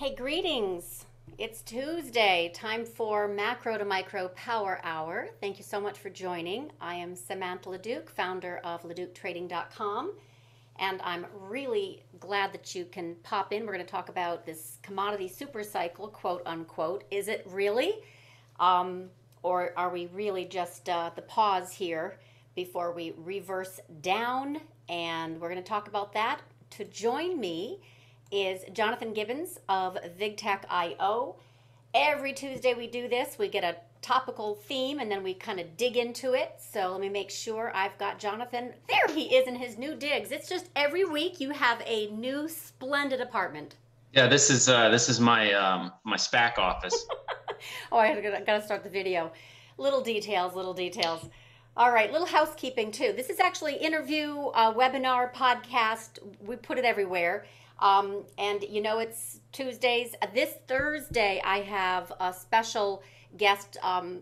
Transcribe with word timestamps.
Hey, 0.00 0.14
greetings. 0.14 1.04
It's 1.36 1.60
Tuesday, 1.60 2.50
time 2.54 2.86
for 2.86 3.28
Macro 3.28 3.76
to 3.76 3.84
Micro 3.84 4.28
Power 4.28 4.80
Hour. 4.82 5.28
Thank 5.42 5.58
you 5.58 5.62
so 5.62 5.78
much 5.78 5.98
for 5.98 6.08
joining. 6.08 6.72
I 6.80 6.94
am 6.94 7.14
Samantha 7.14 7.68
LeDuc, 7.68 8.08
founder 8.08 8.62
of 8.64 8.82
LeDucTrading.com, 8.82 10.12
and 10.78 11.02
I'm 11.04 11.26
really 11.38 12.02
glad 12.18 12.50
that 12.54 12.74
you 12.74 12.86
can 12.86 13.14
pop 13.22 13.52
in. 13.52 13.66
We're 13.66 13.74
going 13.74 13.84
to 13.84 13.92
talk 13.92 14.08
about 14.08 14.46
this 14.46 14.78
commodity 14.82 15.28
super 15.28 15.62
cycle, 15.62 16.08
quote 16.08 16.44
unquote. 16.46 17.04
Is 17.10 17.28
it 17.28 17.46
really? 17.50 17.96
Um, 18.58 19.10
or 19.42 19.74
are 19.76 19.90
we 19.90 20.06
really 20.14 20.46
just 20.46 20.88
uh, 20.88 21.10
the 21.14 21.20
pause 21.20 21.72
here 21.72 22.18
before 22.54 22.92
we 22.92 23.12
reverse 23.18 23.80
down? 24.00 24.62
And 24.88 25.38
we're 25.38 25.50
going 25.50 25.62
to 25.62 25.68
talk 25.68 25.88
about 25.88 26.14
that. 26.14 26.40
To 26.70 26.86
join 26.86 27.38
me, 27.38 27.82
is 28.30 28.62
Jonathan 28.72 29.12
Gibbons 29.12 29.58
of 29.68 29.98
VigTech.io. 30.18 31.36
Every 31.92 32.32
Tuesday 32.32 32.74
we 32.74 32.86
do 32.86 33.08
this. 33.08 33.38
We 33.38 33.48
get 33.48 33.64
a 33.64 33.76
topical 34.02 34.54
theme 34.54 34.98
and 35.00 35.10
then 35.10 35.22
we 35.22 35.34
kind 35.34 35.60
of 35.60 35.76
dig 35.76 35.96
into 35.96 36.34
it. 36.34 36.54
So 36.58 36.92
let 36.92 37.00
me 37.00 37.08
make 37.08 37.30
sure 37.30 37.72
I've 37.74 37.96
got 37.98 38.18
Jonathan. 38.18 38.72
There 38.88 39.14
he 39.14 39.34
is 39.34 39.46
in 39.46 39.56
his 39.56 39.76
new 39.76 39.94
digs. 39.94 40.30
It's 40.30 40.48
just 40.48 40.68
every 40.76 41.04
week 41.04 41.40
you 41.40 41.50
have 41.50 41.82
a 41.84 42.08
new 42.10 42.48
splendid 42.48 43.20
apartment. 43.20 43.76
Yeah, 44.12 44.26
this 44.26 44.50
is 44.50 44.68
uh, 44.68 44.88
this 44.88 45.08
is 45.08 45.20
my 45.20 45.52
um, 45.52 45.92
my 46.04 46.16
SPAC 46.16 46.58
office. 46.58 47.06
oh, 47.92 47.98
I 47.98 48.20
gotta, 48.20 48.42
gotta 48.44 48.62
start 48.62 48.82
the 48.82 48.90
video. 48.90 49.30
Little 49.78 50.00
details, 50.00 50.54
little 50.54 50.74
details. 50.74 51.28
All 51.76 51.92
right, 51.92 52.10
little 52.10 52.26
housekeeping 52.26 52.90
too. 52.90 53.12
This 53.16 53.30
is 53.30 53.38
actually 53.38 53.76
interview, 53.76 54.46
uh, 54.48 54.74
webinar, 54.74 55.32
podcast. 55.32 56.18
We 56.44 56.56
put 56.56 56.76
it 56.78 56.84
everywhere. 56.84 57.46
Um, 57.80 58.24
and 58.38 58.62
you 58.62 58.82
know, 58.82 58.98
it's 58.98 59.40
Tuesdays. 59.52 60.14
This 60.34 60.54
Thursday, 60.68 61.40
I 61.44 61.60
have 61.60 62.12
a 62.20 62.32
special 62.32 63.02
guest, 63.36 63.76
um, 63.82 64.20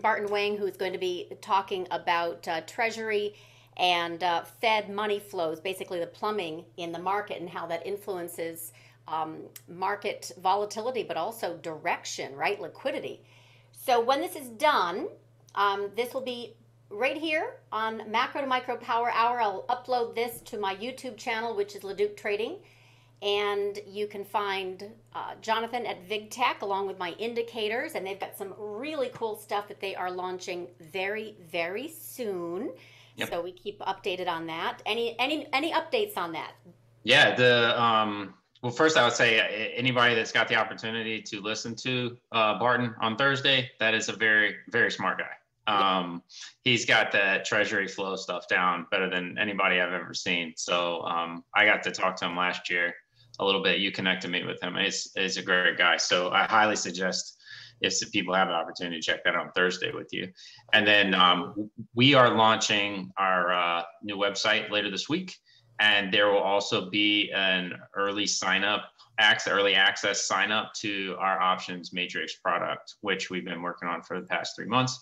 Barton 0.00 0.30
Wang, 0.30 0.56
who's 0.56 0.76
going 0.76 0.92
to 0.92 0.98
be 0.98 1.30
talking 1.40 1.86
about 1.90 2.46
uh, 2.48 2.62
Treasury 2.62 3.34
and 3.76 4.22
uh, 4.22 4.42
Fed 4.60 4.90
money 4.90 5.18
flows, 5.18 5.60
basically 5.60 6.00
the 6.00 6.06
plumbing 6.06 6.64
in 6.76 6.92
the 6.92 6.98
market 6.98 7.40
and 7.40 7.48
how 7.48 7.66
that 7.66 7.86
influences 7.86 8.72
um, 9.08 9.42
market 9.68 10.30
volatility, 10.40 11.02
but 11.02 11.16
also 11.16 11.56
direction, 11.58 12.34
right? 12.34 12.60
Liquidity. 12.60 13.22
So 13.72 14.00
when 14.00 14.20
this 14.20 14.36
is 14.36 14.48
done, 14.48 15.08
um, 15.54 15.90
this 15.96 16.14
will 16.14 16.22
be 16.22 16.54
right 16.92 17.16
here 17.16 17.56
on 17.72 18.10
Macro 18.10 18.40
to 18.40 18.46
Micro 18.46 18.76
Power 18.76 19.10
Hour. 19.10 19.40
I'll 19.40 19.64
upload 19.68 20.14
this 20.14 20.40
to 20.42 20.58
my 20.58 20.74
YouTube 20.76 21.16
channel, 21.16 21.56
which 21.56 21.74
is 21.74 21.82
LeDuc 21.82 22.16
Trading. 22.16 22.58
And 23.22 23.78
you 23.86 24.08
can 24.08 24.24
find 24.24 24.90
uh, 25.14 25.34
Jonathan 25.40 25.86
at 25.86 26.08
VigTech 26.08 26.62
along 26.62 26.88
with 26.88 26.98
my 26.98 27.10
indicators. 27.18 27.94
And 27.94 28.04
they've 28.04 28.18
got 28.18 28.36
some 28.36 28.54
really 28.58 29.10
cool 29.14 29.36
stuff 29.36 29.68
that 29.68 29.80
they 29.80 29.94
are 29.94 30.10
launching 30.10 30.66
very, 30.80 31.36
very 31.50 31.88
soon. 31.88 32.72
Yep. 33.16 33.30
So 33.30 33.42
we 33.42 33.52
keep 33.52 33.78
updated 33.80 34.28
on 34.28 34.46
that. 34.46 34.82
Any 34.86 35.18
any 35.18 35.46
any 35.52 35.72
updates 35.72 36.16
on 36.16 36.32
that? 36.32 36.52
Yeah, 37.04 37.34
the 37.34 37.80
um 37.80 38.34
well, 38.62 38.72
first 38.72 38.96
I 38.96 39.04
would 39.04 39.12
say 39.12 39.72
anybody 39.76 40.14
that's 40.14 40.32
got 40.32 40.48
the 40.48 40.54
opportunity 40.54 41.20
to 41.22 41.40
listen 41.40 41.74
to 41.76 42.16
uh, 42.30 42.58
Barton 42.58 42.94
on 43.00 43.16
Thursday, 43.16 43.70
that 43.80 43.92
is 43.92 44.08
a 44.08 44.12
very, 44.12 44.54
very 44.70 44.90
smart 44.90 45.18
guy. 45.18 45.30
Um, 45.66 46.22
he's 46.64 46.84
got 46.84 47.12
that 47.12 47.44
treasury 47.44 47.86
flow 47.86 48.16
stuff 48.16 48.48
down 48.48 48.86
better 48.90 49.08
than 49.08 49.38
anybody 49.38 49.80
I've 49.80 49.92
ever 49.92 50.14
seen. 50.14 50.54
So 50.56 51.02
um, 51.02 51.44
I 51.54 51.64
got 51.64 51.82
to 51.84 51.90
talk 51.90 52.16
to 52.16 52.26
him 52.26 52.36
last 52.36 52.68
year 52.68 52.94
a 53.38 53.44
little 53.44 53.62
bit. 53.62 53.78
You 53.78 53.92
connected 53.92 54.30
me 54.30 54.44
with 54.44 54.60
him. 54.62 54.76
He's, 54.76 55.10
he's 55.14 55.36
a 55.36 55.42
great 55.42 55.78
guy. 55.78 55.96
So 55.96 56.30
I 56.30 56.44
highly 56.44 56.76
suggest 56.76 57.38
if 57.82 58.12
people 58.12 58.34
have 58.34 58.48
an 58.48 58.54
opportunity 58.54 59.00
to 59.00 59.02
check 59.02 59.24
that 59.24 59.34
on 59.34 59.50
Thursday 59.52 59.92
with 59.92 60.08
you. 60.12 60.28
And 60.72 60.86
then 60.86 61.14
um, 61.14 61.70
we 61.94 62.14
are 62.14 62.30
launching 62.30 63.10
our 63.16 63.52
uh, 63.52 63.82
new 64.02 64.16
website 64.16 64.70
later 64.70 64.90
this 64.90 65.08
week. 65.08 65.36
And 65.80 66.12
there 66.12 66.28
will 66.30 66.38
also 66.38 66.90
be 66.90 67.32
an 67.34 67.72
early 67.96 68.26
sign 68.26 68.62
up 68.62 68.91
access, 69.18 69.52
early 69.52 69.74
access 69.74 70.26
sign 70.26 70.50
up 70.50 70.72
to 70.74 71.16
our 71.18 71.40
options 71.40 71.92
matrix 71.92 72.36
product, 72.36 72.94
which 73.00 73.30
we've 73.30 73.44
been 73.44 73.62
working 73.62 73.88
on 73.88 74.02
for 74.02 74.20
the 74.20 74.26
past 74.26 74.56
three 74.56 74.66
months. 74.66 74.98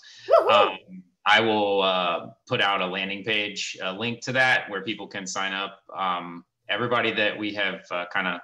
Um, 0.50 0.78
I 1.26 1.40
will 1.40 1.82
uh, 1.82 2.26
put 2.48 2.60
out 2.60 2.80
a 2.80 2.86
landing 2.86 3.24
page, 3.24 3.76
a 3.82 3.92
link 3.92 4.20
to 4.22 4.32
that 4.32 4.68
where 4.70 4.82
people 4.82 5.06
can 5.06 5.26
sign 5.26 5.52
up. 5.52 5.80
Um, 5.96 6.44
everybody 6.68 7.12
that 7.12 7.38
we 7.38 7.54
have 7.54 7.80
uh, 7.90 8.06
kind 8.12 8.26
of 8.26 8.40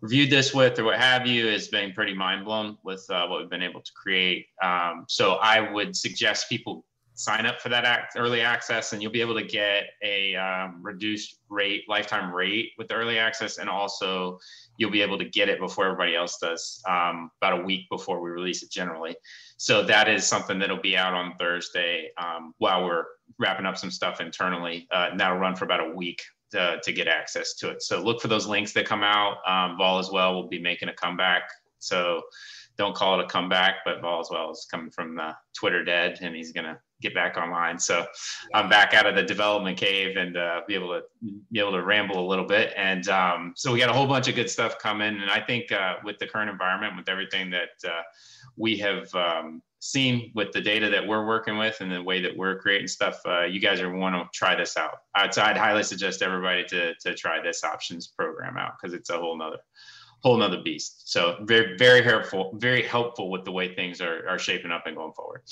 reviewed 0.00 0.30
this 0.30 0.54
with 0.54 0.78
or 0.78 0.84
what 0.84 0.98
have 0.98 1.26
you 1.26 1.46
has 1.46 1.68
been 1.68 1.92
pretty 1.92 2.14
mind 2.14 2.44
blown 2.44 2.78
with 2.84 3.04
uh, 3.10 3.26
what 3.26 3.40
we've 3.40 3.50
been 3.50 3.62
able 3.62 3.80
to 3.80 3.92
create. 3.92 4.46
Um, 4.62 5.04
so 5.08 5.34
I 5.34 5.72
would 5.72 5.96
suggest 5.96 6.48
people 6.48 6.84
sign 7.16 7.46
up 7.46 7.60
for 7.62 7.70
that 7.70 7.84
act, 7.84 8.12
early 8.16 8.42
access 8.42 8.92
and 8.92 9.02
you'll 9.02 9.10
be 9.10 9.22
able 9.22 9.34
to 9.34 9.44
get 9.44 9.84
a 10.02 10.36
um, 10.36 10.80
reduced 10.82 11.38
rate 11.48 11.82
lifetime 11.88 12.32
rate 12.32 12.72
with 12.76 12.88
the 12.88 12.94
early 12.94 13.18
access 13.18 13.56
and 13.56 13.70
also 13.70 14.38
you'll 14.76 14.90
be 14.90 15.00
able 15.00 15.16
to 15.16 15.24
get 15.24 15.48
it 15.48 15.58
before 15.58 15.86
everybody 15.86 16.14
else 16.14 16.36
does 16.38 16.82
um, 16.86 17.30
about 17.40 17.58
a 17.58 17.64
week 17.64 17.88
before 17.90 18.20
we 18.20 18.28
release 18.28 18.62
it 18.62 18.70
generally. 18.70 19.16
So 19.56 19.82
that 19.84 20.08
is 20.08 20.26
something 20.26 20.58
that'll 20.58 20.80
be 20.80 20.94
out 20.94 21.14
on 21.14 21.34
thursday 21.38 22.10
um, 22.18 22.52
while 22.58 22.84
we're 22.84 23.04
wrapping 23.38 23.64
up 23.64 23.78
some 23.78 23.90
stuff 23.90 24.20
internally 24.20 24.86
uh, 24.92 25.08
and 25.10 25.18
that'll 25.18 25.38
run 25.38 25.56
for 25.56 25.64
about 25.64 25.80
a 25.80 25.94
week 25.94 26.22
to, 26.52 26.78
to, 26.84 26.92
get 26.92 27.08
access 27.08 27.54
to 27.54 27.70
it. 27.70 27.82
So 27.82 28.00
look 28.00 28.20
for 28.20 28.28
those 28.28 28.46
links 28.46 28.72
that 28.74 28.86
come 28.86 29.02
out. 29.02 29.38
Um, 29.48 29.78
vol 29.78 29.98
as 29.98 30.10
well 30.12 30.34
will 30.34 30.48
be 30.48 30.60
making 30.60 30.90
a 30.90 30.94
comeback. 30.94 31.48
So 31.78 32.22
don't 32.76 32.94
call 32.94 33.18
it 33.18 33.24
a 33.24 33.28
comeback, 33.28 33.76
but 33.84 34.00
Vol 34.00 34.20
as 34.20 34.28
well 34.30 34.50
is 34.50 34.66
coming 34.70 34.90
from 34.90 35.16
the 35.16 35.34
Twitter 35.54 35.84
dead, 35.84 36.18
and 36.20 36.34
he's 36.34 36.52
gonna 36.52 36.78
get 37.00 37.14
back 37.14 37.36
online. 37.36 37.78
So 37.78 38.06
I'm 38.54 38.68
back 38.68 38.94
out 38.94 39.06
of 39.06 39.14
the 39.14 39.22
development 39.22 39.76
cave 39.76 40.16
and 40.16 40.36
uh, 40.36 40.62
be 40.66 40.74
able 40.74 40.88
to 40.88 41.02
be 41.52 41.60
able 41.60 41.72
to 41.72 41.82
ramble 41.82 42.24
a 42.24 42.26
little 42.26 42.46
bit. 42.46 42.72
And 42.76 43.08
um, 43.08 43.52
so 43.56 43.72
we 43.72 43.78
got 43.78 43.90
a 43.90 43.92
whole 43.92 44.06
bunch 44.06 44.28
of 44.28 44.34
good 44.34 44.50
stuff 44.50 44.78
coming. 44.78 45.20
And 45.20 45.30
I 45.30 45.40
think 45.40 45.72
uh, 45.72 45.96
with 46.04 46.18
the 46.18 46.26
current 46.26 46.50
environment, 46.50 46.96
with 46.96 47.08
everything 47.08 47.50
that 47.50 47.70
uh, 47.86 48.02
we 48.56 48.76
have 48.78 49.14
um, 49.14 49.62
seen 49.78 50.32
with 50.34 50.52
the 50.52 50.60
data 50.60 50.88
that 50.90 51.06
we're 51.06 51.26
working 51.26 51.58
with 51.58 51.80
and 51.80 51.92
the 51.92 52.02
way 52.02 52.20
that 52.22 52.36
we're 52.36 52.58
creating 52.58 52.88
stuff, 52.88 53.20
uh, 53.26 53.44
you 53.44 53.60
guys 53.60 53.80
are 53.80 53.94
want 53.94 54.14
to 54.14 54.28
try 54.36 54.54
this 54.54 54.76
out. 54.76 54.98
I'd, 55.14 55.36
I'd 55.38 55.56
highly 55.56 55.82
suggest 55.82 56.22
everybody 56.22 56.64
to 56.64 56.94
to 56.94 57.14
try 57.14 57.42
this 57.42 57.62
options 57.64 58.08
program 58.08 58.56
out 58.56 58.72
because 58.80 58.94
it's 58.94 59.10
a 59.10 59.18
whole 59.18 59.36
nother 59.36 59.58
whole 60.22 60.36
nother 60.36 60.60
beast. 60.62 61.10
So 61.10 61.36
very, 61.42 61.76
very 61.76 62.02
helpful, 62.02 62.52
very 62.54 62.82
helpful 62.82 63.30
with 63.30 63.44
the 63.44 63.52
way 63.52 63.74
things 63.74 64.00
are, 64.00 64.28
are 64.28 64.38
shaping 64.38 64.70
up 64.70 64.86
and 64.86 64.96
going 64.96 65.12
forward. 65.12 65.42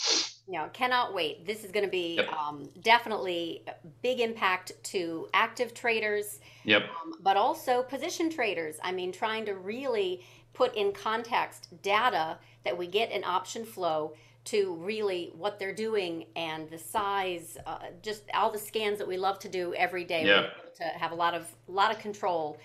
Yeah, 0.49 0.69
cannot 0.69 1.15
wait. 1.15 1.47
This 1.47 1.65
is 1.65 1.71
going 1.71 1.85
to 1.85 1.91
be 1.91 2.17
yep. 2.17 2.33
um, 2.33 2.69
definitely 2.83 3.65
big 4.03 4.21
impact 4.21 4.73
to 4.85 5.29
active 5.33 5.73
traders. 5.73 6.41
Yep. 6.65 6.83
Um, 6.83 7.15
but 7.23 7.37
also 7.37 7.83
position 7.83 8.31
traders. 8.31 8.77
I 8.83 8.93
mean, 8.93 9.13
trying 9.13 9.47
to 9.47 9.55
really 9.55 10.25
put 10.53 10.75
in 10.77 10.93
context 10.93 11.69
data 11.83 12.39
that 12.65 12.77
we 12.77 12.87
get 12.87 13.11
in 13.11 13.25
option 13.25 13.65
flow 13.65 14.15
to 14.45 14.75
really 14.75 15.33
what 15.37 15.59
they're 15.59 15.75
doing 15.75 16.27
and 16.37 16.69
the 16.69 16.79
size, 16.79 17.57
uh, 17.67 17.79
just 18.03 18.25
all 18.35 18.51
the 18.51 18.59
scans 18.59 18.99
that 18.99 19.09
we 19.09 19.17
love 19.17 19.39
to 19.39 19.49
do 19.49 19.75
every 19.75 20.05
day. 20.05 20.27
Yeah. 20.27 20.49
To 20.77 20.83
have 20.83 21.13
a 21.13 21.15
lot 21.15 21.35
of 21.35 21.47
a 21.69 21.73
lot 21.73 21.93
of 21.93 22.01
control 22.01 22.59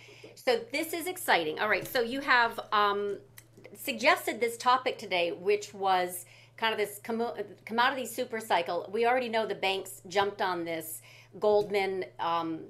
so 0.45 0.59
this 0.71 0.93
is 0.93 1.05
exciting. 1.07 1.59
All 1.59 1.69
right. 1.69 1.87
So 1.87 2.01
you 2.01 2.21
have 2.21 2.59
um, 2.71 3.17
suggested 3.75 4.39
this 4.39 4.57
topic 4.57 4.97
today, 4.97 5.31
which 5.31 5.73
was 5.73 6.25
kind 6.55 6.73
of 6.73 6.77
this 6.77 6.99
commodity 7.65 8.05
super 8.05 8.39
cycle. 8.39 8.89
We 8.91 9.05
already 9.05 9.29
know 9.29 9.45
the 9.45 9.55
banks 9.55 10.01
jumped 10.07 10.41
on 10.41 10.63
this. 10.63 11.01
Goldman, 11.39 12.05
um, 12.19 12.61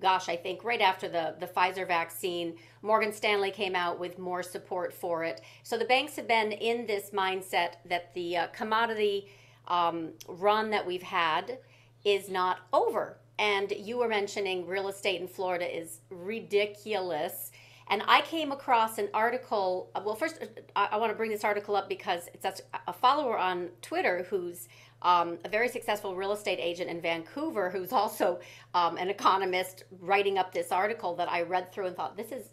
gosh, 0.00 0.28
I 0.28 0.36
think 0.36 0.64
right 0.64 0.80
after 0.80 1.08
the, 1.08 1.34
the 1.40 1.46
Pfizer 1.46 1.86
vaccine, 1.86 2.56
Morgan 2.82 3.12
Stanley 3.12 3.50
came 3.50 3.74
out 3.74 3.98
with 3.98 4.18
more 4.18 4.42
support 4.42 4.92
for 4.92 5.24
it. 5.24 5.40
So 5.62 5.78
the 5.78 5.84
banks 5.84 6.16
have 6.16 6.28
been 6.28 6.52
in 6.52 6.86
this 6.86 7.10
mindset 7.10 7.74
that 7.86 8.12
the 8.14 8.36
uh, 8.36 8.46
commodity 8.48 9.28
um, 9.68 10.10
run 10.28 10.70
that 10.70 10.86
we've 10.86 11.02
had 11.02 11.58
is 12.04 12.28
not 12.28 12.58
over. 12.72 13.18
And 13.38 13.72
you 13.72 13.98
were 13.98 14.08
mentioning 14.08 14.66
real 14.66 14.88
estate 14.88 15.20
in 15.20 15.26
Florida 15.26 15.66
is 15.66 16.00
ridiculous. 16.10 17.50
And 17.88 18.02
I 18.06 18.22
came 18.22 18.52
across 18.52 18.98
an 18.98 19.08
article. 19.12 19.90
Well, 20.04 20.14
first, 20.14 20.38
I, 20.76 20.88
I 20.92 20.96
want 20.96 21.12
to 21.12 21.16
bring 21.16 21.30
this 21.30 21.44
article 21.44 21.76
up 21.76 21.88
because 21.88 22.28
it's 22.32 22.62
a 22.86 22.92
follower 22.92 23.38
on 23.38 23.70
Twitter 23.82 24.26
who's 24.30 24.68
um, 25.04 25.38
a 25.44 25.48
very 25.48 25.68
successful 25.68 26.16
real 26.16 26.32
estate 26.32 26.58
agent 26.60 26.90
in 26.90 27.00
Vancouver, 27.00 27.70
who's 27.70 27.92
also 27.92 28.40
um, 28.74 28.96
an 28.96 29.10
economist, 29.10 29.84
writing 30.00 30.38
up 30.38 30.52
this 30.52 30.72
article 30.72 31.14
that 31.16 31.30
I 31.30 31.42
read 31.42 31.72
through 31.72 31.86
and 31.86 31.96
thought 31.96 32.16
this 32.16 32.32
is 32.32 32.48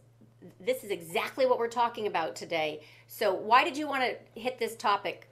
this 0.60 0.84
is 0.84 0.90
exactly 0.90 1.46
what 1.46 1.60
we're 1.60 1.68
talking 1.68 2.08
about 2.08 2.36
today. 2.36 2.82
So, 3.08 3.34
why 3.34 3.64
did 3.64 3.78
you 3.78 3.88
want 3.88 4.04
to 4.04 4.40
hit 4.40 4.60
this 4.60 4.76
topic 4.76 5.28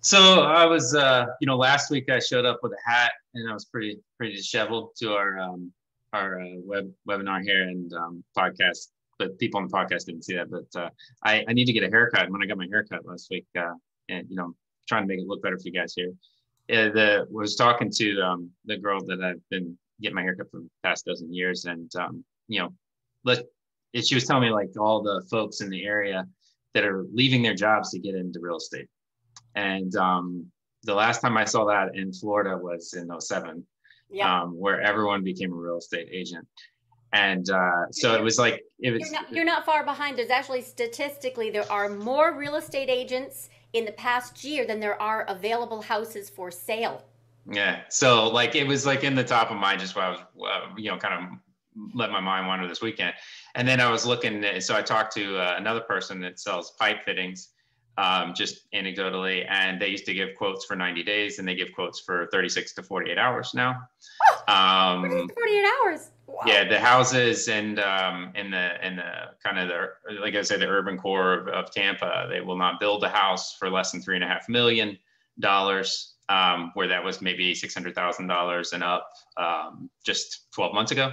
so 0.00 0.42
I 0.42 0.66
was, 0.66 0.94
uh, 0.94 1.24
you 1.40 1.46
know, 1.46 1.56
last 1.56 1.90
week 1.90 2.10
I 2.10 2.18
showed 2.18 2.44
up 2.44 2.60
with 2.62 2.72
a 2.72 2.90
hat 2.90 3.12
and 3.32 3.50
I 3.50 3.54
was 3.54 3.64
pretty, 3.64 3.98
pretty 4.18 4.34
disheveled 4.36 4.90
to 4.96 5.14
our, 5.14 5.38
um, 5.38 5.72
our 6.12 6.42
uh, 6.42 6.56
web 6.62 6.92
webinar 7.08 7.42
here 7.42 7.62
and 7.62 7.90
um, 7.94 8.22
podcast 8.36 8.88
but 9.18 9.38
people 9.38 9.60
on 9.60 9.68
the 9.68 9.72
podcast 9.72 10.06
didn't 10.06 10.24
see 10.24 10.34
that. 10.34 10.50
But 10.50 10.78
uh, 10.78 10.90
I, 11.22 11.44
I 11.48 11.52
need 11.52 11.66
to 11.66 11.72
get 11.72 11.84
a 11.84 11.88
haircut. 11.88 12.24
And 12.24 12.32
when 12.32 12.42
I 12.42 12.46
got 12.46 12.58
my 12.58 12.66
haircut 12.66 13.06
last 13.06 13.28
week, 13.30 13.46
uh, 13.56 13.74
and 14.08 14.28
you 14.28 14.36
know, 14.36 14.54
trying 14.88 15.02
to 15.02 15.08
make 15.08 15.18
it 15.18 15.26
look 15.26 15.42
better 15.42 15.56
for 15.56 15.62
you 15.64 15.72
guys 15.72 15.94
here. 15.94 16.12
Yeah, 16.68 16.88
the 16.88 17.26
was 17.30 17.56
talking 17.56 17.90
to 17.96 18.20
um, 18.20 18.50
the 18.64 18.78
girl 18.78 19.04
that 19.06 19.22
I've 19.22 19.42
been 19.50 19.76
getting 20.00 20.16
my 20.16 20.22
haircut 20.22 20.50
for 20.50 20.60
the 20.60 20.68
past 20.82 21.04
dozen 21.04 21.32
years, 21.32 21.66
and 21.66 21.94
um, 21.96 22.24
you 22.48 22.60
know, 22.60 22.72
let 23.24 23.44
she 24.02 24.14
was 24.14 24.24
telling 24.24 24.44
me 24.44 24.50
like 24.50 24.70
all 24.78 25.02
the 25.02 25.22
folks 25.30 25.60
in 25.60 25.70
the 25.70 25.84
area 25.84 26.26
that 26.72 26.84
are 26.84 27.04
leaving 27.12 27.42
their 27.42 27.54
jobs 27.54 27.90
to 27.90 27.98
get 27.98 28.14
into 28.14 28.40
real 28.40 28.56
estate. 28.56 28.88
And 29.54 29.94
um, 29.96 30.46
the 30.82 30.94
last 30.94 31.20
time 31.20 31.36
I 31.36 31.44
saw 31.44 31.64
that 31.66 31.94
in 31.94 32.12
Florida 32.12 32.56
was 32.56 32.94
in 32.94 33.08
07, 33.20 33.64
yeah. 34.10 34.42
um, 34.42 34.58
where 34.58 34.80
everyone 34.80 35.22
became 35.22 35.52
a 35.52 35.56
real 35.56 35.78
estate 35.78 36.08
agent. 36.10 36.46
And 37.12 37.48
uh, 37.48 37.92
so 37.92 38.14
it 38.14 38.22
was 38.22 38.40
like 38.40 38.64
it 38.80 38.90
was. 38.90 39.02
You're 39.02 39.12
not, 39.12 39.32
you're 39.32 39.44
not 39.44 39.64
far 39.64 39.84
behind. 39.84 40.18
There's 40.18 40.30
actually 40.30 40.62
statistically 40.62 41.48
there 41.50 41.70
are 41.70 41.88
more 41.88 42.36
real 42.36 42.56
estate 42.56 42.90
agents 42.90 43.50
in 43.74 43.84
the 43.84 43.92
past 43.92 44.42
year 44.42 44.64
than 44.66 44.80
there 44.80 45.00
are 45.02 45.24
available 45.28 45.82
houses 45.82 46.30
for 46.30 46.50
sale. 46.50 47.04
Yeah. 47.50 47.82
So 47.90 48.28
like 48.28 48.54
it 48.54 48.66
was 48.66 48.86
like 48.86 49.04
in 49.04 49.14
the 49.14 49.24
top 49.24 49.50
of 49.50 49.58
mind 49.58 49.80
just 49.80 49.94
while 49.94 50.06
I 50.06 50.10
was, 50.10 50.20
uh, 50.20 50.74
you 50.76 50.90
know, 50.90 50.96
kind 50.96 51.14
of 51.14 51.38
let 51.94 52.10
my 52.10 52.20
mind 52.20 52.46
wander 52.46 52.66
this 52.68 52.80
weekend. 52.80 53.14
And 53.54 53.66
then 53.66 53.80
I 53.80 53.90
was 53.90 54.06
looking, 54.06 54.44
so 54.60 54.76
I 54.76 54.82
talked 54.82 55.12
to 55.16 55.36
uh, 55.38 55.56
another 55.58 55.80
person 55.80 56.20
that 56.20 56.38
sells 56.38 56.70
pipe 56.72 57.04
fittings, 57.04 57.50
um, 57.98 58.32
just 58.34 58.70
anecdotally, 58.72 59.44
and 59.48 59.80
they 59.80 59.88
used 59.88 60.06
to 60.06 60.14
give 60.14 60.30
quotes 60.36 60.64
for 60.64 60.76
90 60.76 61.02
days, 61.02 61.38
and 61.38 61.46
they 61.46 61.54
give 61.54 61.72
quotes 61.72 62.00
for 62.00 62.28
36 62.32 62.74
to 62.74 62.82
48 62.82 63.18
hours 63.18 63.52
now. 63.54 63.70
um, 64.48 65.08
48 65.08 65.64
hours. 65.84 66.10
Wow. 66.34 66.42
Yeah, 66.46 66.68
the 66.68 66.80
houses 66.80 67.46
and 67.48 67.78
um, 67.78 68.32
in 68.34 68.50
the 68.50 68.84
in 68.84 68.96
the 68.96 69.12
kind 69.40 69.56
of 69.56 69.68
the 69.68 70.20
like 70.20 70.34
I 70.34 70.42
said, 70.42 70.60
the 70.60 70.66
urban 70.66 70.98
core 70.98 71.32
of, 71.32 71.48
of 71.48 71.70
Tampa, 71.70 72.26
they 72.28 72.40
will 72.40 72.58
not 72.58 72.80
build 72.80 73.04
a 73.04 73.08
house 73.08 73.54
for 73.56 73.70
less 73.70 73.92
than 73.92 74.02
three 74.02 74.16
and 74.16 74.24
a 74.24 74.26
half 74.26 74.48
million 74.48 74.98
dollars, 75.38 76.14
um, 76.28 76.72
where 76.74 76.88
that 76.88 77.04
was 77.04 77.22
maybe 77.22 77.54
six 77.54 77.72
hundred 77.72 77.94
thousand 77.94 78.26
dollars 78.26 78.72
and 78.72 78.82
up 78.82 79.08
um, 79.36 79.88
just 80.04 80.50
12 80.52 80.74
months 80.74 80.90
ago. 80.90 81.12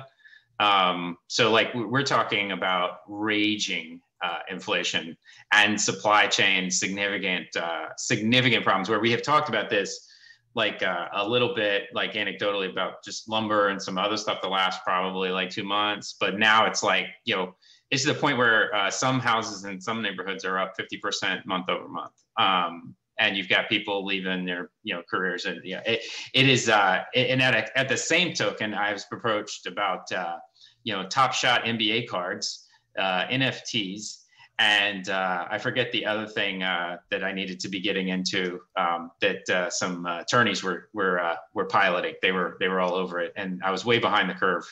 Um, 0.60 1.18
so 1.28 1.52
like 1.52 1.72
we're 1.76 2.04
talking 2.04 2.52
about 2.52 3.02
raging 3.08 4.02
uh, 4.24 4.40
inflation 4.50 5.16
and 5.54 5.80
supply 5.80 6.26
chain 6.26 6.72
significant 6.72 7.56
uh, 7.56 7.90
significant 7.98 8.64
problems 8.64 8.90
where 8.90 9.00
we 9.00 9.12
have 9.12 9.22
talked 9.22 9.50
about 9.50 9.70
this 9.70 10.08
like 10.54 10.84
uh, 10.84 11.08
a 11.14 11.28
little 11.28 11.56
bit 11.56 11.88
like 11.94 12.14
anecdotally 12.14 12.70
about 12.70 13.04
just 13.04 13.30
lumber 13.30 13.70
and 13.70 13.82
some 13.82 13.98
other 13.98 14.18
stuff 14.18 14.42
that 14.42 14.50
lasts 14.50 14.82
probably 14.84 15.30
like 15.30 15.50
two 15.50 15.64
months. 15.64 16.16
But 16.20 16.38
now 16.38 16.66
it's 16.66 16.84
like 16.84 17.08
you 17.26 17.36
know 17.36 17.56
it's 17.90 18.04
to 18.04 18.14
the 18.14 18.20
point 18.20 18.38
where 18.38 18.74
uh, 18.76 18.90
some 18.90 19.20
houses 19.20 19.66
in 19.66 19.82
some 19.82 20.02
neighborhoods 20.02 20.46
are 20.46 20.58
up 20.58 20.74
50% 20.78 21.46
month 21.46 21.70
over 21.70 21.88
month. 21.88 22.14
Um, 22.38 22.96
and 23.20 23.36
you've 23.36 23.50
got 23.50 23.70
people 23.70 24.06
leaving 24.06 24.46
their 24.46 24.72
you 24.84 24.96
know 24.96 25.04
careers 25.08 25.46
and 25.46 25.62
yeah 25.64 25.82
it, 25.86 26.02
it 26.34 26.50
is 26.50 26.70
uh 26.70 27.02
and 27.14 27.42
at, 27.42 27.54
a, 27.54 27.78
at 27.78 27.90
the 27.90 27.98
same 27.98 28.34
token 28.34 28.74
i 28.74 28.92
was 28.94 29.06
approached 29.12 29.68
about 29.68 30.10
uh 30.14 30.38
you 30.84 30.94
know, 30.94 31.08
Top 31.08 31.34
Shot 31.34 31.64
NBA 31.64 32.08
cards, 32.08 32.68
uh, 32.98 33.26
NFTs, 33.28 34.21
and 34.62 35.10
uh, 35.10 35.48
I 35.50 35.58
forget 35.58 35.92
the 35.92 36.06
other 36.06 36.28
thing 36.28 36.62
uh, 36.62 36.98
that 37.10 37.24
I 37.24 37.32
needed 37.32 37.60
to 37.62 37.68
be 37.68 37.80
getting 37.80 38.10
into 38.10 38.60
um, 38.78 39.10
that 39.20 39.50
uh, 39.50 39.72
some 39.72 40.06
uh, 40.06 40.22
attorneys 40.22 40.62
were 40.62 40.90
were 40.94 41.20
uh, 41.20 41.36
were 41.56 41.66
piloting. 41.66 42.14
They 42.22 42.32
were 42.32 42.58
they 42.60 42.68
were 42.68 42.80
all 42.80 42.94
over 42.94 43.20
it, 43.20 43.34
and 43.36 43.60
I 43.64 43.72
was 43.72 43.86
way 43.86 43.98
behind 43.98 44.30
the 44.30 44.36
curve 44.36 44.64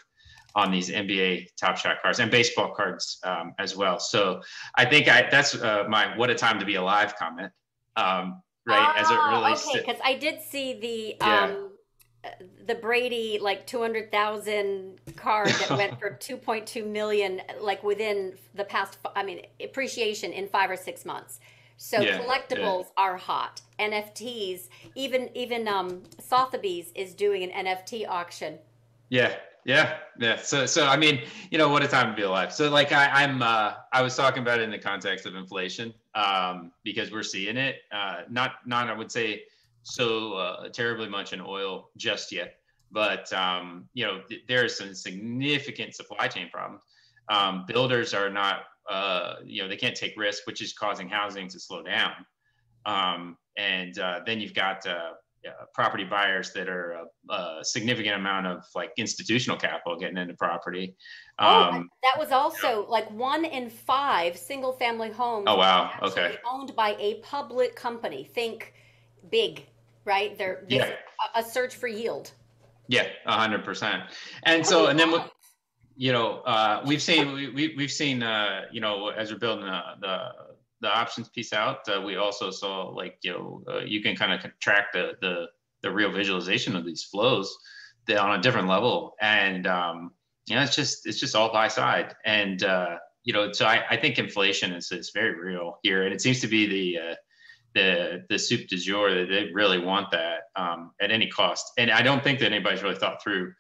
on 0.54 0.70
these 0.72 0.92
NBA 0.92 1.56
Top 1.60 1.76
Shot 1.76 2.04
cards 2.04 2.20
and 2.20 2.30
baseball 2.30 2.72
cards 2.76 3.20
um, 3.24 3.56
as 3.58 3.76
well. 3.76 4.00
So 4.00 4.42
I 4.76 4.86
think 4.86 5.08
I, 5.08 5.28
that's 5.32 5.56
uh, 5.56 5.86
my 5.90 6.16
"What 6.16 6.30
a 6.30 6.36
time 6.36 6.60
to 6.60 6.66
be 6.68 6.76
alive" 6.76 7.16
comment, 7.16 7.52
um, 7.96 8.44
right? 8.68 8.94
as 8.96 9.10
it 9.10 9.18
ah, 9.20 9.40
relates 9.40 9.68
okay, 9.68 9.80
because 9.80 10.00
I 10.06 10.14
did 10.14 10.44
see 10.44 10.80
the. 10.80 11.16
Yeah. 11.20 11.56
The 12.66 12.76
Brady 12.76 13.40
like 13.42 13.66
200,000 13.66 15.00
card 15.16 15.48
that 15.48 15.70
went 15.78 16.00
for 16.00 16.12
2.2 16.12 16.86
million 16.86 17.42
like 17.62 17.84
within 17.84 18.34
the 18.56 18.64
past 18.64 18.98
I 19.16 19.24
mean 19.24 19.42
appreciation 19.64 20.34
in 20.34 20.48
5 20.48 20.72
or 20.72 20.76
6 20.76 21.06
months. 21.06 21.40
So 21.78 22.02
yeah, 22.02 22.20
collectibles 22.20 22.86
yeah. 22.98 23.04
are 23.04 23.18
hot. 23.18 23.62
NFTs, 23.80 24.68
even 24.96 25.30
even 25.36 25.68
um 25.68 26.04
Sotheby's 26.20 26.92
is 26.94 27.14
doing 27.14 27.44
an 27.44 27.66
NFT 27.66 28.08
auction. 28.08 28.60
Yeah. 29.10 29.36
Yeah, 29.66 29.98
yeah. 30.18 30.38
So, 30.38 30.66
so 30.66 30.88
I 30.88 30.98
mean, 30.98 31.22
you 31.52 31.58
know, 31.58 31.70
what 31.70 31.84
a 31.84 31.88
time 31.88 32.10
to 32.10 32.16
be 32.16 32.24
alive. 32.24 32.54
So, 32.54 32.70
like, 32.70 32.92
I, 32.92 33.24
I'm, 33.24 33.44
uh, 33.44 33.74
I 33.92 34.02
was 34.02 34.16
talking 34.16 34.42
about 34.42 34.60
it 34.60 34.64
in 34.64 34.72
the 34.72 34.80
context 34.80 35.26
of 35.26 35.36
inflation, 35.36 35.94
um, 36.16 36.72
because 36.84 37.12
we're 37.12 37.24
seeing 37.24 37.58
it. 37.58 37.76
Uh, 37.92 38.22
not, 38.30 38.54
not, 38.66 38.90
I 38.90 38.94
would 38.94 39.12
say, 39.12 39.44
so 39.84 40.34
uh, 40.34 40.70
terribly 40.70 41.10
much 41.10 41.34
in 41.34 41.42
oil 41.42 41.90
just 41.98 42.32
yet, 42.32 42.56
but 42.92 43.32
um, 43.34 43.88
you 43.94 44.06
know 44.06 44.22
th- 44.28 44.42
there 44.48 44.64
are 44.64 44.70
some 44.70 44.94
significant 44.94 45.96
supply 45.96 46.28
chain 46.28 46.50
problems. 46.52 46.82
Um, 47.30 47.66
builders 47.68 48.14
are 48.14 48.30
not, 48.30 48.64
uh, 48.90 49.36
you 49.46 49.62
know, 49.62 49.68
they 49.68 49.78
can't 49.78 49.96
take 49.96 50.18
risk, 50.18 50.48
which 50.48 50.62
is 50.62 50.74
causing 50.74 51.08
housing 51.08 51.48
to 51.50 51.60
slow 51.60 51.84
down. 51.84 52.14
Um, 52.86 53.38
and 53.56 53.98
uh, 54.00 54.22
then 54.26 54.40
you've 54.40 54.56
got 54.56 54.86
uh, 54.88 55.12
property 55.74 56.04
buyers 56.04 56.52
that 56.54 56.68
are 56.68 57.04
a, 57.30 57.34
a, 57.34 57.60
significant 57.64 58.16
amount 58.16 58.48
of 58.48 58.64
like 58.76 58.92
institutional 58.98 59.58
capital 59.58 59.98
getting 59.98 60.18
into 60.18 60.34
property. 60.34 60.96
Oh, 61.40 61.64
um, 61.64 61.90
that 62.04 62.20
was 62.20 62.32
also 62.32 62.88
like 62.90 63.10
one 63.12 63.46
in 63.46 63.70
five 63.70 64.38
single 64.38 64.74
family 64.74 65.12
homes. 65.12 65.46
Oh 65.48 65.58
wow! 65.58 65.92
Okay. 66.02 66.38
Owned 66.50 66.76
by 66.76 66.96
a 67.00 67.16
public 67.22 67.76
company. 67.76 68.24
Think 68.24 68.74
big 69.30 69.66
right? 70.06 70.38
There, 70.38 70.66
yeah. 70.68 70.92
a, 71.36 71.44
search 71.44 71.76
for 71.76 71.88
yield. 71.88 72.32
Yeah, 72.88 73.08
a 73.26 73.34
hundred 73.34 73.64
percent. 73.64 74.04
And 74.44 74.66
so, 74.66 74.88
and 74.88 75.00
then, 75.00 75.14
you 75.96 76.12
know, 76.12 76.40
uh, 76.40 76.82
we've 76.86 77.02
seen 77.02 77.34
we, 77.34 77.74
we 77.76 77.84
have 77.84 77.92
seen 77.92 78.24
uh, 78.24 78.62
you 78.72 78.82
know 78.82 79.10
as 79.10 79.32
we're 79.32 79.38
building 79.38 79.66
the 79.66 79.82
the, 80.02 80.18
the 80.82 80.88
options 80.88 81.30
piece 81.30 81.54
out, 81.54 81.88
uh, 81.88 82.02
we 82.02 82.16
also 82.16 82.50
saw 82.50 82.88
like 82.88 83.18
you 83.22 83.32
know 83.32 83.64
uh, 83.68 83.80
you 83.80 84.02
can 84.02 84.16
kind 84.16 84.34
of 84.34 84.60
track 84.60 84.92
the 84.94 85.12
the 85.22 85.46
the 85.82 85.92
real 85.92 86.12
visualization 86.12 86.76
of 86.76 86.86
these 86.86 87.04
flows 87.04 87.56
on 88.18 88.40
a 88.40 88.42
different 88.42 88.68
level, 88.68 89.16
and 89.22 89.68
um, 89.68 90.12
you 90.48 90.56
know 90.56 90.62
it's 90.62 90.76
just 90.76 91.06
it's 91.06 91.20
just 91.20 91.36
all 91.36 91.52
buy 91.52 91.68
side, 91.68 92.16
and 92.26 92.64
uh, 92.64 92.96
you 93.24 93.34
know 93.34 93.52
so 93.52 93.66
I, 93.66 93.84
I 93.90 93.98
think 93.98 94.18
inflation 94.18 94.74
is 94.74 94.92
is 94.92 95.12
very 95.14 95.40
real 95.40 95.80
here, 95.84 96.04
and 96.04 96.14
it 96.14 96.22
seems 96.22 96.40
to 96.42 96.48
be 96.48 96.66
the 96.66 97.12
uh, 97.12 97.16
the 97.80 98.26
the 98.30 98.38
soup 98.38 98.68
du 98.68 98.78
jour 98.78 99.26
they 99.26 99.50
really 99.54 99.80
want 99.80 100.12
that 100.12 100.42
um, 100.56 100.92
at 101.02 101.12
any 101.12 101.28
cost. 101.28 101.72
And 101.78 101.92
I 101.92 102.02
don't 102.02 102.24
think 102.24 102.40
that 102.40 102.52
anybody's 102.52 102.84
really 102.84 102.96
thought 102.96 103.22
through 103.24 103.54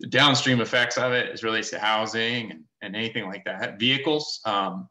the 0.00 0.06
downstream 0.06 0.60
effects 0.60 0.98
of 0.98 1.12
it 1.12 1.30
as 1.32 1.42
relates 1.42 1.70
to 1.70 1.78
housing 1.78 2.50
and, 2.50 2.64
and 2.82 2.96
anything 2.96 3.26
like 3.26 3.44
that. 3.44 3.78
Vehicles. 3.78 4.40
Um, 4.44 4.88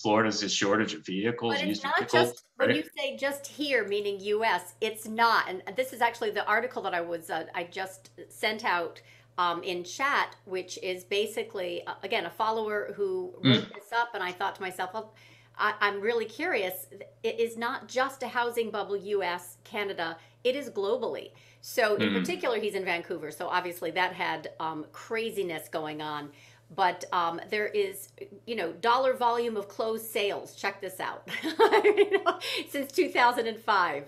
Florida's 0.00 0.44
a 0.44 0.48
shortage 0.48 0.94
of 0.94 1.04
vehicles. 1.04 1.56
But 1.56 1.68
it's 1.68 1.82
not 1.82 1.98
vehicles, 1.98 2.30
just 2.30 2.44
right? 2.56 2.68
when 2.68 2.76
you 2.76 2.84
say 2.96 3.16
just 3.16 3.48
here, 3.48 3.86
meaning 3.86 4.20
U.S. 4.20 4.74
It's 4.80 5.08
not, 5.08 5.48
and 5.48 5.60
this 5.74 5.92
is 5.92 6.00
actually 6.00 6.30
the 6.30 6.46
article 6.46 6.82
that 6.82 6.94
I 6.94 7.00
was 7.00 7.30
uh, 7.30 7.46
I 7.52 7.64
just 7.64 8.10
sent 8.28 8.64
out 8.64 9.02
um, 9.38 9.60
in 9.64 9.82
chat, 9.82 10.36
which 10.44 10.78
is 10.84 11.02
basically 11.02 11.84
uh, 11.84 11.94
again 12.04 12.26
a 12.26 12.30
follower 12.30 12.92
who 12.94 13.34
wrote 13.42 13.64
mm. 13.64 13.74
this 13.74 13.92
up, 13.92 14.10
and 14.14 14.22
I 14.22 14.30
thought 14.30 14.54
to 14.54 14.62
myself, 14.62 14.94
well 14.94 15.14
I, 15.58 15.74
am 15.80 16.00
really 16.00 16.24
curious. 16.24 16.86
It 17.22 17.38
is 17.40 17.56
not 17.56 17.88
just 17.88 18.22
a 18.22 18.28
housing 18.28 18.70
bubble, 18.70 18.96
US, 18.96 19.56
Canada, 19.64 20.16
it 20.44 20.56
is 20.56 20.70
globally. 20.70 21.30
So, 21.60 21.96
in 21.96 22.10
mm. 22.10 22.20
particular, 22.20 22.58
he's 22.60 22.74
in 22.74 22.84
Vancouver. 22.84 23.30
So, 23.30 23.48
obviously, 23.48 23.90
that 23.92 24.12
had 24.12 24.50
um, 24.60 24.86
craziness 24.92 25.68
going 25.68 26.00
on. 26.00 26.30
But 26.74 27.04
um, 27.12 27.40
there 27.50 27.66
is, 27.66 28.10
you 28.46 28.54
know, 28.54 28.72
dollar 28.72 29.14
volume 29.14 29.56
of 29.56 29.68
closed 29.68 30.04
sales. 30.04 30.54
Check 30.54 30.80
this 30.80 31.00
out. 31.00 31.28
Since 32.68 32.92
2005. 32.92 34.04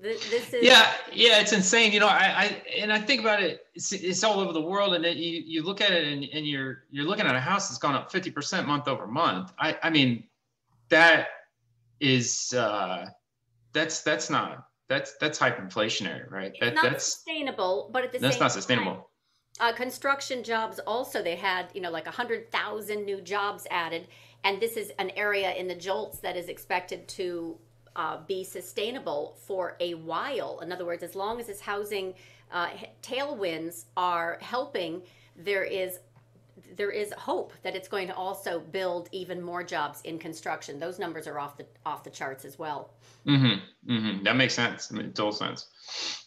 This 0.00 0.54
is 0.54 0.64
yeah, 0.64 0.92
yeah, 1.12 1.40
it's 1.40 1.52
insane. 1.52 1.92
You 1.92 1.98
know, 1.98 2.06
I, 2.06 2.32
I 2.36 2.62
and 2.78 2.92
I 2.92 3.00
think 3.00 3.20
about 3.20 3.42
it. 3.42 3.66
It's, 3.74 3.92
it's 3.92 4.22
all 4.22 4.38
over 4.38 4.52
the 4.52 4.60
world, 4.60 4.94
and 4.94 5.04
you 5.04 5.42
you 5.44 5.64
look 5.64 5.80
at 5.80 5.90
it, 5.90 6.06
and, 6.06 6.24
and 6.32 6.46
you're 6.46 6.84
you're 6.90 7.04
looking 7.04 7.26
at 7.26 7.34
a 7.34 7.40
house 7.40 7.68
that's 7.68 7.80
gone 7.80 7.96
up 7.96 8.12
fifty 8.12 8.30
percent 8.30 8.68
month 8.68 8.86
over 8.86 9.08
month. 9.08 9.52
I 9.58 9.76
I 9.82 9.90
mean, 9.90 10.22
that 10.90 11.28
is 12.00 12.52
uh, 12.56 13.06
that's 13.72 14.02
that's 14.02 14.30
not 14.30 14.64
that's 14.88 15.16
that's 15.20 15.38
hyperinflationary, 15.38 16.30
right? 16.30 16.52
That, 16.60 16.74
not 16.74 16.84
that's 16.84 17.04
sustainable, 17.04 17.90
but 17.92 18.04
at 18.04 18.12
the 18.12 18.18
that's 18.18 18.36
same 18.36 18.42
not 18.42 18.52
sustainable. 18.52 18.92
Time, 18.92 19.02
uh, 19.60 19.72
construction 19.72 20.42
jobs 20.42 20.78
also 20.80 21.22
they 21.22 21.36
had 21.36 21.68
you 21.74 21.80
know 21.80 21.90
like 21.90 22.06
a 22.06 22.10
hundred 22.10 22.50
thousand 22.50 23.04
new 23.04 23.20
jobs 23.20 23.66
added, 23.70 24.08
and 24.44 24.60
this 24.60 24.76
is 24.76 24.92
an 24.98 25.10
area 25.10 25.52
in 25.54 25.68
the 25.68 25.74
JOLTS 25.74 26.20
that 26.20 26.36
is 26.36 26.48
expected 26.48 27.06
to 27.08 27.58
uh, 27.96 28.18
be 28.26 28.44
sustainable 28.44 29.36
for 29.46 29.76
a 29.80 29.94
while. 29.94 30.60
In 30.60 30.72
other 30.72 30.86
words, 30.86 31.02
as 31.02 31.14
long 31.14 31.40
as 31.40 31.48
this 31.48 31.60
housing 31.60 32.14
uh, 32.52 32.68
tailwinds 33.02 33.86
are 33.96 34.38
helping, 34.40 35.02
there 35.36 35.64
is 35.64 35.98
there 36.76 36.90
is 36.90 37.12
hope 37.12 37.52
that 37.62 37.74
it's 37.74 37.88
going 37.88 38.08
to 38.08 38.14
also 38.14 38.60
build 38.60 39.08
even 39.12 39.40
more 39.40 39.62
jobs 39.62 40.00
in 40.02 40.18
construction. 40.18 40.78
Those 40.78 40.98
numbers 40.98 41.26
are 41.26 41.38
off 41.38 41.56
the 41.56 41.66
off 41.86 42.04
the 42.04 42.10
charts 42.10 42.44
as 42.44 42.58
well. 42.58 42.94
Mm-hmm. 43.26 43.92
Mm-hmm. 43.92 44.24
That 44.24 44.36
makes 44.36 44.54
sense. 44.54 44.90
It 44.90 44.94
makes 44.94 45.14
total 45.14 45.32
sense. 45.32 46.24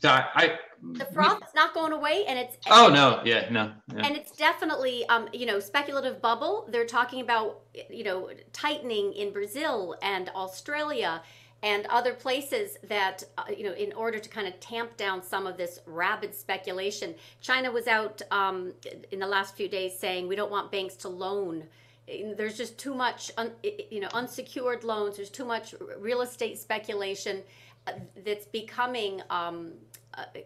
So 0.00 0.10
I, 0.10 0.26
I 0.34 0.58
the 0.92 1.06
froth 1.06 1.42
is 1.42 1.54
not 1.54 1.72
going 1.72 1.92
away, 1.92 2.26
and 2.28 2.38
it's 2.38 2.58
oh 2.68 2.90
no, 2.92 3.22
yeah, 3.24 3.48
no, 3.50 3.72
yeah. 3.94 4.06
and 4.06 4.16
it's 4.16 4.32
definitely 4.32 5.06
um 5.06 5.28
you 5.32 5.46
know 5.46 5.58
speculative 5.58 6.20
bubble. 6.20 6.68
They're 6.70 6.84
talking 6.84 7.22
about 7.22 7.62
you 7.88 8.04
know 8.04 8.28
tightening 8.52 9.14
in 9.14 9.32
Brazil 9.32 9.96
and 10.02 10.30
Australia 10.34 11.22
and 11.64 11.86
other 11.86 12.12
places 12.12 12.76
that 12.88 13.24
uh, 13.38 13.44
you 13.56 13.64
know 13.64 13.72
in 13.72 13.92
order 13.94 14.18
to 14.18 14.28
kind 14.28 14.46
of 14.46 14.60
tamp 14.60 14.96
down 14.96 15.22
some 15.22 15.46
of 15.46 15.56
this 15.56 15.80
rabid 15.86 16.32
speculation 16.34 17.14
china 17.40 17.72
was 17.72 17.86
out 17.88 18.20
um, 18.30 18.72
in 19.10 19.18
the 19.18 19.26
last 19.26 19.56
few 19.56 19.68
days 19.68 19.98
saying 19.98 20.28
we 20.28 20.36
don't 20.36 20.50
want 20.50 20.70
banks 20.70 20.94
to 20.94 21.08
loan. 21.08 21.64
There's 22.06 22.58
just 22.58 22.76
too 22.76 22.94
much 22.94 23.32
un, 23.38 23.50
you 23.90 24.00
know 24.00 24.08
unsecured 24.12 24.84
loans 24.84 25.16
there's 25.16 25.30
too 25.30 25.46
much 25.46 25.74
real 25.98 26.20
estate 26.20 26.58
speculation 26.58 27.42
uh, 27.86 27.92
that's 28.26 28.44
becoming 28.44 29.22
um, 29.30 29.72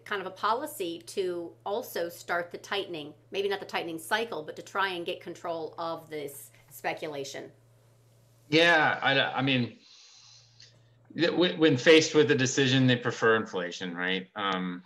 kind 0.05 0.21
of 0.21 0.27
a 0.29 0.31
policy 0.31 1.03
to 1.07 1.51
also 1.67 2.09
start 2.09 2.53
the 2.53 2.59
tightening 2.59 3.13
maybe 3.33 3.49
not 3.49 3.59
the 3.59 3.67
tightening 3.67 3.99
cycle 3.99 4.45
but 4.45 4.55
to 4.55 4.63
try 4.63 4.91
and 4.91 5.05
get 5.05 5.21
control 5.21 5.75
of 5.79 6.09
this 6.09 6.53
speculation. 6.71 7.51
Yeah 8.51 9.01
i, 9.03 9.19
I 9.41 9.43
mean 9.43 9.79
when 11.15 11.77
faced 11.77 12.15
with 12.15 12.31
a 12.31 12.35
decision, 12.35 12.87
they 12.87 12.97
prefer 12.97 13.37
inflation, 13.37 13.97
right? 13.97 14.27
Um, 14.37 14.83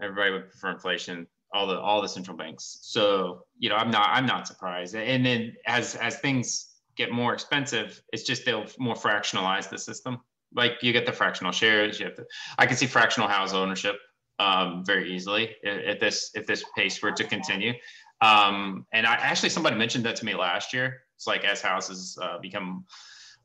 everybody 0.00 0.30
would 0.30 0.50
prefer 0.50 0.70
inflation. 0.70 1.26
All 1.52 1.68
the 1.68 1.78
all 1.78 2.02
the 2.02 2.08
central 2.08 2.36
banks. 2.36 2.78
So 2.82 3.44
you 3.58 3.68
know, 3.68 3.76
I'm 3.76 3.90
not 3.90 4.08
I'm 4.10 4.26
not 4.26 4.48
surprised. 4.48 4.96
And 4.96 5.24
then 5.24 5.54
as 5.66 5.94
as 5.94 6.18
things 6.18 6.74
get 6.96 7.12
more 7.12 7.32
expensive, 7.32 8.02
it's 8.12 8.24
just 8.24 8.44
they'll 8.44 8.66
more 8.78 8.94
fractionalize 8.94 9.68
the 9.70 9.78
system. 9.78 10.18
Like 10.52 10.82
you 10.82 10.92
get 10.92 11.06
the 11.06 11.12
fractional 11.12 11.52
shares. 11.52 12.00
You 12.00 12.06
have 12.06 12.16
to. 12.16 12.24
I 12.58 12.66
can 12.66 12.76
see 12.76 12.86
fractional 12.86 13.28
house 13.28 13.52
ownership 13.52 13.96
um, 14.40 14.84
very 14.84 15.12
easily 15.14 15.54
if 15.62 16.00
this 16.00 16.30
if 16.34 16.46
this 16.46 16.64
pace 16.76 17.00
were 17.02 17.12
to 17.12 17.24
continue. 17.24 17.74
Um, 18.20 18.86
and 18.92 19.06
I 19.06 19.14
actually 19.14 19.50
somebody 19.50 19.76
mentioned 19.76 20.04
that 20.06 20.16
to 20.16 20.24
me 20.24 20.34
last 20.34 20.72
year. 20.72 21.02
It's 21.16 21.26
like 21.26 21.44
as 21.44 21.60
houses 21.60 22.18
uh, 22.20 22.38
become 22.38 22.84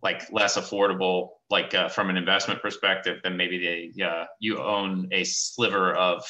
like 0.01 0.31
less 0.31 0.57
affordable, 0.57 1.29
like 1.49 1.73
uh, 1.73 1.89
from 1.89 2.09
an 2.09 2.17
investment 2.17 2.61
perspective, 2.61 3.19
than 3.23 3.35
maybe 3.35 3.91
they 3.97 4.03
uh, 4.03 4.25
you 4.39 4.59
own 4.59 5.09
a 5.11 5.23
sliver 5.23 5.93
of 5.93 6.23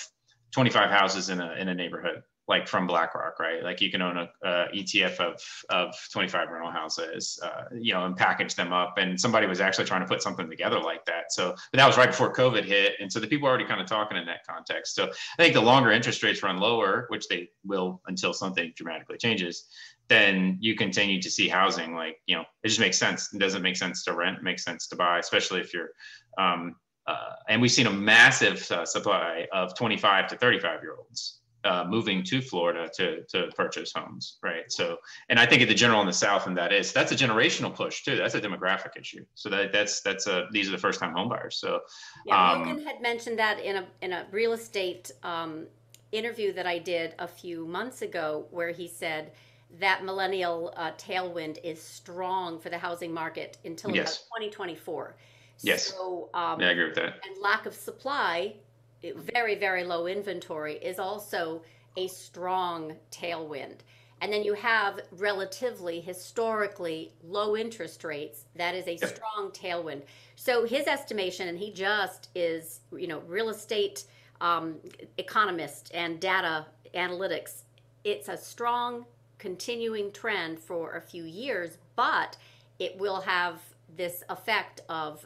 25 0.52 0.90
houses 0.90 1.30
in 1.30 1.40
a 1.40 1.54
in 1.54 1.70
a 1.70 1.74
neighborhood, 1.74 2.24
like 2.48 2.68
from 2.68 2.88
BlackRock, 2.88 3.40
right? 3.40 3.64
Like 3.64 3.80
you 3.80 3.92
can 3.92 4.02
own 4.02 4.18
a, 4.18 4.30
a 4.44 4.68
ETF 4.74 5.20
of 5.20 5.42
of 5.70 5.96
25 6.12 6.50
rental 6.50 6.72
houses, 6.72 7.40
uh, 7.44 7.66
you 7.80 7.94
know, 7.94 8.06
and 8.06 8.18
package 8.18 8.56
them 8.56 8.74
up. 8.74 8.98
And 8.98 9.20
somebody 9.20 9.46
was 9.46 9.62
actually 9.62 9.86
trying 9.86 10.02
to 10.02 10.08
put 10.08 10.24
something 10.24 10.50
together 10.50 10.80
like 10.80 11.06
that. 11.06 11.32
So, 11.32 11.52
but 11.72 11.78
that 11.78 11.86
was 11.86 11.98
right 11.98 12.10
before 12.10 12.34
COVID 12.34 12.66
hit, 12.66 12.94
and 13.00 13.12
so 13.12 13.20
the 13.20 13.28
people 13.28 13.48
are 13.48 13.52
already 13.52 13.66
kind 13.66 13.82
of 13.82 13.88
talking 13.88 14.18
in 14.18 14.26
that 14.26 14.48
context. 14.48 14.96
So 14.96 15.12
I 15.38 15.44
think 15.44 15.54
the 15.54 15.62
longer 15.62 15.92
interest 15.92 16.24
rates 16.24 16.42
run 16.42 16.58
lower, 16.58 17.06
which 17.10 17.28
they 17.28 17.50
will 17.64 18.02
until 18.08 18.34
something 18.34 18.74
dramatically 18.76 19.18
changes, 19.18 19.68
then 20.10 20.58
you 20.60 20.76
continue 20.76 21.22
to 21.22 21.30
see 21.30 21.48
housing 21.48 21.94
like 21.94 22.18
you 22.26 22.36
know 22.36 22.44
it 22.64 22.68
just 22.68 22.80
makes 22.80 22.98
sense 22.98 23.34
it 23.34 23.40
doesn't 23.40 23.62
make 23.62 23.78
sense 23.78 24.04
to 24.04 24.14
rent 24.14 24.38
it 24.38 24.44
makes 24.44 24.64
sense 24.64 24.88
to 24.88 24.96
buy 24.96 25.20
especially 25.20 25.62
if 25.62 25.74
you're 25.74 25.90
um, 26.38 26.76
uh, 27.08 27.34
and 27.48 27.62
we've 27.62 27.72
seen 27.72 27.88
a 27.88 27.92
massive 27.92 28.70
uh, 28.72 28.86
supply 28.86 29.48
of 29.52 29.76
25 29.76 30.28
to 30.28 30.38
35 30.38 30.82
year 30.84 30.96
olds 30.98 31.40
uh, 31.64 31.86
moving 31.88 32.24
to 32.24 32.42
Florida 32.42 32.90
to 32.96 33.24
to 33.26 33.48
purchase 33.56 33.92
homes, 33.94 34.38
right? 34.42 34.72
So, 34.72 34.98
and 35.28 35.40
I 35.40 35.46
think 35.46 35.62
at 35.62 35.68
the 35.68 35.74
general 35.74 36.00
in 36.02 36.08
the 36.08 36.14
South, 36.14 36.48
and 36.48 36.58
that 36.58 36.72
is 36.72 36.94
that's 36.94 37.12
a 37.12 37.16
generational 37.16 37.74
push 37.74 38.04
too. 38.04 38.16
That's 38.16 38.36
a 38.36 38.42
demographic 38.42 38.98
issue. 38.98 39.26
So 39.36 39.50
that 39.50 39.74
that's 39.74 40.02
that's 40.02 40.28
a 40.28 40.48
these 40.52 40.70
are 40.70 40.72
the 40.72 40.78
first 40.78 41.00
time 41.00 41.14
homebuyers. 41.14 41.54
So, 41.54 41.82
yeah, 42.26 42.52
um, 42.52 42.60
Logan 42.60 42.86
had 42.86 43.02
mentioned 43.02 43.40
that 43.40 43.60
in 43.60 43.78
a 43.78 43.86
in 44.02 44.14
a 44.14 44.26
real 44.32 44.54
estate 44.54 45.12
um, 45.24 45.66
interview 46.12 46.54
that 46.54 46.66
I 46.66 46.80
did 46.80 47.14
a 47.20 47.28
few 47.28 47.66
months 47.66 48.02
ago, 48.02 48.46
where 48.52 48.72
he 48.72 48.88
said 48.88 49.34
that 49.80 50.04
millennial 50.04 50.74
uh, 50.76 50.92
tailwind 50.94 51.60
is 51.64 51.82
strong 51.82 52.60
for 52.60 52.70
the 52.70 52.78
housing 52.78 53.14
market 53.14 53.58
until 53.66 53.92
yes. 53.92 54.18
about 54.18 54.40
2024. 54.40 55.16
Yes. 55.62 55.88
So, 55.88 56.30
um, 56.34 56.60
yeah, 56.60 56.68
I 56.68 56.72
agree 56.72 56.86
with 56.86 56.96
that. 56.96 57.20
And 57.26 57.42
lack 57.42 57.66
of 57.66 57.74
supply, 57.74 58.56
very, 59.04 59.56
very 59.56 59.84
low 59.84 60.08
inventory, 60.08 60.76
is 60.76 61.00
also 61.00 61.62
a 61.98 62.08
strong 62.08 62.96
tailwind. 63.12 63.80
And 64.22 64.34
then 64.34 64.44
you 64.44 64.54
have 64.54 65.00
relatively 65.12 66.02
historically 66.02 67.14
low 67.24 67.56
interest 67.56 68.04
rates. 68.04 68.46
That 68.56 68.76
is 68.76 68.88
a 68.88 68.98
strong 68.98 69.52
tailwind. 69.52 70.02
So 70.36 70.66
his 70.66 70.88
estimation, 70.88 71.48
and 71.48 71.58
he 71.58 71.72
just 71.72 72.30
is, 72.36 72.82
you 72.92 73.08
know, 73.08 73.20
real 73.28 73.50
estate 73.50 74.06
um, 74.42 74.76
economist 75.18 75.92
and 75.94 76.20
data 76.20 76.66
analytics. 76.94 77.64
It's 78.04 78.28
a 78.30 78.38
strong 78.38 79.06
continuing 79.40 80.12
trend 80.12 80.60
for 80.60 80.96
a 80.98 81.02
few 81.02 81.24
years, 81.24 81.78
but 81.96 82.38
it 82.78 82.98
will 83.00 83.22
have 83.22 83.62
this 83.98 84.24
effect 84.30 84.82
of 84.88 85.26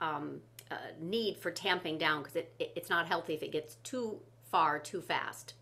um, 0.00 0.40
uh, 0.70 0.76
need 1.00 1.36
for 1.38 1.50
tamping 1.50 1.98
down 1.98 2.22
because 2.22 2.36
it, 2.36 2.54
it, 2.58 2.72
it's 2.76 2.90
not 2.90 3.06
healthy 3.06 3.34
if 3.34 3.42
it 3.42 3.50
gets 3.50 3.76
too 3.76 4.20
far 4.50 4.78
too 4.78 5.00
fast. 5.00 5.54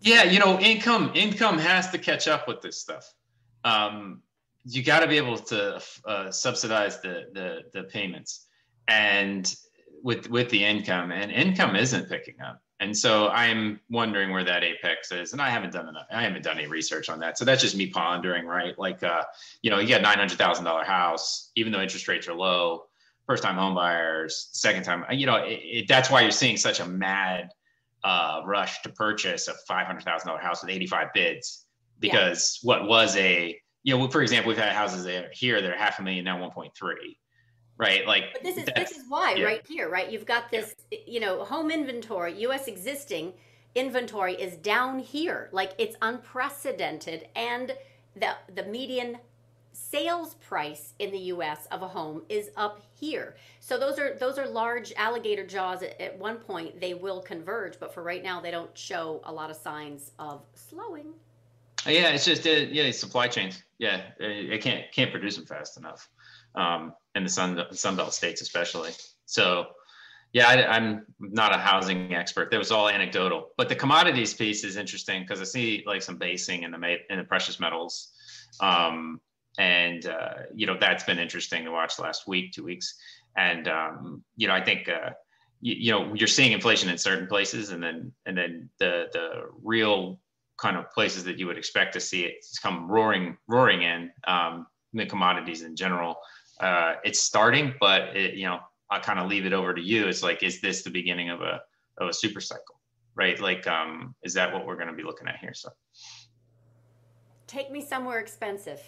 Yeah, 0.00 0.24
you 0.24 0.38
know, 0.38 0.60
income 0.60 1.10
income 1.14 1.58
has 1.58 1.90
to 1.90 1.98
catch 1.98 2.28
up 2.28 2.46
with 2.46 2.60
this 2.60 2.78
stuff. 2.78 3.12
Um, 3.64 4.22
you 4.66 4.82
got 4.82 5.00
to 5.00 5.08
be 5.08 5.16
able 5.16 5.38
to 5.38 5.82
uh, 6.06 6.30
subsidize 6.30 7.00
the, 7.00 7.24
the 7.32 7.60
the 7.72 7.84
payments, 7.84 8.46
and 8.86 9.54
with 10.02 10.28
with 10.30 10.50
the 10.50 10.64
income, 10.64 11.10
and 11.10 11.30
income 11.32 11.74
isn't 11.74 12.08
picking 12.08 12.40
up. 12.40 12.60
And 12.84 12.94
so 12.94 13.28
I'm 13.28 13.80
wondering 13.88 14.30
where 14.30 14.44
that 14.44 14.62
apex 14.62 15.10
is, 15.10 15.32
and 15.32 15.40
I 15.40 15.48
haven't 15.48 15.72
done 15.72 15.88
enough. 15.88 16.06
I 16.12 16.22
haven't 16.22 16.42
done 16.42 16.58
any 16.58 16.66
research 16.66 17.08
on 17.08 17.18
that. 17.20 17.38
So 17.38 17.46
that's 17.46 17.62
just 17.62 17.74
me 17.74 17.86
pondering, 17.86 18.44
right? 18.44 18.78
Like, 18.78 19.02
uh, 19.02 19.22
you 19.62 19.70
know, 19.70 19.78
you 19.78 19.86
get 19.86 20.02
nine 20.02 20.18
hundred 20.18 20.36
thousand 20.36 20.66
dollar 20.66 20.84
house, 20.84 21.50
even 21.56 21.72
though 21.72 21.80
interest 21.80 22.06
rates 22.08 22.28
are 22.28 22.34
low. 22.34 22.84
First 23.26 23.42
time 23.42 23.56
home 23.56 23.74
buyers, 23.74 24.50
second 24.52 24.82
time, 24.82 25.02
you 25.12 25.24
know, 25.24 25.36
it, 25.36 25.60
it, 25.64 25.88
that's 25.88 26.10
why 26.10 26.20
you're 26.20 26.30
seeing 26.30 26.58
such 26.58 26.80
a 26.80 26.86
mad 26.86 27.48
uh, 28.04 28.42
rush 28.44 28.82
to 28.82 28.90
purchase 28.90 29.48
a 29.48 29.54
five 29.66 29.86
hundred 29.86 30.04
thousand 30.04 30.28
dollar 30.28 30.40
house 30.40 30.62
with 30.62 30.70
eighty 30.70 30.86
five 30.86 31.08
bids, 31.14 31.64
because 32.00 32.60
yeah. 32.62 32.68
what 32.68 32.86
was 32.86 33.16
a, 33.16 33.58
you 33.82 33.96
know, 33.96 34.08
for 34.08 34.20
example, 34.20 34.50
we've 34.50 34.58
had 34.58 34.72
houses 34.72 35.08
here 35.32 35.62
that 35.62 35.70
are 35.70 35.78
half 35.78 36.00
a 36.00 36.02
million 36.02 36.22
now 36.22 36.38
one 36.38 36.50
point 36.50 36.74
three 36.76 37.16
right? 37.78 38.06
Like, 38.06 38.32
but 38.32 38.42
this 38.42 38.56
is 38.56 38.68
this 38.76 38.92
is 38.92 39.04
why 39.08 39.34
yeah. 39.34 39.44
right 39.44 39.66
here, 39.66 39.88
right? 39.88 40.10
You've 40.10 40.26
got 40.26 40.50
this, 40.50 40.74
yeah. 40.90 40.98
you 41.06 41.20
know, 41.20 41.44
home 41.44 41.70
inventory, 41.70 42.40
U.S. 42.42 42.68
existing 42.68 43.32
inventory 43.74 44.34
is 44.34 44.56
down 44.56 44.98
here, 44.98 45.48
like 45.52 45.72
it's 45.78 45.96
unprecedented, 46.02 47.28
and 47.34 47.76
the 48.16 48.30
the 48.54 48.64
median 48.64 49.18
sales 49.72 50.34
price 50.34 50.94
in 51.00 51.10
the 51.10 51.18
U.S. 51.18 51.66
of 51.72 51.82
a 51.82 51.88
home 51.88 52.22
is 52.28 52.50
up 52.56 52.80
here. 52.98 53.36
So 53.58 53.78
those 53.78 53.98
are 53.98 54.14
those 54.14 54.38
are 54.38 54.46
large 54.46 54.92
alligator 54.96 55.46
jaws. 55.46 55.82
At, 55.82 56.00
at 56.00 56.18
one 56.18 56.36
point, 56.36 56.80
they 56.80 56.94
will 56.94 57.20
converge, 57.20 57.78
but 57.80 57.92
for 57.92 58.02
right 58.02 58.22
now, 58.22 58.40
they 58.40 58.50
don't 58.50 58.76
show 58.76 59.20
a 59.24 59.32
lot 59.32 59.50
of 59.50 59.56
signs 59.56 60.12
of 60.18 60.42
slowing. 60.54 61.12
Yeah, 61.86 62.10
it's 62.10 62.24
just 62.24 62.46
uh, 62.46 62.50
yeah, 62.50 62.90
supply 62.92 63.28
chains. 63.28 63.62
Yeah, 63.78 64.02
it 64.18 64.62
can't 64.62 64.90
can't 64.92 65.10
produce 65.10 65.36
them 65.36 65.44
fast 65.44 65.76
enough 65.76 66.08
um, 66.54 66.94
in 67.14 67.24
the 67.24 67.30
Sun 67.30 67.56
Sunbelt 67.72 68.12
states, 68.12 68.42
especially. 68.42 68.90
So, 69.26 69.66
yeah, 70.32 70.48
I, 70.48 70.76
am 70.76 71.06
not 71.20 71.54
a 71.54 71.58
housing 71.58 72.14
expert. 72.14 72.50
That 72.50 72.58
was 72.58 72.72
all 72.72 72.88
anecdotal, 72.88 73.50
but 73.56 73.68
the 73.68 73.76
commodities 73.76 74.34
piece 74.34 74.64
is 74.64 74.76
interesting 74.76 75.22
because 75.22 75.40
I 75.40 75.44
see 75.44 75.84
like 75.86 76.02
some 76.02 76.16
basing 76.16 76.64
in 76.64 76.72
the 76.72 76.96
in 77.08 77.18
the 77.18 77.24
precious 77.24 77.60
metals, 77.60 78.10
um, 78.60 79.20
and 79.58 80.06
uh, 80.06 80.34
you 80.54 80.66
know 80.66 80.76
that's 80.78 81.04
been 81.04 81.18
interesting 81.18 81.64
to 81.64 81.70
watch 81.70 81.98
last 81.98 82.26
week, 82.26 82.52
two 82.52 82.64
weeks, 82.64 82.96
and 83.36 83.68
um, 83.68 84.24
you 84.36 84.48
know 84.48 84.54
I 84.54 84.64
think. 84.64 84.88
Uh, 84.88 85.10
you, 85.60 85.74
you 85.74 85.90
know 85.92 86.12
you're 86.14 86.28
seeing 86.28 86.52
inflation 86.52 86.90
in 86.90 86.98
certain 86.98 87.26
places 87.26 87.70
and 87.70 87.82
then 87.82 88.12
and 88.26 88.36
then 88.36 88.68
the 88.78 89.06
the 89.12 89.44
real 89.62 90.20
kind 90.58 90.76
of 90.76 90.90
places 90.90 91.24
that 91.24 91.38
you 91.38 91.46
would 91.46 91.56
expect 91.56 91.94
to 91.94 92.00
see 92.00 92.24
it 92.24 92.34
come 92.62 92.90
roaring 92.90 93.36
roaring 93.48 93.82
in 93.82 94.10
um, 94.26 94.66
the 94.92 95.06
commodities 95.06 95.62
in 95.62 95.74
general 95.74 96.16
uh, 96.60 96.94
it's 97.04 97.20
starting, 97.20 97.74
but 97.80 98.16
it, 98.16 98.34
you 98.34 98.46
know, 98.46 98.60
I 98.90 98.98
kind 98.98 99.18
of 99.18 99.28
leave 99.28 99.46
it 99.46 99.52
over 99.52 99.74
to 99.74 99.80
you. 99.82 100.06
It's 100.06 100.22
like, 100.22 100.42
is 100.42 100.60
this 100.60 100.82
the 100.82 100.90
beginning 100.90 101.30
of 101.30 101.40
a 101.40 101.60
of 101.98 102.08
a 102.08 102.12
super 102.12 102.40
cycle, 102.40 102.80
right? 103.14 103.38
Like, 103.40 103.66
um, 103.66 104.14
is 104.22 104.34
that 104.34 104.52
what 104.52 104.66
we're 104.66 104.76
going 104.76 104.88
to 104.88 104.94
be 104.94 105.02
looking 105.02 105.28
at 105.28 105.38
here? 105.38 105.54
So, 105.54 105.70
take 107.46 107.70
me 107.70 107.80
somewhere 107.80 108.18
expensive. 108.18 108.80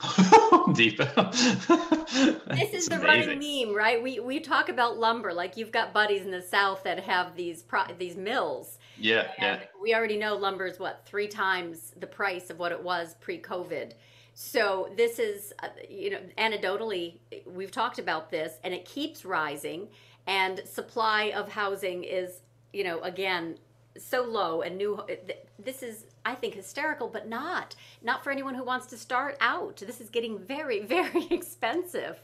Deep. 0.74 0.96
this 0.98 2.72
is 2.72 2.88
the 2.88 3.00
running 3.02 3.38
meme, 3.38 3.74
right? 3.74 4.00
We 4.00 4.20
we 4.20 4.38
talk 4.38 4.68
about 4.68 4.98
lumber, 4.98 5.32
like 5.32 5.56
you've 5.56 5.72
got 5.72 5.92
buddies 5.92 6.22
in 6.22 6.30
the 6.30 6.42
South 6.42 6.84
that 6.84 7.00
have 7.00 7.34
these 7.34 7.62
pro- 7.62 7.92
these 7.98 8.16
mills, 8.16 8.78
Yeah, 8.96 9.28
yeah. 9.40 9.60
we 9.82 9.94
already 9.94 10.16
know 10.16 10.36
lumber 10.36 10.66
is 10.66 10.78
what 10.78 11.02
three 11.04 11.26
times 11.26 11.94
the 11.98 12.06
price 12.06 12.48
of 12.48 12.58
what 12.60 12.70
it 12.70 12.80
was 12.80 13.16
pre-COVID. 13.20 13.94
So 14.40 14.88
this 14.96 15.18
is, 15.18 15.52
uh, 15.64 15.66
you 15.90 16.10
know, 16.10 16.20
anecdotally, 16.38 17.18
we've 17.44 17.72
talked 17.72 17.98
about 17.98 18.30
this, 18.30 18.52
and 18.62 18.72
it 18.72 18.84
keeps 18.84 19.24
rising. 19.24 19.88
And 20.28 20.62
supply 20.64 21.32
of 21.34 21.48
housing 21.48 22.04
is, 22.04 22.42
you 22.72 22.84
know, 22.84 23.00
again, 23.00 23.58
so 23.98 24.22
low. 24.22 24.62
And 24.62 24.78
new, 24.78 25.02
this 25.58 25.82
is, 25.82 26.04
I 26.24 26.36
think, 26.36 26.54
hysterical, 26.54 27.08
but 27.08 27.28
not, 27.28 27.74
not 28.00 28.22
for 28.22 28.30
anyone 28.30 28.54
who 28.54 28.62
wants 28.62 28.86
to 28.86 28.96
start 28.96 29.36
out. 29.40 29.78
This 29.84 30.00
is 30.00 30.08
getting 30.08 30.38
very, 30.38 30.82
very 30.86 31.26
expensive. 31.30 32.20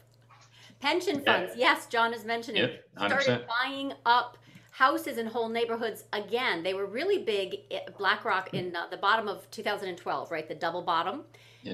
Pension 0.79 1.21
Yeah. 1.21 1.39
funds, 1.39 1.53
yes, 1.57 1.85
John 1.87 2.13
is 2.13 2.23
mentioning, 2.23 2.61
Yep, 2.61 3.09
started 3.09 3.45
buying 3.61 3.91
up 4.05 4.37
houses 4.71 5.17
in 5.17 5.27
whole 5.27 5.49
neighborhoods 5.49 6.05
again. 6.13 6.63
They 6.63 6.73
were 6.73 6.85
really 6.85 7.17
big. 7.17 7.73
at 7.73 7.97
BlackRock 7.97 8.53
in 8.53 8.73
uh, 8.73 8.87
the 8.89 8.97
bottom 8.97 9.27
of 9.27 9.51
2012, 9.51 10.31
right? 10.31 10.47
The 10.47 10.55
double 10.55 10.81
bottom. 10.81 11.25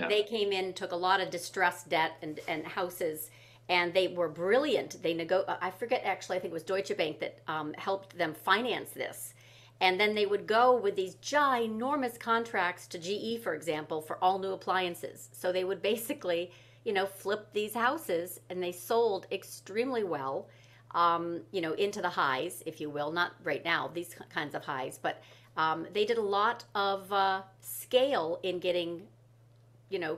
They 0.08 0.24
came 0.24 0.52
in, 0.52 0.74
took 0.74 0.92
a 0.92 0.96
lot 0.96 1.22
of 1.22 1.30
distressed 1.30 1.90
debt 1.90 2.14
and, 2.22 2.40
and 2.48 2.66
houses, 2.66 3.30
and 3.70 3.94
they 3.94 4.08
were 4.08 4.30
brilliant. 4.30 5.02
They 5.04 5.14
nego- 5.14 5.46
I 5.62 5.72
forget 5.72 6.02
actually. 6.04 6.38
I 6.38 6.40
think 6.40 6.52
it 6.52 6.54
was 6.54 6.64
Deutsche 6.64 6.96
Bank 6.96 7.20
that 7.20 7.40
um, 7.48 7.74
helped 7.78 8.18
them 8.18 8.34
finance 8.34 8.92
this. 8.92 9.34
And 9.80 10.00
then 10.00 10.14
they 10.14 10.28
would 10.28 10.46
go 10.46 10.76
with 10.76 10.96
these 10.96 11.16
ginormous 11.16 12.20
contracts 12.20 12.86
to 12.88 13.00
GE, 13.00 13.42
for 13.42 13.56
example, 13.56 14.00
for 14.00 14.24
all 14.24 14.38
new 14.38 14.52
appliances. 14.52 15.30
So 15.32 15.52
they 15.52 15.64
would 15.64 15.82
basically, 15.82 16.52
you 16.86 16.94
know, 16.94 17.06
flip 17.06 17.48
these 17.52 17.74
houses, 17.74 18.40
and 18.50 18.62
they 18.62 18.72
sold 18.72 19.26
extremely 19.32 20.04
well 20.04 20.48
um, 20.94 21.42
you 21.52 21.62
know, 21.62 21.74
into 21.74 22.02
the 22.02 22.10
highs, 22.10 22.64
if 22.66 22.82
you 22.82 22.90
will. 22.90 23.12
Not 23.12 23.34
right 23.44 23.64
now, 23.64 23.90
these 23.94 24.16
kinds 24.30 24.56
of 24.56 24.64
highs, 24.64 25.00
but 25.02 25.22
um, 25.58 25.88
they 25.94 26.06
did 26.06 26.18
a 26.18 26.22
lot 26.22 26.66
of 26.76 27.12
uh, 27.12 27.42
scale 27.60 28.40
in 28.44 28.60
getting, 28.60 29.08
you 29.92 30.00
know, 30.00 30.18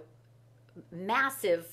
massive 0.91 1.67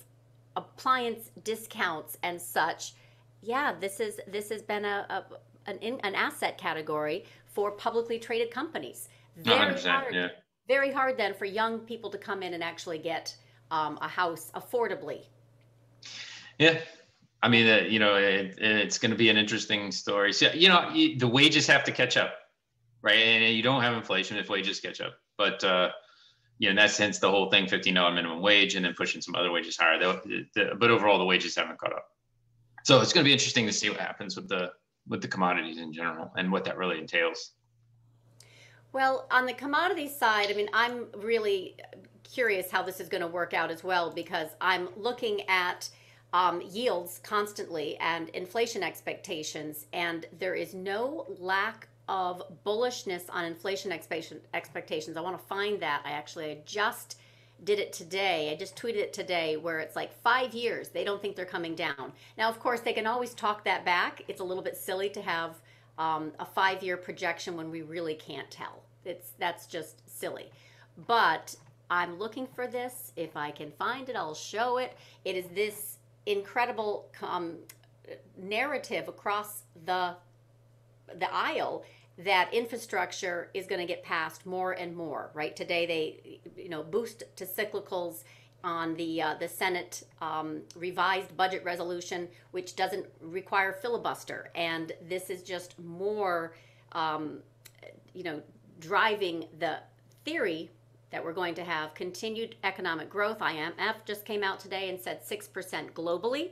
appliance 0.56 1.30
discounts 1.44 2.18
and 2.22 2.40
such. 2.40 2.94
Yeah, 3.42 3.74
this 3.78 4.00
is 4.00 4.20
this 4.26 4.48
has 4.50 4.62
been 4.62 4.84
a, 4.84 5.06
a 5.08 5.70
an 5.70 5.78
in, 5.78 6.00
an 6.00 6.14
asset 6.14 6.58
category 6.58 7.24
for 7.46 7.70
publicly 7.70 8.18
traded 8.18 8.50
companies. 8.50 9.08
Very 9.36 9.74
100%, 9.74 9.86
hard, 9.86 10.14
yeah. 10.14 10.28
very 10.68 10.90
hard 10.90 11.16
then 11.16 11.34
for 11.34 11.44
young 11.44 11.80
people 11.80 12.10
to 12.10 12.18
come 12.18 12.42
in 12.42 12.54
and 12.54 12.62
actually 12.62 12.98
get 12.98 13.34
um, 13.70 13.98
a 14.02 14.08
house 14.08 14.50
affordably. 14.54 15.22
Yeah. 16.58 16.78
I 17.42 17.48
mean, 17.48 17.68
uh, 17.68 17.86
you 17.88 17.98
know, 17.98 18.16
it, 18.16 18.58
it's 18.58 18.98
going 18.98 19.12
to 19.12 19.16
be 19.16 19.30
an 19.30 19.36
interesting 19.36 19.90
story. 19.92 20.32
So, 20.32 20.50
you 20.52 20.68
know, 20.68 20.90
you, 20.90 21.18
the 21.18 21.28
wages 21.28 21.66
have 21.68 21.84
to 21.84 21.92
catch 21.92 22.16
up, 22.16 22.34
right? 23.02 23.16
And 23.16 23.54
you 23.54 23.62
don't 23.62 23.80
have 23.80 23.94
inflation 23.94 24.36
if 24.36 24.50
wages 24.50 24.78
catch 24.80 25.00
up. 25.00 25.14
But, 25.38 25.64
uh, 25.64 25.90
you 26.60 26.68
know, 26.68 26.80
that's 26.80 26.98
hence 26.98 27.18
the 27.18 27.30
whole 27.30 27.50
thing 27.50 27.64
$15 27.64 28.14
minimum 28.14 28.42
wage 28.42 28.74
and 28.74 28.84
then 28.84 28.92
pushing 28.92 29.22
some 29.22 29.34
other 29.34 29.50
wages 29.50 29.78
higher. 29.78 29.98
The, 29.98 30.46
the, 30.54 30.74
but 30.78 30.90
overall, 30.90 31.18
the 31.18 31.24
wages 31.24 31.56
haven't 31.56 31.78
caught 31.78 31.94
up. 31.94 32.10
So 32.84 33.00
it's 33.00 33.14
going 33.14 33.24
to 33.24 33.28
be 33.28 33.32
interesting 33.32 33.66
to 33.66 33.72
see 33.72 33.88
what 33.88 33.98
happens 33.98 34.36
with 34.36 34.48
the 34.48 34.72
with 35.08 35.22
the 35.22 35.28
commodities 35.28 35.78
in 35.78 35.92
general 35.92 36.30
and 36.36 36.52
what 36.52 36.64
that 36.66 36.76
really 36.76 36.98
entails. 36.98 37.52
Well, 38.92 39.26
on 39.30 39.46
the 39.46 39.54
commodity 39.54 40.06
side, 40.06 40.50
I 40.50 40.52
mean, 40.52 40.68
I'm 40.74 41.06
really 41.16 41.76
curious 42.22 42.70
how 42.70 42.82
this 42.82 43.00
is 43.00 43.08
going 43.08 43.22
to 43.22 43.26
work 43.26 43.54
out 43.54 43.70
as 43.70 43.82
well 43.82 44.10
because 44.10 44.50
I'm 44.60 44.88
looking 44.96 45.40
at 45.48 45.88
um, 46.34 46.60
yields 46.60 47.20
constantly 47.22 47.96
and 47.98 48.28
inflation 48.30 48.82
expectations, 48.82 49.86
and 49.94 50.26
there 50.38 50.54
is 50.54 50.74
no 50.74 51.26
lack 51.38 51.88
of 52.10 52.42
bullishness 52.66 53.22
on 53.30 53.44
inflation 53.44 53.92
expectations. 53.92 55.16
I 55.16 55.20
want 55.20 55.38
to 55.38 55.46
find 55.46 55.80
that. 55.80 56.02
I 56.04 56.10
actually 56.10 56.58
just 56.66 57.18
did 57.62 57.78
it 57.78 57.92
today. 57.92 58.50
I 58.50 58.56
just 58.56 58.74
tweeted 58.74 58.96
it 58.96 59.12
today 59.12 59.56
where 59.56 59.78
it's 59.78 59.94
like 59.94 60.12
five 60.20 60.52
years. 60.52 60.88
They 60.88 61.04
don't 61.04 61.22
think 61.22 61.36
they're 61.36 61.44
coming 61.44 61.76
down. 61.76 62.12
Now, 62.36 62.48
of 62.48 62.58
course, 62.58 62.80
they 62.80 62.92
can 62.92 63.06
always 63.06 63.32
talk 63.32 63.62
that 63.64 63.84
back. 63.84 64.24
It's 64.26 64.40
a 64.40 64.44
little 64.44 64.62
bit 64.62 64.76
silly 64.76 65.08
to 65.10 65.22
have 65.22 65.60
um, 65.98 66.32
a 66.40 66.44
five 66.44 66.82
year 66.82 66.96
projection 66.96 67.56
when 67.56 67.70
we 67.70 67.82
really 67.82 68.14
can't 68.14 68.50
tell. 68.50 68.82
It's 69.04 69.30
that's 69.38 69.66
just 69.66 70.02
silly. 70.10 70.50
But 71.06 71.54
I'm 71.90 72.18
looking 72.18 72.48
for 72.48 72.66
this. 72.66 73.12
If 73.14 73.36
I 73.36 73.52
can 73.52 73.70
find 73.78 74.08
it, 74.08 74.16
I'll 74.16 74.34
show 74.34 74.78
it. 74.78 74.96
It 75.24 75.36
is 75.36 75.46
this 75.54 75.98
incredible 76.26 77.08
um, 77.22 77.58
narrative 78.36 79.06
across 79.06 79.62
the 79.86 80.16
the 81.18 81.32
aisle 81.32 81.84
that 82.24 82.52
infrastructure 82.52 83.50
is 83.54 83.66
going 83.66 83.80
to 83.80 83.86
get 83.86 84.02
passed 84.02 84.46
more 84.46 84.72
and 84.72 84.94
more. 84.94 85.30
Right 85.34 85.54
today, 85.54 85.86
they 85.86 86.40
you 86.60 86.68
know 86.68 86.82
boost 86.82 87.24
to 87.36 87.44
cyclicals 87.44 88.24
on 88.62 88.94
the 88.94 89.22
uh, 89.22 89.34
the 89.34 89.48
Senate 89.48 90.04
um, 90.20 90.62
revised 90.76 91.36
budget 91.36 91.64
resolution, 91.64 92.28
which 92.50 92.76
doesn't 92.76 93.06
require 93.20 93.72
filibuster, 93.72 94.50
and 94.54 94.92
this 95.08 95.30
is 95.30 95.42
just 95.42 95.78
more, 95.78 96.54
um, 96.92 97.38
you 98.12 98.22
know, 98.22 98.42
driving 98.80 99.46
the 99.58 99.78
theory 100.24 100.70
that 101.10 101.24
we're 101.24 101.32
going 101.32 101.54
to 101.54 101.64
have 101.64 101.94
continued 101.94 102.54
economic 102.62 103.10
growth. 103.10 103.38
IMF 103.38 104.04
just 104.04 104.24
came 104.24 104.44
out 104.44 104.60
today 104.60 104.90
and 104.90 105.00
said 105.00 105.24
six 105.24 105.48
percent 105.48 105.94
globally, 105.94 106.50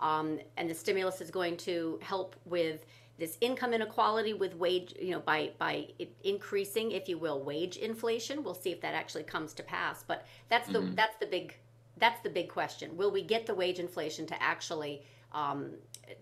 um, 0.00 0.38
and 0.56 0.68
the 0.68 0.74
stimulus 0.74 1.20
is 1.20 1.30
going 1.30 1.56
to 1.56 1.98
help 2.02 2.36
with 2.44 2.84
this 3.18 3.38
income 3.40 3.72
inequality 3.72 4.34
with 4.34 4.54
wage, 4.56 4.94
you 5.00 5.12
know, 5.12 5.20
by 5.20 5.52
by 5.58 5.88
increasing, 6.22 6.92
if 6.92 7.08
you 7.08 7.18
will, 7.18 7.42
wage 7.42 7.76
inflation. 7.76 8.44
We'll 8.44 8.54
see 8.54 8.70
if 8.70 8.80
that 8.82 8.94
actually 8.94 9.24
comes 9.24 9.54
to 9.54 9.62
pass. 9.62 10.02
But 10.02 10.26
that's 10.48 10.68
the 10.68 10.80
that's 10.94 11.16
the 11.16 11.26
big 11.26 11.56
that's 11.96 12.20
the 12.20 12.30
big 12.30 12.48
question. 12.48 12.96
Will 12.96 13.10
we 13.10 13.22
get 13.22 13.46
the 13.46 13.54
wage 13.54 13.78
inflation 13.78 14.26
to 14.26 14.42
actually 14.42 15.02
um, 15.32 15.70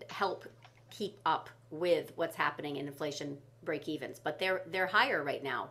help 0.09 0.45
keep 0.89 1.17
up 1.25 1.49
with 1.69 2.13
what's 2.15 2.35
happening 2.35 2.77
in 2.77 2.87
inflation 2.87 3.37
break 3.63 3.89
evens? 3.89 4.19
But 4.23 4.39
they're 4.39 4.61
they're 4.67 4.87
higher 4.87 5.23
right 5.23 5.43
now. 5.43 5.69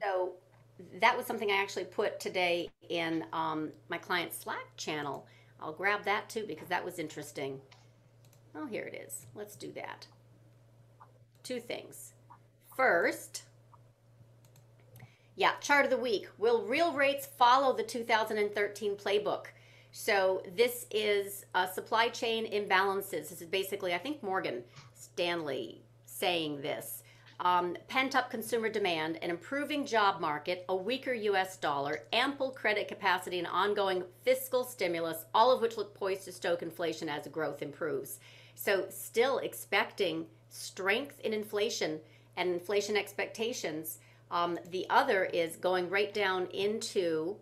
So 0.00 0.32
that 1.00 1.16
was 1.16 1.26
something 1.26 1.50
I 1.50 1.56
actually 1.56 1.84
put 1.84 2.18
today 2.18 2.70
in 2.88 3.24
um, 3.32 3.70
my 3.88 3.98
client 3.98 4.34
Slack 4.34 4.76
channel. 4.76 5.26
I'll 5.60 5.72
grab 5.72 6.02
that 6.04 6.28
too 6.28 6.44
because 6.48 6.68
that 6.68 6.84
was 6.84 6.98
interesting. 6.98 7.60
Oh, 8.56 8.66
here 8.66 8.82
it 8.82 9.00
is. 9.06 9.26
Let's 9.36 9.54
do 9.54 9.70
that 9.72 10.08
two 11.42 11.60
things. 11.60 12.12
First, 12.76 13.44
yeah, 15.36 15.52
chart 15.60 15.84
of 15.84 15.90
the 15.90 15.96
week. 15.96 16.28
Will 16.38 16.62
real 16.62 16.92
rates 16.92 17.26
follow 17.26 17.74
the 17.74 17.82
2013 17.82 18.96
playbook? 18.96 19.46
So 19.92 20.42
this 20.54 20.86
is 20.90 21.46
uh, 21.54 21.66
supply 21.66 22.08
chain 22.08 22.50
imbalances. 22.50 23.28
This 23.28 23.42
is 23.42 23.48
basically, 23.48 23.94
I 23.94 23.98
think 23.98 24.22
Morgan 24.22 24.62
Stanley 24.94 25.82
saying 26.04 26.60
this. 26.60 27.02
Um, 27.40 27.74
pent 27.88 28.14
up 28.14 28.30
consumer 28.30 28.68
demand, 28.68 29.18
an 29.22 29.30
improving 29.30 29.86
job 29.86 30.20
market, 30.20 30.66
a 30.68 30.76
weaker 30.76 31.14
US 31.14 31.56
dollar, 31.56 32.00
ample 32.12 32.50
credit 32.50 32.86
capacity, 32.86 33.38
and 33.38 33.48
ongoing 33.48 34.04
fiscal 34.22 34.62
stimulus, 34.62 35.24
all 35.32 35.50
of 35.50 35.62
which 35.62 35.78
look 35.78 35.94
poised 35.94 36.26
to 36.26 36.32
stoke 36.32 36.60
inflation 36.60 37.08
as 37.08 37.26
growth 37.28 37.62
improves. 37.62 38.20
So, 38.54 38.84
still 38.90 39.38
expecting 39.38 40.26
strength 40.50 41.18
in 41.20 41.32
inflation 41.32 42.00
and 42.36 42.52
inflation 42.52 42.96
expectations. 42.96 43.98
Um, 44.30 44.58
the 44.70 44.86
other 44.90 45.24
is 45.24 45.56
going 45.56 45.88
right 45.88 46.12
down 46.12 46.46
into 46.48 47.36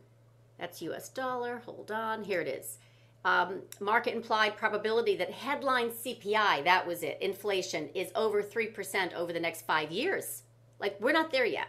that's 0.59 0.83
US 0.83 1.09
dollar. 1.09 1.63
Hold 1.65 1.91
on, 1.91 2.25
here 2.25 2.41
it 2.41 2.49
is. 2.49 2.79
Um, 3.25 3.63
market 3.81 4.15
implied 4.15 4.57
probability 4.57 5.17
that 5.17 5.31
headline 5.31 5.91
CPI, 5.91 6.65
that 6.65 6.87
was 6.87 7.03
it, 7.03 7.19
inflation 7.21 7.89
is 7.95 8.11
over 8.15 8.43
3% 8.43 9.15
over 9.15 9.33
the 9.33 9.41
next 9.41 9.67
five 9.67 9.91
years. 9.91 10.43
Like, 10.79 11.01
we're 11.01 11.13
not 11.13 11.33
there 11.33 11.45
yet. 11.45 11.69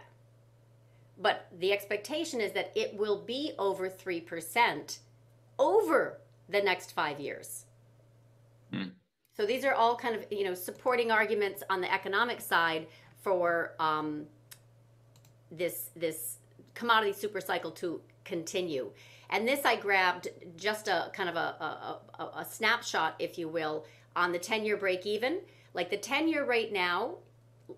But 1.18 1.48
the 1.58 1.72
expectation 1.72 2.40
is 2.40 2.52
that 2.52 2.72
it 2.74 2.96
will 2.96 3.20
be 3.20 3.52
over 3.58 3.90
3% 3.90 4.98
over 5.58 6.18
the 6.48 6.62
next 6.62 6.92
five 6.92 7.20
years. 7.20 7.66
So 9.36 9.46
these 9.46 9.64
are 9.64 9.74
all 9.74 9.96
kind 9.96 10.14
of 10.14 10.26
you 10.30 10.44
know 10.44 10.54
supporting 10.54 11.10
arguments 11.10 11.62
on 11.70 11.80
the 11.80 11.92
economic 11.92 12.40
side 12.40 12.86
for 13.22 13.72
um, 13.78 14.26
this 15.50 15.90
this 15.96 16.38
commodity 16.74 17.12
super 17.12 17.40
cycle 17.40 17.70
to 17.72 18.00
continue. 18.24 18.90
And 19.30 19.46
this 19.46 19.64
I 19.64 19.76
grabbed 19.76 20.28
just 20.56 20.88
a 20.88 21.10
kind 21.14 21.28
of 21.28 21.36
a, 21.36 21.38
a, 21.38 21.98
a, 22.18 22.24
a 22.40 22.44
snapshot, 22.44 23.14
if 23.18 23.38
you 23.38 23.48
will, 23.48 23.86
on 24.16 24.32
the 24.32 24.38
10 24.38 24.64
year 24.64 24.76
break 24.76 25.06
even. 25.06 25.38
Like 25.72 25.88
the 25.88 25.96
10 25.96 26.28
year 26.28 26.44
rate 26.44 26.72
now, 26.72 27.14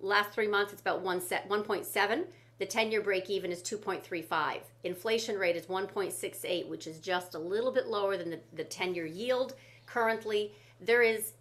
last 0.01 0.33
three 0.33 0.49
months, 0.49 0.73
it's 0.73 0.81
about 0.81 1.03
one 1.03 1.21
set 1.21 1.49
1.7. 1.49 2.25
The 2.59 2.67
10 2.67 2.91
year 2.91 3.03
break 3.03 3.29
even 3.29 3.53
is 3.53 3.63
2.35. 3.63 4.61
Inflation 4.85 5.39
rate 5.39 5.57
is 5.57 5.67
1.68, 5.67 6.69
which 6.69 6.87
is 6.87 6.99
just 6.99 7.35
a 7.35 7.39
little 7.39 7.73
bit 7.73 7.87
lower 7.87 8.17
than 8.17 8.31
the, 8.31 8.41
the 8.55 8.65
10 8.65 8.95
year 8.95 9.07
yield 9.07 9.55
currently. 9.85 10.53
There 10.81 11.03
is 11.03 11.33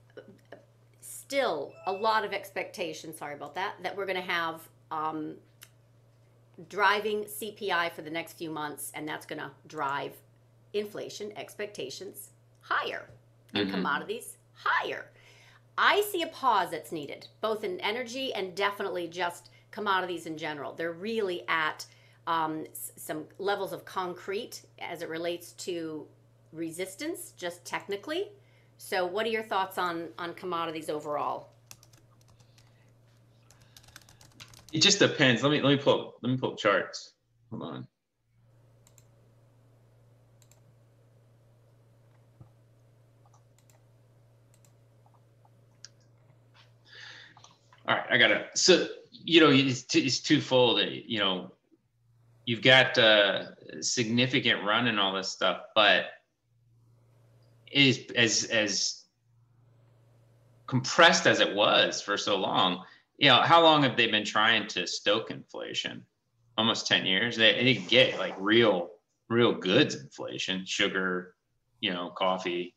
still 1.01 1.73
a 1.87 1.91
lot 1.91 2.23
of 2.25 2.33
expectation, 2.33 3.15
sorry 3.15 3.35
about 3.35 3.55
that, 3.55 3.75
that 3.83 3.95
we're 3.95 4.05
going 4.05 4.15
to 4.17 4.21
have 4.21 4.61
um, 4.91 5.35
driving 6.69 7.23
CPI 7.23 7.91
for 7.93 8.01
the 8.01 8.09
next 8.09 8.33
few 8.33 8.49
months, 8.49 8.91
and 8.95 9.07
that's 9.07 9.25
going 9.25 9.39
to 9.39 9.51
drive 9.67 10.13
inflation 10.73 11.31
expectations 11.37 12.29
higher 12.61 13.09
and 13.53 13.67
Mhm. 13.67 13.71
commodities 13.71 14.37
higher. 14.53 15.09
I 15.77 16.01
see 16.01 16.21
a 16.21 16.27
pause 16.27 16.69
that's 16.71 16.91
needed, 16.91 17.27
both 17.39 17.63
in 17.63 17.79
energy 17.81 18.33
and 18.33 18.55
definitely 18.55 19.07
just 19.07 19.49
commodities 19.71 20.25
in 20.25 20.37
general. 20.37 20.73
They're 20.73 20.91
really 20.91 21.47
at 21.47 21.85
um, 22.27 22.65
s- 22.67 22.91
some 22.97 23.27
levels 23.39 23.73
of 23.73 23.83
concrete 23.83 24.61
as 24.77 25.01
it 25.01 25.09
relates 25.09 25.53
to 25.53 26.07
resistance, 26.53 27.33
just 27.35 27.65
technically. 27.65 28.31
So, 28.83 29.05
what 29.05 29.27
are 29.27 29.29
your 29.29 29.43
thoughts 29.43 29.77
on 29.77 30.09
on 30.17 30.33
commodities 30.33 30.89
overall? 30.89 31.51
It 34.73 34.81
just 34.81 34.97
depends. 34.97 35.43
Let 35.43 35.51
me 35.51 35.61
let 35.61 35.69
me 35.69 35.77
pull 35.77 36.15
let 36.23 36.31
me 36.31 36.37
pull 36.37 36.53
up 36.53 36.57
charts. 36.57 37.13
Hold 37.51 37.61
on. 37.61 37.87
All 47.87 47.95
right, 47.95 48.05
I 48.09 48.17
gotta. 48.17 48.47
So 48.55 48.87
you 49.11 49.41
know, 49.41 49.51
it's, 49.51 49.95
it's 49.95 50.19
twofold. 50.19 50.81
You 50.81 51.19
know, 51.19 51.51
you've 52.45 52.63
got 52.63 52.97
uh, 52.97 53.43
significant 53.79 54.65
run 54.65 54.87
and 54.87 54.99
all 54.99 55.13
this 55.13 55.29
stuff, 55.29 55.61
but 55.75 56.05
is 57.73 58.05
as 58.15 58.45
as 58.45 59.03
compressed 60.67 61.27
as 61.27 61.39
it 61.39 61.53
was 61.53 62.01
for 62.01 62.17
so 62.17 62.37
long 62.37 62.83
you 63.21 63.27
know, 63.27 63.39
how 63.43 63.61
long 63.61 63.83
have 63.83 63.95
they 63.95 64.07
been 64.07 64.25
trying 64.25 64.67
to 64.69 64.87
stoke 64.87 65.29
inflation? 65.29 66.03
Almost 66.57 66.87
10 66.87 67.05
years. 67.05 67.37
They, 67.37 67.53
they 67.53 67.73
didn't 67.75 67.87
get 67.87 68.17
like 68.17 68.33
real, 68.39 68.89
real 69.29 69.53
goods 69.53 69.93
inflation, 69.93 70.65
sugar, 70.65 71.35
you 71.81 71.93
know, 71.93 72.09
coffee, 72.09 72.75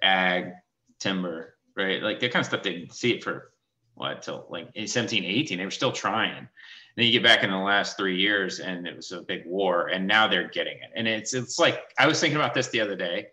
ag, 0.00 0.52
timber, 0.98 1.58
right? 1.76 2.02
Like 2.02 2.18
that 2.20 2.32
kind 2.32 2.40
of 2.40 2.46
stuff. 2.46 2.62
They 2.62 2.72
didn't 2.72 2.94
see 2.94 3.12
it 3.12 3.22
for 3.22 3.52
what 3.94 4.22
till 4.22 4.46
like 4.48 4.70
in 4.74 4.86
17, 4.86 5.22
18. 5.22 5.58
They 5.58 5.64
were 5.66 5.70
still 5.70 5.92
trying. 5.92 6.48
Then 6.96 7.04
you 7.04 7.12
get 7.12 7.22
back 7.22 7.44
in 7.44 7.50
the 7.50 7.58
last 7.58 7.98
three 7.98 8.18
years 8.18 8.60
and 8.60 8.86
it 8.88 8.96
was 8.96 9.12
a 9.12 9.20
big 9.20 9.44
war 9.44 9.88
and 9.88 10.06
now 10.06 10.28
they're 10.28 10.48
getting 10.48 10.78
it. 10.78 10.90
And 10.96 11.06
it's 11.06 11.34
it's 11.34 11.58
like 11.58 11.82
I 11.98 12.06
was 12.06 12.18
thinking 12.18 12.38
about 12.38 12.54
this 12.54 12.68
the 12.68 12.80
other 12.80 12.96
day. 12.96 13.26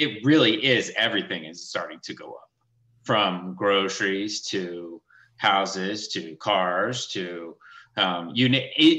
It 0.00 0.24
really 0.24 0.64
is 0.64 0.92
everything 0.96 1.44
is 1.44 1.68
starting 1.68 2.00
to 2.04 2.14
go 2.14 2.28
up. 2.32 2.48
From 3.04 3.54
groceries 3.54 4.40
to 4.48 5.02
houses 5.36 6.08
to 6.08 6.36
cars 6.36 7.06
to 7.08 7.56
um, 7.96 8.30
you 8.34 8.48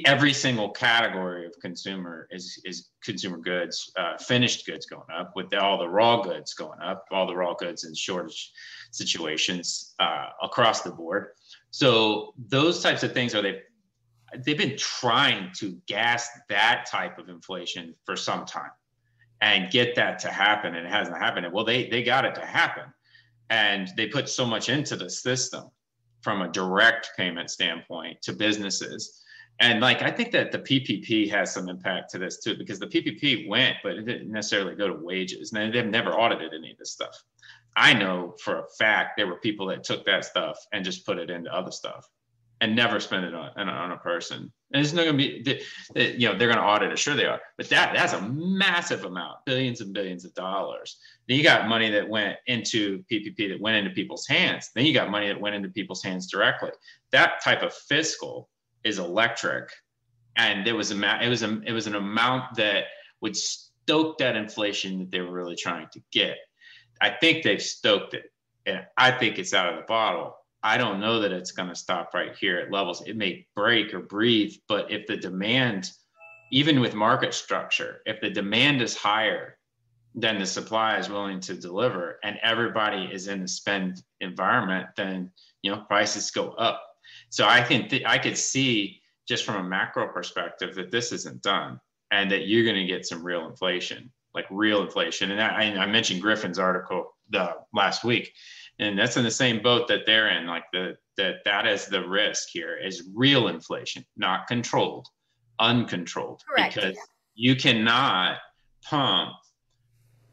every 0.06 0.34
single 0.34 0.70
category 0.70 1.46
of 1.48 1.54
consumer 1.60 2.28
is 2.30 2.62
is 2.66 2.90
consumer 3.02 3.38
goods 3.38 3.92
uh, 3.98 4.18
finished 4.18 4.66
goods 4.66 4.86
going 4.86 5.10
up 5.16 5.32
with 5.36 5.54
all 5.56 5.78
the 5.78 5.88
raw 5.88 6.22
goods 6.22 6.54
going 6.54 6.80
up 6.82 7.06
all 7.12 7.26
the 7.26 7.36
raw 7.36 7.54
goods 7.54 7.84
in 7.84 7.96
shortage 7.96 8.52
situations 8.92 9.96
uh, 10.00 10.28
across 10.44 10.82
the 10.82 10.92
board. 10.92 11.30
So 11.72 12.34
those 12.48 12.84
types 12.84 13.02
of 13.04 13.14
things 13.14 13.34
are 13.34 13.42
they 13.42 13.62
they've 14.46 14.58
been 14.58 14.78
trying 14.78 15.52
to 15.58 15.78
gas 15.88 16.28
that 16.50 16.86
type 16.86 17.18
of 17.18 17.30
inflation 17.30 17.96
for 18.06 18.16
some 18.16 18.46
time 18.46 18.72
and 19.42 19.72
get 19.72 19.96
that 19.96 20.20
to 20.20 20.30
happen 20.30 20.76
and 20.76 20.86
it 20.86 20.90
hasn't 20.90 21.18
happened 21.18 21.52
well 21.52 21.66
they 21.66 21.90
they 21.90 22.04
got 22.04 22.26
it 22.26 22.36
to 22.36 22.46
happen 22.46 22.84
and 23.52 23.90
they 23.98 24.08
put 24.08 24.30
so 24.30 24.46
much 24.46 24.70
into 24.70 24.96
the 24.96 25.10
system 25.10 25.70
from 26.22 26.42
a 26.42 26.48
direct 26.48 27.12
payment 27.18 27.52
standpoint 27.52 28.22
to 28.22 28.34
businesses. 28.34 29.24
And 29.60 29.82
like 29.82 30.02
I 30.02 30.10
think 30.10 30.32
that 30.32 30.52
the 30.52 30.60
PPP 30.60 31.30
has 31.30 31.54
some 31.54 31.68
impact 31.70 32.12
to 32.12 32.18
this 32.18 32.40
too, 32.40 32.56
because 32.58 32.80
the 32.80 32.88
PPP 32.88 33.48
went, 33.48 33.76
but 33.84 33.98
it 33.98 34.06
didn't 34.06 34.32
necessarily 34.32 34.76
go 34.76 34.88
to 34.88 34.94
wages. 34.94 35.52
And 35.52 35.74
they've 35.74 35.86
never 35.86 36.14
audited 36.14 36.54
any 36.54 36.72
of 36.72 36.78
this 36.78 36.92
stuff. 36.92 37.22
I 37.76 37.94
know 37.94 38.36
for 38.42 38.60
a 38.60 38.68
fact 38.80 39.18
there 39.18 39.28
were 39.28 39.38
people 39.38 39.68
that 39.68 39.84
took 39.84 40.06
that 40.06 40.26
stuff 40.26 40.58
and 40.72 40.86
just 40.86 41.06
put 41.06 41.20
it 41.20 41.30
into 41.30 41.54
other 41.54 41.72
stuff 41.72 42.08
and 42.62 42.76
never 42.76 43.00
spend 43.00 43.26
it 43.26 43.34
on, 43.34 43.50
on, 43.58 43.92
a- 43.92 43.98
person. 43.98 44.52
And 44.72 44.82
it's 44.82 44.94
not 44.94 45.04
going 45.04 45.18
to 45.18 45.24
be, 45.24 45.62
you 45.96 46.30
know, 46.30 46.38
they're 46.38 46.48
going 46.48 46.60
to 46.60 46.64
audit 46.64 46.92
it. 46.92 47.00
Sure 47.00 47.16
they 47.16 47.26
are, 47.26 47.42
but 47.58 47.68
that 47.70 47.94
that's 47.94 48.14
a 48.14 48.22
massive 48.22 49.04
amount, 49.04 49.40
billions 49.46 49.82
and 49.82 49.94
billions 49.94 50.24
of 50.24 50.34
dollars. 50.34 50.98
Then 51.28 51.38
you 51.38 51.44
got 51.44 51.68
money 51.68 51.90
that 51.90 52.08
went 52.08 52.38
into 52.48 53.04
PPP 53.12 53.50
that 53.50 53.60
went 53.60 53.78
into 53.78 53.90
people's 53.92 54.26
hands. 54.28 54.70
Then 54.74 54.86
you 54.86 54.94
got 54.94 55.12
money 55.12 55.28
that 55.28 55.42
went 55.42 55.56
into 55.56 55.70
people's 55.70 56.04
hands 56.04 56.32
directly. 56.32 56.70
That 57.12 57.44
type 57.44 57.64
of 57.64 57.74
fiscal 57.74 58.50
is 58.86 59.00
electric, 59.00 59.70
and 60.38 60.66
it 60.68 60.74
was 60.74 60.92
a 60.92 61.24
it 61.24 61.30
was 61.30 61.44
a 61.44 61.62
it 61.66 61.74
was 61.74 61.88
an 61.88 61.96
amount 61.96 62.56
that 62.56 62.86
would 63.22 63.36
stoke 63.36 64.18
that 64.20 64.36
inflation 64.36 65.00
that 65.00 65.12
they 65.12 65.22
were 65.22 65.34
really 65.34 65.56
trying 65.56 65.88
to 65.94 66.00
get. 66.12 66.38
I 67.02 67.10
think 67.10 67.44
they've 67.44 67.62
stoked 67.62 68.14
it, 68.14 68.32
and 68.66 68.86
I 68.98 69.12
think 69.12 69.38
it's 69.38 69.54
out 69.54 69.74
of 69.74 69.76
the 69.76 69.86
bottle. 69.88 70.36
I 70.64 70.78
don't 70.78 71.00
know 71.00 71.20
that 71.20 71.32
it's 71.32 71.52
going 71.52 71.70
to 71.70 71.76
stop 71.76 72.14
right 72.14 72.36
here 72.40 72.60
at 72.60 72.72
levels. 72.72 73.02
It 73.08 73.18
may 73.18 73.48
break 73.56 73.94
or 73.94 74.00
breathe, 74.00 74.54
but 74.68 74.92
if 74.92 75.08
the 75.08 75.18
demand, 75.18 75.92
even 76.52 76.80
with 76.80 76.94
market 76.94 77.34
structure, 77.34 78.02
if 78.06 78.22
the 78.22 78.30
demand 78.30 78.82
is 78.82 78.96
higher 78.96 79.58
than 80.14 80.38
the 80.40 80.46
supply 80.46 80.98
is 80.98 81.10
willing 81.10 81.40
to 81.40 81.56
deliver, 81.56 82.20
and 82.24 82.38
everybody 82.44 83.10
is 83.12 83.28
in 83.28 83.42
the 83.42 83.48
spend 83.48 84.04
environment, 84.20 84.88
then 84.96 85.32
you 85.64 85.72
know 85.72 85.82
prices 85.88 86.30
go 86.32 86.50
up. 86.52 86.84
So 87.30 87.48
I 87.48 87.62
can 87.62 87.88
th- 87.88 88.04
I 88.06 88.18
could 88.18 88.38
see 88.38 89.02
just 89.28 89.46
from 89.46 89.66
a 89.66 89.68
macro 89.68 90.08
perspective 90.10 90.76
that 90.76 90.92
this 90.92 91.12
isn't 91.12 91.42
done, 91.42 91.80
and 92.12 92.30
that 92.32 92.48
you're 92.48 92.66
going 92.66 92.76
to 92.76 92.86
get 92.86 93.06
some 93.06 93.24
real 93.24 93.48
inflation, 93.48 94.12
like 94.36 94.46
real 94.52 94.84
inflation. 94.84 95.32
And 95.32 95.42
I, 95.42 95.82
I 95.82 95.88
mentioned 95.88 96.22
Griffin's 96.22 96.60
article 96.60 97.16
the 97.30 97.56
last 97.74 98.04
week 98.04 98.34
and 98.82 99.00
that's 99.00 99.16
in 99.16 99.24
the 99.24 99.32
same 99.32 99.62
boat 99.62 99.88
that 99.88 100.02
they're 100.06 100.30
in 100.30 100.48
like 100.48 100.66
the 100.74 100.98
that 101.18 101.36
that 101.46 101.66
is 101.66 101.86
the 101.86 102.08
risk 102.08 102.50
here 102.52 102.78
is 102.78 103.10
real 103.14 103.48
inflation 103.48 104.04
not 104.18 104.48
controlled 104.48 105.08
uncontrolled. 105.62 106.42
Correct, 106.50 106.76
because 106.76 106.96
yeah. 106.96 107.02
you 107.36 107.56
cannot 107.56 108.40
pump 108.84 109.34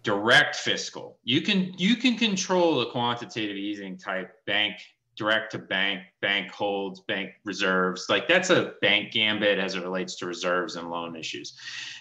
direct 0.03 0.57
fiscal. 0.57 1.19
You 1.23 1.43
can 1.43 1.75
you 1.77 1.95
can 1.97 2.17
control 2.17 2.81
the 2.81 2.87
quantitative 2.87 3.57
easing 3.57 3.97
type 3.97 4.33
bank 4.47 4.75
direct 5.17 5.53
to 5.53 5.59
bank 5.59 6.01
bank 6.21 6.51
holds 6.51 7.01
bank 7.01 7.33
reserves. 7.45 8.07
Like 8.09 8.27
that's 8.27 8.51
a 8.51 8.73
bank 8.81 9.13
gambit 9.13 9.59
as 9.59 9.75
it 9.75 9.83
relates 9.83 10.17
to 10.17 10.27
reserves 10.27 10.77
and 10.77 10.91
loan 10.91 11.15
issues. 11.15 11.57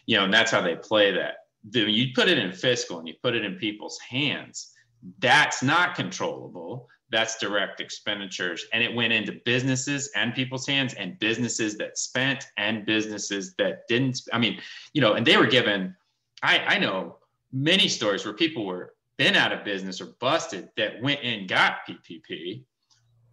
You 0.06 0.18
know 0.18 0.24
and 0.24 0.34
that's 0.34 0.52
how 0.52 0.62
they 0.62 0.76
play 0.76 1.12
that. 1.12 1.36
The, 1.70 1.82
you 1.82 2.14
put 2.16 2.30
it 2.30 2.38
in 2.38 2.54
fiscal 2.54 3.00
and 3.00 3.08
you 3.08 3.16
put 3.22 3.36
it 3.36 3.44
in 3.44 3.56
people's 3.56 4.00
hands 4.00 4.74
that's 5.20 5.64
not 5.64 5.96
controllable. 5.96 6.88
That's 7.10 7.38
direct 7.38 7.80
expenditures. 7.80 8.66
And 8.74 8.84
it 8.84 8.94
went 8.94 9.14
into 9.14 9.40
businesses 9.46 10.12
and 10.16 10.34
people's 10.34 10.68
hands 10.68 10.94
and 10.96 11.18
businesses 11.20 11.78
that 11.78 11.98
spent 11.98 12.48
and 12.58 12.86
businesses 12.86 13.56
that 13.58 13.88
didn't 13.88 14.22
i 14.34 14.38
mean 14.38 14.60
you 14.94 15.02
know 15.02 15.14
and 15.14 15.26
they 15.26 15.38
were 15.38 15.46
given 15.48 15.96
i 16.44 16.60
i 16.60 16.80
know 16.80 17.18
many 17.52 17.88
stories 17.88 18.26
where 18.26 18.34
people 18.34 18.66
were 18.66 18.94
been 19.18 19.36
out 19.36 19.52
of 19.52 19.64
business 19.64 20.02
or 20.02 20.08
busted 20.20 20.70
that 20.78 21.02
went 21.02 21.20
and 21.24 21.48
got 21.48 21.80
ppp 21.88 22.64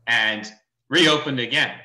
and 0.07 0.53
reopened 0.89 1.41
again 1.41 1.79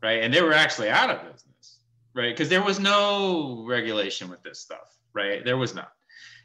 right? 0.00 0.22
And 0.22 0.32
they 0.32 0.42
were 0.42 0.52
actually 0.52 0.90
out 0.90 1.10
of 1.10 1.22
business 1.22 1.78
right? 2.14 2.32
Because 2.34 2.48
there 2.48 2.62
was 2.62 2.78
no 2.78 3.64
regulation 3.66 4.28
with 4.28 4.42
this 4.42 4.60
stuff 4.60 4.96
right? 5.14 5.44
There 5.44 5.56
was 5.56 5.74
none 5.74 5.86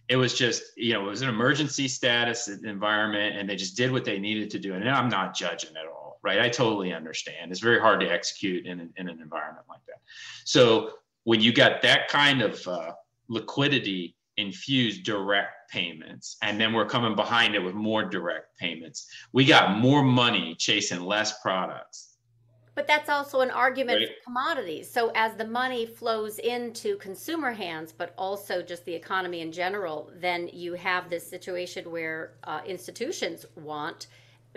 it 0.10 0.18
was 0.18 0.34
just 0.34 0.64
you 0.76 0.94
know 0.94 1.06
it 1.06 1.10
was 1.10 1.22
an 1.22 1.30
emergency 1.30 1.88
status 1.88 2.48
environment 2.48 3.38
and 3.38 3.50
they 3.50 3.56
just 3.56 3.78
did 3.78 3.92
what 3.92 4.06
they 4.06 4.20
needed 4.20 4.50
to 4.52 4.60
do. 4.60 4.74
And 4.74 4.88
i'm 4.90 5.10
not 5.10 5.36
judging 5.36 5.76
at 5.78 5.86
all 5.86 6.04
right? 6.24 6.40
I 6.40 6.50
totally 6.50 6.94
understand. 6.94 7.52
It's 7.52 7.60
very 7.60 7.80
hard 7.80 8.00
to 8.00 8.08
execute 8.08 8.66
in, 8.66 8.80
an- 8.80 8.94
in 8.98 9.10
an 9.10 9.22
environment 9.22 9.66
like 9.70 9.86
that. 9.88 10.00
So 10.46 10.92
when 11.26 11.42
you 11.42 11.54
got 11.54 11.82
that 11.84 12.08
kind 12.08 12.42
of 12.42 12.66
uh, 12.68 12.94
liquidity 13.28 14.16
infused 14.38 15.04
direct 15.04 15.70
payments 15.70 16.38
and 16.42 16.60
then 16.60 16.74
we're 16.74 16.88
coming 16.88 17.16
behind 17.16 17.54
it 17.54 17.60
with 17.60 17.76
more 17.76 18.04
direct 18.04 18.58
payments 18.58 19.08
we 19.32 19.46
got 19.46 19.78
more 19.78 20.02
money 20.02 20.56
chasing 20.58 21.02
less 21.02 21.40
products 21.40 22.13
But 22.76 22.88
that's 22.88 23.10
also 23.10 23.42
an 23.42 23.52
argument 23.52 24.00
Right. 24.00 24.08
for 24.18 24.24
commodities. 24.24 24.90
So 24.90 25.12
as 25.14 25.36
the 25.36 25.46
money 25.46 25.86
flows 25.86 26.40
into 26.40 26.98
consumer 26.98 27.52
hands, 27.52 27.92
but 27.92 28.14
also 28.18 28.64
just 28.64 28.84
the 28.86 28.94
economy 28.96 29.42
in 29.42 29.52
general, 29.52 30.10
then 30.16 30.50
you 30.52 30.74
have 30.74 31.10
this 31.10 31.28
situation 31.28 31.92
where 31.92 32.34
uh, 32.46 32.62
institutions 32.66 33.46
want 33.56 34.08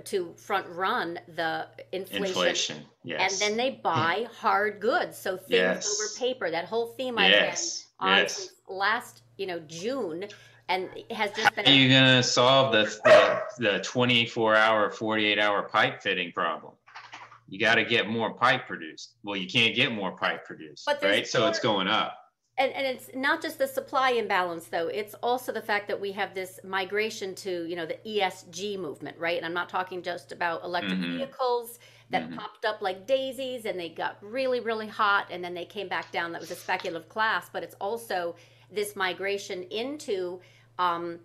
to 0.05 0.35
front 0.37 0.67
run 0.69 1.19
the 1.37 1.67
inflation. 1.93 2.27
inflation 2.27 2.85
yes 3.05 3.41
And 3.41 3.51
then 3.51 3.57
they 3.57 3.81
buy 3.83 4.27
hard 4.41 4.81
goods. 4.81 5.17
So 5.19 5.37
things 5.37 5.51
Yes. 5.51 5.87
over 5.87 6.27
paper, 6.27 6.51
that 6.51 6.67
whole 6.67 6.89
theme 6.99 7.19
I've 7.19 7.31
yes 7.31 7.87
been 8.01 8.09
on 8.09 8.19
yes 8.19 8.51
last, 8.69 9.23
you 9.39 9.47
know, 9.47 9.61
June, 9.61 10.27
and 10.69 10.89
has 11.11 11.31
just 11.33 11.55
How 11.55 11.63
are 11.65 11.71
you 11.71 11.89
gonna 11.89 12.23
solve 12.23 12.73
the, 12.73 12.85
the, 13.05 13.73
the 13.73 13.79
24 13.85 14.55
hour, 14.55 14.91
48 14.91 15.39
hour 15.39 15.63
pipe 15.63 16.03
fitting 16.03 16.33
problem? 16.33 16.76
You 17.49 17.59
got 17.59 17.77
to 17.77 17.85
get 17.85 18.09
more 18.09 18.35
pipe 18.35 18.67
produced. 18.67 19.17
Well, 19.23 19.37
you 19.37 19.47
can't 19.47 19.75
get 19.75 19.93
more 19.93 20.17
pipe 20.17 20.45
produced, 20.45 20.89
right? 21.03 21.27
So 21.27 21.47
it's 21.47 21.61
going 21.61 21.89
up. 21.89 22.19
And, 22.59 22.73
and 22.73 22.87
it's 22.87 23.11
not 23.15 23.43
just 23.43 23.59
the 23.59 23.67
supply 23.69 24.13
imbalance 24.13 24.69
though 24.69 24.89
it's 24.89 25.13
also 25.23 25.53
the 25.53 25.61
fact 25.61 25.89
that 25.89 26.01
we 26.01 26.11
have 26.13 26.33
this 26.35 26.59
migration 26.65 27.35
to 27.35 27.67
you 27.67 27.77
know 27.77 27.85
the 27.85 27.99
esg 28.07 28.79
movement 28.79 29.15
right 29.19 29.37
and 29.37 29.45
i'm 29.45 29.53
not 29.53 29.69
talking 29.69 30.01
just 30.03 30.33
about 30.33 30.65
electric 30.65 30.99
Mhm. 30.99 31.19
vehicles 31.19 31.79
that 32.09 32.31
Mhm. 32.31 32.37
popped 32.39 32.65
up 32.65 32.81
like 32.81 33.07
daisies 33.07 33.67
and 33.67 33.79
they 33.79 33.91
got 33.91 34.17
really 34.23 34.61
really 34.61 34.89
hot 34.89 35.27
and 35.31 35.45
then 35.45 35.53
they 35.53 35.67
came 35.67 35.87
back 35.87 36.11
down 36.13 36.33
that 36.33 36.41
was 36.41 36.51
a 36.51 36.57
speculative 36.57 37.11
class 37.11 37.51
but 37.53 37.63
it's 37.63 37.75
also 37.79 38.35
this 38.71 38.97
migration 38.97 39.65
into 39.65 40.41
um, 40.79 41.21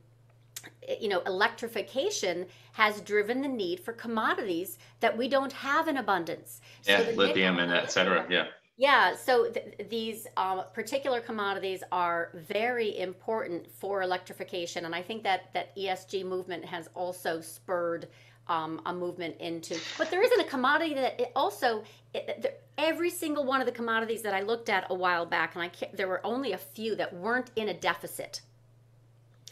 you 1.00 1.08
know 1.08 1.22
electrification 1.26 2.46
has 2.74 3.02
driven 3.02 3.42
the 3.42 3.48
need 3.48 3.80
for 3.80 3.94
commodities 3.94 4.78
that 5.00 5.18
we 5.18 5.28
don't 5.28 5.52
have 5.54 5.88
in 5.88 5.98
abundance 5.98 6.62
Yeah, 6.86 7.04
the 7.04 7.14
lithium 7.14 7.60
and 7.60 7.72
et 7.72 7.92
cetera. 7.92 8.26
Yeah. 8.30 8.48
yeah, 8.78 9.16
so 9.16 9.50
th- 9.50 9.90
these 9.90 10.28
um, 10.38 10.64
particular 10.74 11.20
commodities 11.22 11.84
are 11.92 12.32
very 12.34 12.98
important 13.00 13.70
for 13.72 14.02
electrification, 14.02 14.86
and 14.86 14.96
I 14.96 15.02
think 15.02 15.24
that 15.24 15.54
that 15.54 15.76
ESG 15.76 16.26
movement 16.26 16.66
has 16.66 16.88
also 16.96 17.42
spurred 17.42 18.08
um, 18.48 18.82
a 18.86 18.94
movement 18.94 19.36
into. 19.40 19.78
But 19.98 20.10
there 20.10 20.24
isn't 20.24 20.40
a 20.40 20.50
commodity 20.50 20.94
that 20.96 21.20
it 21.20 21.32
also 21.36 21.84
it, 22.14 22.42
there, 22.42 22.54
every 22.78 23.10
single 23.10 23.46
one 23.46 23.60
of 23.62 23.66
the 23.66 23.72
commodities 23.72 24.22
that 24.24 24.34
I 24.34 24.42
looked 24.42 24.70
at 24.70 24.88
a 24.90 24.96
while 24.96 25.26
back, 25.26 25.56
and 25.56 25.64
I 25.64 25.70
can't, 25.70 25.96
there 25.96 26.08
were 26.08 26.26
only 26.26 26.52
a 26.54 26.58
few 26.58 26.96
that 26.96 27.14
weren't 27.14 27.52
in 27.56 27.70
a 27.70 27.74
deficit. 27.74 28.42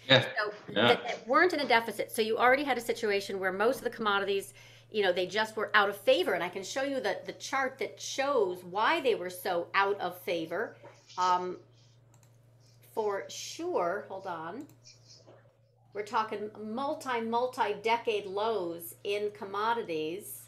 Yeah. 0.10 0.22
So 0.22 0.54
Yeah. 0.70 0.88
that, 0.88 1.04
that 1.04 1.28
weren't 1.28 1.54
in 1.54 1.60
a 1.60 1.68
deficit. 1.68 2.12
So 2.12 2.22
you 2.22 2.38
already 2.38 2.64
had 2.64 2.78
a 2.78 2.82
situation 2.82 3.40
where 3.40 3.52
most 3.52 3.78
of 3.78 3.84
the 3.84 3.90
commodities, 3.90 4.54
you 4.92 5.04
know, 5.04 5.14
they 5.14 5.28
just 5.28 5.56
were 5.56 5.70
out 5.74 5.90
of 5.90 5.98
favor. 5.98 6.34
And 6.34 6.44
I 6.44 6.50
can 6.50 6.64
show 6.64 6.84
you 6.84 7.00
the, 7.00 7.18
the 7.26 7.34
chart 7.34 7.78
that 7.80 8.00
shows 8.02 8.64
why 8.64 9.02
they 9.02 9.16
were 9.16 9.30
so 9.30 9.68
out 9.74 10.00
of 10.00 10.18
favor. 10.22 10.76
Um, 11.18 11.58
for 12.94 13.26
sure, 13.30 14.06
hold 14.10 14.28
on. 14.28 14.66
We're 15.94 16.04
talking 16.04 16.50
multi, 16.62 17.22
multi 17.22 17.76
decade 17.84 18.26
lows 18.26 18.96
in 19.04 19.32
commodities. 19.32 20.44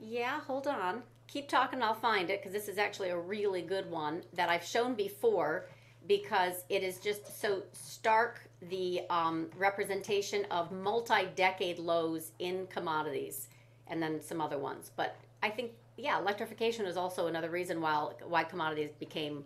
Yeah, 0.00 0.40
hold 0.40 0.66
on. 0.66 1.02
Keep 1.26 1.48
talking, 1.48 1.82
I'll 1.82 1.94
find 1.94 2.30
it 2.30 2.40
because 2.40 2.52
this 2.52 2.68
is 2.68 2.78
actually 2.78 3.10
a 3.10 3.18
really 3.18 3.62
good 3.62 3.90
one 3.90 4.22
that 4.34 4.48
I've 4.48 4.64
shown 4.64 4.94
before 4.94 5.66
because 6.06 6.64
it 6.68 6.82
is 6.82 6.98
just 6.98 7.40
so 7.40 7.62
stark 7.72 8.40
the 8.68 9.02
um, 9.10 9.48
representation 9.56 10.44
of 10.50 10.70
multi-decade 10.72 11.78
lows 11.78 12.32
in 12.38 12.66
commodities 12.68 13.48
and 13.86 14.02
then 14.02 14.20
some 14.20 14.40
other 14.40 14.58
ones. 14.58 14.90
But 14.96 15.16
i 15.42 15.50
think 15.50 15.72
yeah 15.98 16.18
electrification 16.18 16.86
is 16.86 16.96
also 16.96 17.26
another 17.26 17.50
reason 17.50 17.80
why 17.80 18.08
why 18.26 18.42
commodities 18.44 18.90
became 18.98 19.44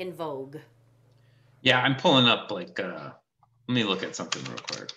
in 0.00 0.12
vogue. 0.12 0.56
Yeah, 1.62 1.80
I'm 1.80 1.94
pulling 1.94 2.26
up 2.26 2.50
like 2.50 2.80
uh 2.80 3.10
let 3.68 3.74
me 3.74 3.84
look 3.84 4.02
at 4.02 4.16
something 4.16 4.42
real 4.44 4.58
quick. 4.58 4.90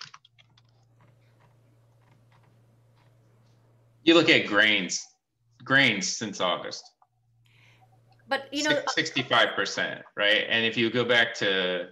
You 4.04 4.16
look 4.16 4.30
at 4.30 4.48
grains, 4.48 5.06
grains 5.64 6.08
since 6.08 6.42
August, 6.42 6.84
but 8.34 8.52
you 8.52 8.64
know 8.64 8.80
sixty-five 8.88 9.50
percent, 9.56 10.02
right? 10.18 10.46
And 10.50 10.66
if 10.66 10.76
you 10.76 10.90
go 10.90 11.06
back 11.06 11.36
to, 11.36 11.90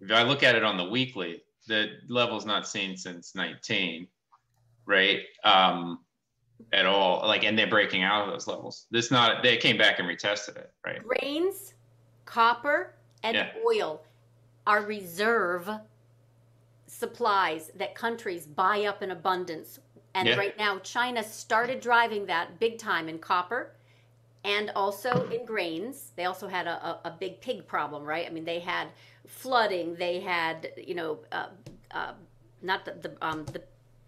if 0.00 0.10
I 0.10 0.22
look 0.24 0.42
at 0.42 0.56
it 0.56 0.64
on 0.64 0.76
the 0.76 0.84
weekly, 0.84 1.42
the 1.68 1.98
level's 2.08 2.44
not 2.44 2.66
seen 2.66 2.96
since 2.96 3.36
nineteen, 3.36 4.08
right? 4.84 5.20
Um, 5.44 6.00
at 6.72 6.86
all, 6.86 7.24
like, 7.26 7.44
and 7.44 7.56
they're 7.56 7.68
breaking 7.68 8.02
out 8.02 8.26
of 8.26 8.32
those 8.32 8.46
levels. 8.48 8.86
This 8.90 9.10
not, 9.10 9.42
they 9.42 9.58
came 9.58 9.76
back 9.76 9.98
and 10.00 10.08
retested 10.08 10.56
it, 10.56 10.72
right? 10.84 11.02
grains 11.02 11.74
copper 12.24 12.94
and 13.22 13.36
Yeah. 13.36 13.50
oil 13.64 14.02
are 14.66 14.82
reserve 14.82 15.70
supplies 16.88 17.70
that 17.76 17.94
countries 17.94 18.46
buy 18.46 18.86
up 18.86 19.02
in 19.02 19.12
abundance 19.12 19.78
and 20.14 20.26
Yeah. 20.26 20.36
right 20.36 20.56
now 20.58 20.78
china 20.80 21.22
started 21.22 21.80
driving 21.80 22.26
that 22.26 22.58
big 22.58 22.78
time 22.78 23.08
in 23.08 23.18
copper 23.18 23.76
and 24.46 24.70
also 24.74 25.28
in 25.30 25.44
grains 25.44 26.12
they 26.16 26.24
also 26.24 26.48
had 26.48 26.66
a, 26.66 26.86
a, 26.86 27.00
a 27.06 27.10
big 27.10 27.40
pig 27.40 27.66
problem 27.66 28.04
right 28.04 28.26
i 28.26 28.30
mean 28.30 28.44
they 28.44 28.60
had 28.60 28.88
flooding 29.26 29.94
they 29.96 30.20
had 30.20 30.70
you 30.76 30.94
know 30.94 31.18
uh, 31.32 31.48
uh, 31.90 32.12
not 32.62 32.84
the 32.84 32.92
the, 32.92 33.16
um, 33.20 33.44
the 33.46 33.62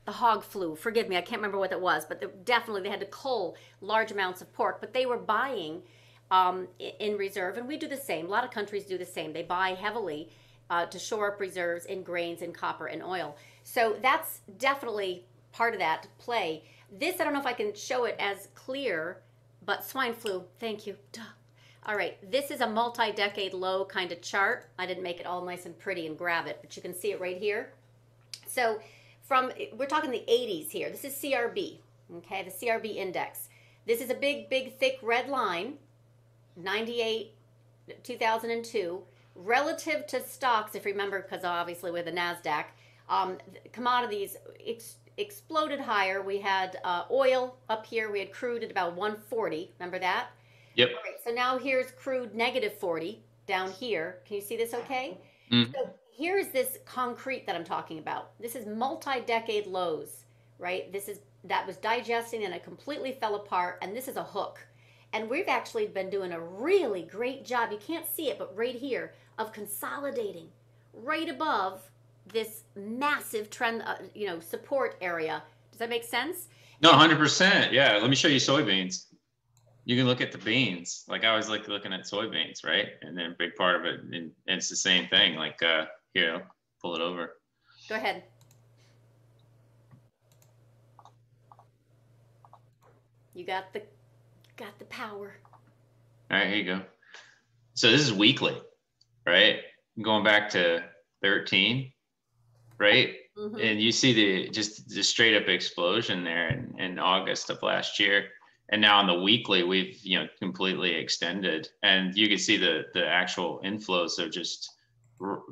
the 0.07 0.12
hog 0.12 0.42
flu 0.42 0.74
forgive 0.74 1.09
me 1.09 1.16
i 1.16 1.20
can't 1.20 1.40
remember 1.40 1.59
what 1.59 1.72
it 1.72 1.81
was 1.81 2.07
but 2.07 2.20
they, 2.20 2.27
definitely 2.44 2.83
they 2.83 2.88
had 2.88 3.01
to 3.01 3.07
cull 3.07 3.57
large 3.81 4.11
amounts 4.12 4.40
of 4.40 4.51
pork 4.55 4.81
but 4.81 4.94
they 4.94 5.05
were 5.05 5.18
buying 5.18 5.83
um, 6.31 6.68
in 6.79 7.16
reserve, 7.16 7.57
and 7.57 7.66
we 7.66 7.77
do 7.77 7.88
the 7.88 7.96
same. 7.96 8.27
A 8.27 8.29
lot 8.29 8.44
of 8.44 8.51
countries 8.51 8.85
do 8.85 8.98
the 8.98 9.07
same. 9.07 9.33
They 9.33 9.42
buy 9.42 9.70
heavily 9.70 10.31
uh, 10.70 10.87
to 10.87 10.98
shore 10.98 11.33
up 11.33 11.40
reserves 11.40 11.87
in 11.87 12.03
grains 12.03 12.42
and 12.42 12.55
copper 12.55 12.87
and 12.87 13.03
oil. 13.03 13.37
So 13.64 13.96
that's 14.03 14.40
definitely 14.59 15.24
part 15.53 15.74
of 15.74 15.81
that 15.81 16.07
play. 16.18 16.64
This, 16.98 17.20
I 17.20 17.24
don't 17.24 17.33
know 17.33 17.40
if 17.40 17.46
I 17.46 17.53
can 17.53 17.74
show 17.74 18.05
it 18.05 18.16
as 18.18 18.48
clear, 18.55 19.22
but 19.68 19.85
swine 19.85 20.14
flu, 20.14 20.44
thank 20.59 20.87
you. 20.87 20.96
Duh. 21.12 21.20
All 21.85 21.94
right, 21.94 22.16
this 22.33 22.50
is 22.50 22.62
a 22.62 22.66
multi 22.66 23.12
decade 23.12 23.52
low 23.52 23.85
kind 23.85 24.11
of 24.11 24.22
chart. 24.22 24.70
I 24.78 24.87
didn't 24.87 25.02
make 25.02 25.20
it 25.20 25.26
all 25.26 25.44
nice 25.44 25.66
and 25.66 25.78
pretty 25.78 26.07
and 26.07 26.16
grab 26.16 26.46
it, 26.46 26.57
but 26.62 26.74
you 26.74 26.81
can 26.81 26.94
see 26.94 27.12
it 27.12 27.20
right 27.20 27.37
here. 27.37 27.74
So 28.46 28.81
from 29.20 29.52
we're 29.76 29.85
talking 29.85 30.11
the 30.11 30.24
80s 30.26 30.70
here. 30.70 30.88
This 30.88 31.04
is 31.04 31.12
CRB, 31.12 31.81
okay, 32.16 32.44
the 32.44 32.50
CRB 32.50 32.96
index. 32.96 33.50
This 33.87 34.00
is 34.00 34.09
a 34.09 34.14
big, 34.14 34.48
big, 34.48 34.78
thick 34.78 35.00
red 35.02 35.28
line, 35.28 35.74
98, 36.57 37.35
2002. 38.02 39.02
Relative 39.35 40.07
to 40.07 40.22
stocks, 40.22 40.76
if 40.76 40.87
you 40.87 40.92
remember, 40.92 41.20
because 41.20 41.44
obviously 41.44 41.90
with 41.90 42.07
the 42.07 42.12
NASDAQ, 42.12 42.64
um, 43.11 43.37
commodities 43.72 44.38
exploded 45.18 45.81
higher. 45.81 46.22
We 46.22 46.38
had 46.38 46.78
uh, 46.85 47.04
oil 47.11 47.57
up 47.68 47.85
here, 47.85 48.11
we 48.11 48.20
had 48.20 48.33
crude 48.33 48.62
at 48.62 48.70
about 48.70 48.94
140. 48.94 49.72
Remember 49.78 49.98
that? 49.98 50.28
Yep. 50.74 50.90
All 50.90 51.02
right, 51.04 51.20
so 51.22 51.31
now 51.31 51.59
here's 51.59 51.90
crude 51.92 52.35
negative 52.35 52.78
40 52.78 53.22
down 53.46 53.70
here. 53.72 54.18
Can 54.26 54.37
you 54.37 54.42
see 54.42 54.57
this 54.57 54.74
okay? 54.74 55.18
Mhm. 55.50 55.72
So 55.74 55.90
here's 56.11 56.48
this 56.48 56.78
concrete 56.85 57.46
that 57.46 57.57
I'm 57.57 57.64
talking 57.64 57.98
about. 57.98 58.38
This 58.40 58.54
is 58.54 58.66
multi-decade 58.66 59.66
lows, 59.66 60.24
right? 60.59 60.92
This 60.92 61.09
is 61.09 61.20
that 61.44 61.66
was 61.66 61.76
digesting 61.76 62.44
and 62.44 62.52
it 62.52 62.64
completely 62.64 63.12
fell 63.12 63.37
apart 63.37 63.78
and 63.83 63.96
this 63.96 64.09
is 64.09 64.16
a 64.16 64.24
hook. 64.24 64.59
And 65.12 65.31
we've 65.31 65.48
actually 65.48 65.87
been 65.87 66.11
doing 66.11 66.33
a 66.33 66.40
really 66.40 67.02
great 67.02 67.44
job. 67.44 67.72
You 67.72 67.78
can't 67.78 68.07
see 68.07 68.28
it, 68.28 68.38
but 68.38 68.54
right 68.57 68.74
here 68.74 69.14
of 69.38 69.52
consolidating 69.52 70.48
right 70.92 71.28
above 71.28 71.90
this 72.33 72.64
massive 72.77 73.51
trend, 73.51 73.83
uh, 73.83 73.97
you 74.14 74.27
know, 74.27 74.41
support 74.41 74.97
area. 75.01 75.43
Does 75.71 75.79
that 75.79 75.91
make 75.91 76.05
sense? 76.05 76.49
No, 76.81 76.93
hundred 76.93 77.19
percent. 77.19 77.73
Yeah. 77.73 77.99
Let 78.01 78.11
me 78.11 78.17
show 78.17 78.29
you 78.29 78.38
soybeans. 78.41 79.07
You 79.85 79.97
can 79.97 80.07
look 80.07 80.21
at 80.21 80.33
the 80.33 80.38
beans. 80.38 81.05
Like 81.09 81.25
I 81.25 81.29
always 81.29 81.49
like 81.49 81.67
looking 81.67 81.93
at 81.93 82.03
soybeans, 82.03 82.64
right? 82.64 82.88
And 83.03 83.17
then 83.17 83.27
a 83.33 83.35
big 83.38 83.55
part 83.57 83.77
of 83.77 83.85
it, 83.85 84.01
and, 84.12 84.31
it's 84.47 84.69
the 84.69 84.77
same 84.77 85.09
thing. 85.09 85.35
Like 85.35 85.62
uh 85.62 85.87
here, 86.14 86.47
pull 86.81 86.95
it 86.95 87.01
over. 87.01 87.38
Go 87.88 87.95
ahead. 87.95 88.25
You 93.35 93.45
got 93.45 93.73
the 93.73 93.83
got 94.57 94.79
the 94.79 94.85
power. 94.87 95.37
All 96.31 96.37
right, 96.37 96.49
here 96.49 96.57
you 96.57 96.64
go. 96.64 96.83
So 97.75 97.91
this 97.91 98.01
is 98.01 98.12
weekly, 98.12 98.61
right? 99.25 99.61
Going 100.03 100.25
back 100.25 100.51
to 100.51 100.83
13, 101.23 101.93
right? 102.79 103.14
Mhm. 103.37 103.62
And 103.62 103.81
you 103.81 103.93
see 103.93 104.12
the 104.12 104.49
just 104.51 104.88
the 104.88 105.03
straight 105.03 105.37
up 105.41 105.49
explosion 105.49 106.25
there 106.25 106.49
in, 106.49 106.79
in 106.81 106.99
August 106.99 107.51
of 107.51 107.62
last 107.62 107.99
year. 108.01 108.31
And 108.71 108.81
now 108.83 108.99
on 108.99 109.07
the 109.07 109.21
weekly, 109.23 109.62
we've 109.62 109.99
you 110.05 110.19
know 110.19 110.27
completely 110.41 110.93
extended, 110.95 111.69
and 111.83 112.14
you 112.17 112.29
can 112.29 112.38
see 112.38 112.57
the 112.57 112.85
the 112.95 113.07
actual 113.07 113.61
inflows 113.64 114.19
are 114.19 114.29
just 114.29 114.69
r- 115.21 115.43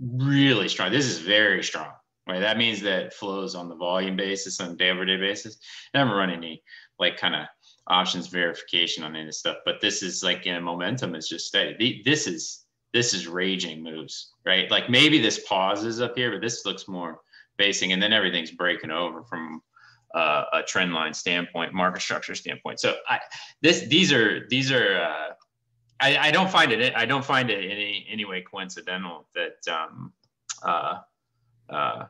really 0.00 0.68
strong. 0.68 0.90
This 0.92 1.06
is 1.06 1.18
very 1.18 1.62
strong, 1.62 1.90
right? 2.28 2.40
That 2.40 2.56
means 2.58 2.80
that 2.82 3.14
flows 3.14 3.54
on 3.54 3.68
the 3.68 3.74
volume 3.76 4.16
basis, 4.16 4.60
on 4.60 4.76
day 4.76 4.90
over 4.90 5.04
day 5.04 5.16
basis. 5.16 5.58
I 5.94 5.98
haven't 5.98 6.14
run 6.14 6.30
any 6.30 6.62
like 6.98 7.16
kind 7.16 7.34
of 7.34 7.46
options 7.88 8.28
verification 8.28 9.04
on 9.04 9.16
any 9.16 9.32
stuff, 9.32 9.56
but 9.64 9.80
this 9.80 10.02
is 10.02 10.22
like 10.22 10.46
you 10.46 10.52
know, 10.52 10.60
momentum 10.60 11.14
is 11.14 11.28
just 11.28 11.46
steady. 11.48 11.74
The- 11.78 12.02
This 12.04 12.26
is 12.26 12.63
this 12.94 13.12
is 13.12 13.26
raging 13.26 13.82
moves, 13.82 14.32
right? 14.46 14.70
Like 14.70 14.88
maybe 14.88 15.20
this 15.20 15.40
pauses 15.46 16.00
up 16.00 16.16
here, 16.16 16.30
but 16.30 16.40
this 16.40 16.64
looks 16.64 16.88
more 16.88 17.20
basing, 17.58 17.92
and 17.92 18.02
then 18.02 18.12
everything's 18.12 18.52
breaking 18.52 18.92
over 18.92 19.24
from 19.24 19.60
uh, 20.14 20.44
a 20.52 20.62
trend 20.62 20.94
line 20.94 21.12
standpoint, 21.12 21.74
market 21.74 22.00
structure 22.00 22.36
standpoint. 22.36 22.78
So 22.80 22.94
I 23.08 23.18
this 23.60 23.80
these 23.88 24.12
are 24.12 24.46
these 24.48 24.70
are 24.70 25.02
uh, 25.02 25.32
I, 26.00 26.28
I 26.28 26.30
don't 26.30 26.48
find 26.48 26.70
it 26.70 26.94
I 26.94 27.04
don't 27.04 27.24
find 27.24 27.50
it 27.50 27.68
any 27.68 28.06
any 28.08 28.24
way 28.24 28.42
coincidental 28.42 29.26
that 29.34 29.58
um, 29.68 30.12
uh, 30.62 30.98
uh, 31.68 32.04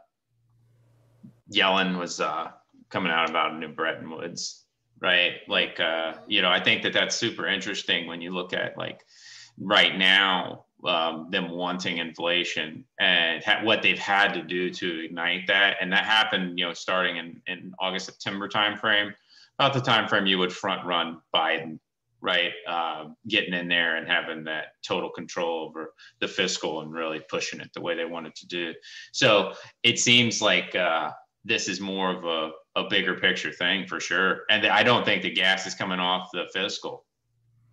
Yellen 1.50 1.98
was 1.98 2.20
uh, 2.20 2.50
coming 2.90 3.10
out 3.10 3.30
about 3.30 3.58
New 3.58 3.68
Bretton 3.68 4.10
Woods, 4.10 4.64
right? 5.00 5.36
Like, 5.48 5.80
uh, 5.80 6.14
you 6.26 6.42
know, 6.42 6.50
I 6.50 6.62
think 6.62 6.82
that 6.82 6.92
that's 6.92 7.16
super 7.16 7.46
interesting 7.46 8.06
when 8.06 8.20
you 8.20 8.34
look 8.34 8.52
at 8.52 8.76
like 8.76 9.00
right 9.58 9.96
now 9.96 10.66
um, 10.86 11.28
them 11.30 11.50
wanting 11.50 11.98
inflation 11.98 12.84
and 13.00 13.42
ha- 13.42 13.60
what 13.62 13.82
they've 13.82 13.98
had 13.98 14.34
to 14.34 14.42
do 14.42 14.70
to 14.70 15.04
ignite 15.04 15.46
that, 15.46 15.76
and 15.80 15.92
that 15.92 16.04
happened, 16.04 16.58
you 16.58 16.66
know, 16.66 16.72
starting 16.72 17.16
in 17.16 17.42
in 17.46 17.72
August 17.78 18.06
September 18.06 18.48
timeframe, 18.48 19.12
about 19.58 19.72
the 19.72 19.80
timeframe 19.80 20.28
you 20.28 20.38
would 20.38 20.52
front 20.52 20.84
run 20.86 21.20
Biden 21.34 21.78
right? 22.24 22.52
Uh, 22.66 23.08
getting 23.28 23.52
in 23.52 23.68
there 23.68 23.96
and 23.96 24.08
having 24.08 24.44
that 24.44 24.68
total 24.82 25.10
control 25.10 25.68
over 25.68 25.92
the 26.20 26.26
fiscal 26.26 26.80
and 26.80 26.90
really 26.90 27.20
pushing 27.28 27.60
it 27.60 27.70
the 27.74 27.80
way 27.82 27.94
they 27.94 28.06
wanted 28.06 28.34
to 28.34 28.46
do. 28.46 28.72
So 29.12 29.52
it 29.82 29.98
seems 29.98 30.40
like 30.40 30.74
uh, 30.74 31.10
this 31.44 31.68
is 31.68 31.82
more 31.82 32.16
of 32.16 32.24
a, 32.24 32.80
a 32.80 32.88
bigger 32.88 33.14
picture 33.14 33.52
thing 33.52 33.86
for 33.86 34.00
sure. 34.00 34.44
And 34.48 34.66
I 34.66 34.82
don't 34.82 35.04
think 35.04 35.22
the 35.22 35.30
gas 35.30 35.66
is 35.66 35.74
coming 35.74 36.00
off 36.00 36.30
the 36.32 36.46
fiscal. 36.54 37.04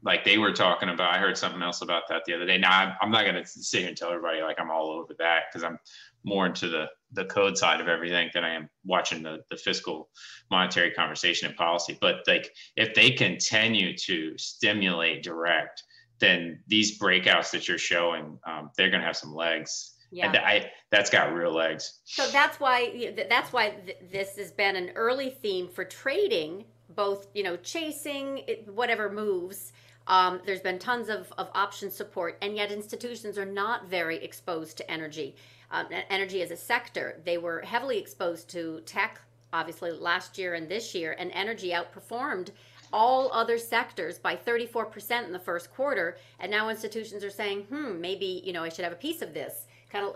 Like 0.03 0.23
they 0.23 0.37
were 0.37 0.51
talking 0.51 0.89
about, 0.89 1.13
I 1.13 1.19
heard 1.19 1.37
something 1.37 1.61
else 1.61 1.81
about 1.81 2.03
that 2.09 2.23
the 2.25 2.33
other 2.33 2.45
day. 2.45 2.57
Now, 2.57 2.71
I'm, 2.71 2.93
I'm 3.01 3.11
not 3.11 3.23
going 3.23 3.35
to 3.35 3.45
sit 3.45 3.81
here 3.81 3.87
and 3.87 3.97
tell 3.97 4.09
everybody 4.09 4.41
like 4.41 4.59
I'm 4.59 4.71
all 4.71 4.89
over 4.89 5.13
that 5.19 5.43
because 5.49 5.63
I'm 5.63 5.77
more 6.23 6.45
into 6.45 6.67
the 6.67 6.87
the 7.13 7.25
code 7.25 7.57
side 7.57 7.81
of 7.81 7.87
everything 7.87 8.29
than 8.33 8.43
I 8.43 8.53
am 8.53 8.69
watching 8.85 9.21
the 9.23 9.39
the 9.49 9.57
fiscal 9.57 10.09
monetary 10.49 10.91
conversation 10.91 11.47
and 11.47 11.57
policy. 11.57 11.97
But 11.99 12.23
like 12.27 12.51
if 12.75 12.93
they 12.93 13.11
continue 13.11 13.95
to 13.97 14.37
stimulate 14.37 15.23
direct, 15.23 15.83
then 16.19 16.63
these 16.67 16.97
breakouts 16.99 17.51
that 17.51 17.67
you're 17.67 17.77
showing, 17.77 18.39
um, 18.45 18.71
they're 18.77 18.89
going 18.89 19.01
to 19.01 19.07
have 19.07 19.17
some 19.17 19.33
legs. 19.33 19.95
Yeah. 20.11 20.27
And 20.27 20.37
I 20.37 20.71
that's 20.91 21.09
got 21.09 21.33
real 21.33 21.53
legs. 21.53 21.99
So 22.05 22.27
that's 22.27 22.59
why 22.59 23.13
that's 23.29 23.53
why 23.53 23.75
this 24.11 24.37
has 24.37 24.51
been 24.51 24.75
an 24.75 24.91
early 24.95 25.29
theme 25.29 25.67
for 25.67 25.85
trading, 25.85 26.65
both 26.89 27.27
you 27.33 27.43
know 27.43 27.57
chasing 27.57 28.41
whatever 28.67 29.09
moves. 29.09 29.73
Um, 30.07 30.41
there's 30.45 30.61
been 30.61 30.79
tons 30.79 31.09
of, 31.09 31.31
of 31.37 31.49
option 31.53 31.91
support, 31.91 32.37
and 32.41 32.55
yet 32.55 32.71
institutions 32.71 33.37
are 33.37 33.45
not 33.45 33.87
very 33.87 34.17
exposed 34.23 34.77
to 34.77 34.91
energy 34.91 35.35
um, 35.71 35.87
energy 36.09 36.41
as 36.41 36.51
a 36.51 36.57
sector. 36.57 37.21
They 37.25 37.37
were 37.37 37.61
heavily 37.61 37.97
exposed 37.97 38.49
to 38.49 38.81
tech, 38.85 39.21
obviously, 39.53 39.91
last 39.91 40.37
year 40.37 40.53
and 40.53 40.69
this 40.69 40.93
year, 40.93 41.15
and 41.17 41.31
energy 41.31 41.71
outperformed 41.71 42.49
all 42.93 43.31
other 43.31 43.57
sectors 43.57 44.19
by 44.19 44.35
34% 44.35 45.25
in 45.25 45.31
the 45.31 45.39
first 45.39 45.73
quarter. 45.73 46.17
And 46.39 46.51
now 46.51 46.69
institutions 46.69 47.23
are 47.23 47.29
saying, 47.29 47.63
hmm, 47.63 47.99
maybe, 48.01 48.41
you 48.45 48.51
know, 48.51 48.63
I 48.63 48.69
should 48.69 48.83
have 48.83 48.93
a 48.93 48.97
piece 48.97 49.21
of 49.21 49.33
this. 49.33 49.65
Kind 49.89 50.05
of, 50.05 50.15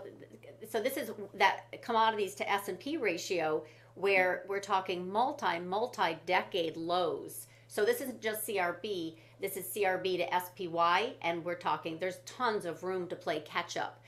so 0.68 0.80
this 0.80 0.96
is 0.96 1.10
that 1.34 1.64
commodities 1.82 2.34
to 2.36 2.50
S&P 2.50 2.98
ratio 2.98 3.64
where 3.94 4.44
we're 4.46 4.60
talking 4.60 5.10
multi, 5.10 5.58
multi-decade 5.58 6.76
lows. 6.76 7.46
So 7.68 7.84
this 7.84 8.02
isn't 8.02 8.20
just 8.20 8.46
CRB, 8.46 9.16
this 9.40 9.56
is 9.56 9.66
CRB 9.66 10.18
to 10.18 10.40
SPY, 10.40 11.14
and 11.22 11.44
we're 11.44 11.54
talking, 11.54 11.98
there's 11.98 12.18
tons 12.24 12.64
of 12.64 12.82
room 12.82 13.06
to 13.08 13.16
play 13.16 13.40
catch 13.40 13.76
up. 13.76 14.00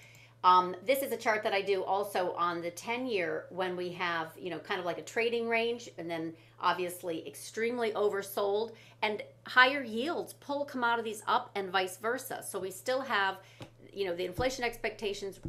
Um, 0.44 0.76
this 0.86 1.02
is 1.02 1.10
a 1.10 1.16
chart 1.16 1.42
that 1.42 1.52
I 1.52 1.62
do 1.62 1.82
also 1.82 2.32
on 2.34 2.60
the 2.62 2.70
10 2.70 3.06
year 3.06 3.46
when 3.50 3.76
we 3.76 3.90
have, 3.92 4.28
you 4.38 4.50
know, 4.50 4.58
kind 4.58 4.78
of 4.78 4.86
like 4.86 4.98
a 4.98 5.02
trading 5.02 5.48
range 5.48 5.90
and 5.98 6.08
then 6.08 6.32
obviously 6.60 7.26
extremely 7.26 7.90
oversold 7.92 8.72
and 9.02 9.22
higher 9.46 9.82
yields 9.82 10.34
pull 10.34 10.64
commodities 10.64 11.22
up 11.26 11.50
and 11.56 11.70
vice 11.70 11.96
versa. 11.96 12.44
So 12.48 12.60
we 12.60 12.70
still 12.70 13.00
have, 13.00 13.38
you 13.92 14.06
know, 14.06 14.14
the 14.14 14.24
inflation 14.24 14.64
expectations 14.64 15.40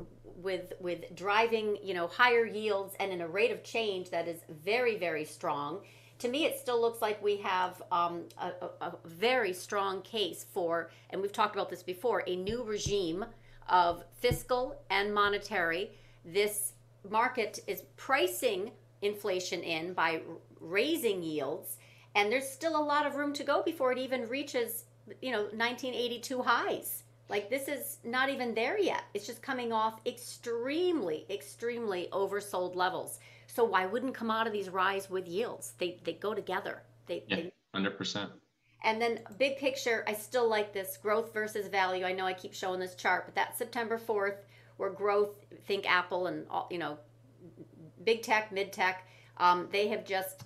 with 0.41 0.73
with 0.79 1.15
driving, 1.15 1.77
you 1.83 1.93
know, 1.93 2.07
higher 2.07 2.45
yields 2.45 2.95
and 2.99 3.11
in 3.11 3.21
a 3.21 3.27
rate 3.27 3.51
of 3.51 3.63
change 3.63 4.09
that 4.09 4.27
is 4.27 4.39
very, 4.63 4.97
very 4.97 5.25
strong. 5.25 5.81
To 6.19 6.27
me, 6.27 6.45
it 6.45 6.59
still 6.59 6.81
looks 6.81 7.01
like 7.01 7.23
we 7.23 7.37
have 7.37 7.81
um, 7.91 8.23
a, 8.37 8.51
a, 8.61 8.69
a 8.81 8.95
very 9.05 9.53
strong 9.53 10.01
case 10.01 10.45
for, 10.53 10.91
and 11.09 11.21
we've 11.21 11.31
talked 11.31 11.55
about 11.55 11.69
this 11.69 11.81
before, 11.81 12.23
a 12.27 12.35
new 12.35 12.63
regime 12.63 13.25
of 13.69 14.03
fiscal 14.19 14.81
and 14.89 15.13
monetary. 15.13 15.91
This 16.25 16.73
market 17.09 17.59
is 17.67 17.83
pricing 17.95 18.71
inflation 19.01 19.61
in 19.61 19.93
by 19.93 20.21
raising 20.59 21.23
yields, 21.23 21.77
and 22.15 22.29
there's 22.29 22.49
still 22.49 22.75
a 22.75 22.83
lot 22.83 23.05
of 23.05 23.15
room 23.15 23.31
to 23.33 23.43
go 23.45 23.63
before 23.63 23.93
it 23.93 23.97
even 23.97 24.27
reaches, 24.27 24.85
you 25.21 25.31
know, 25.31 25.43
1982 25.43 26.41
highs. 26.41 27.03
Like 27.29 27.49
this 27.49 27.67
is 27.67 27.99
not 28.03 28.29
even 28.29 28.55
there 28.55 28.79
yet. 28.79 29.03
It's 29.13 29.27
just 29.27 29.41
coming 29.41 29.71
off 29.71 30.01
extremely, 30.05 31.25
extremely 31.29 32.09
oversold 32.11 32.75
levels. 32.75 33.19
So 33.47 33.63
why 33.63 33.85
wouldn't 33.85 34.15
commodities 34.15 34.69
rise 34.69 35.09
with 35.09 35.27
yields? 35.27 35.73
They 35.77 35.99
they 36.03 36.13
go 36.13 36.33
together. 36.33 36.81
They 37.05 37.23
yeah, 37.27 37.41
hundred 37.73 37.97
percent. 37.97 38.31
And 38.83 39.01
then 39.01 39.19
big 39.37 39.57
picture, 39.57 40.05
I 40.07 40.13
still 40.13 40.47
like 40.47 40.73
this 40.73 40.97
growth 40.97 41.33
versus 41.33 41.67
value. 41.67 42.05
I 42.05 42.13
know 42.13 42.25
I 42.25 42.33
keep 42.33 42.53
showing 42.53 42.79
this 42.79 42.95
chart, 42.95 43.25
but 43.25 43.35
that 43.35 43.57
September 43.57 43.99
4th, 43.99 44.37
where 44.77 44.89
growth, 44.89 45.35
think 45.65 45.89
Apple 45.89 46.27
and 46.27 46.45
all, 46.49 46.67
you 46.71 46.77
know, 46.77 46.97
big 48.05 48.23
tech, 48.23 48.53
mid 48.53 48.71
tech, 48.71 49.05
um, 49.37 49.67
they 49.71 49.89
have 49.89 50.05
just, 50.05 50.43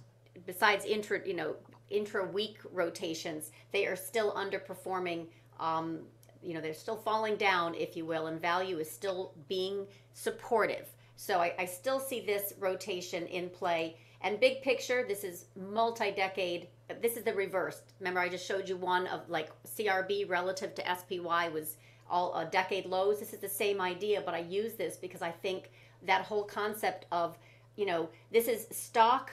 besides 0.47 0.83
intra, 0.85 1.19
you 1.25 1.35
know, 1.35 1.55
intra 1.89 2.25
week 2.25 2.57
rotations, 2.71 3.51
they 3.71 3.85
are 3.85 3.95
still 3.95 4.33
underperforming. 4.33 5.27
Um, 5.59 5.99
you 6.43 6.53
know, 6.53 6.61
they're 6.61 6.73
still 6.73 6.97
falling 6.97 7.37
down, 7.37 7.75
if 7.75 7.95
you 7.95 8.05
will, 8.05 8.27
and 8.27 8.41
value 8.41 8.77
is 8.79 8.89
still 8.89 9.33
being 9.47 9.87
supportive. 10.13 10.87
So 11.15 11.39
I, 11.39 11.53
I 11.59 11.65
still 11.65 11.99
see 11.99 12.19
this 12.19 12.53
rotation 12.59 13.25
in 13.27 13.49
play. 13.49 13.97
And 14.21 14.39
big 14.39 14.61
picture, 14.61 15.05
this 15.07 15.23
is 15.23 15.45
multi 15.55 16.11
decade 16.11 16.67
this 17.01 17.17
is 17.17 17.23
the 17.23 17.33
reverse. 17.33 17.81
Remember, 17.99 18.19
I 18.19 18.29
just 18.29 18.45
showed 18.45 18.67
you 18.67 18.77
one 18.77 19.07
of 19.07 19.29
like 19.29 19.49
CRB 19.65 20.29
relative 20.29 20.75
to 20.75 20.83
SPY 20.83 21.49
was 21.49 21.77
all 22.09 22.35
a 22.35 22.45
decade 22.45 22.85
lows. 22.85 23.19
This 23.19 23.33
is 23.33 23.39
the 23.39 23.49
same 23.49 23.79
idea, 23.79 24.21
but 24.25 24.33
I 24.33 24.39
use 24.39 24.73
this 24.73 24.97
because 24.97 25.21
I 25.21 25.31
think 25.31 25.71
that 26.03 26.25
whole 26.25 26.43
concept 26.43 27.05
of, 27.11 27.37
you 27.75 27.85
know, 27.85 28.09
this 28.31 28.47
is 28.47 28.67
stock, 28.71 29.31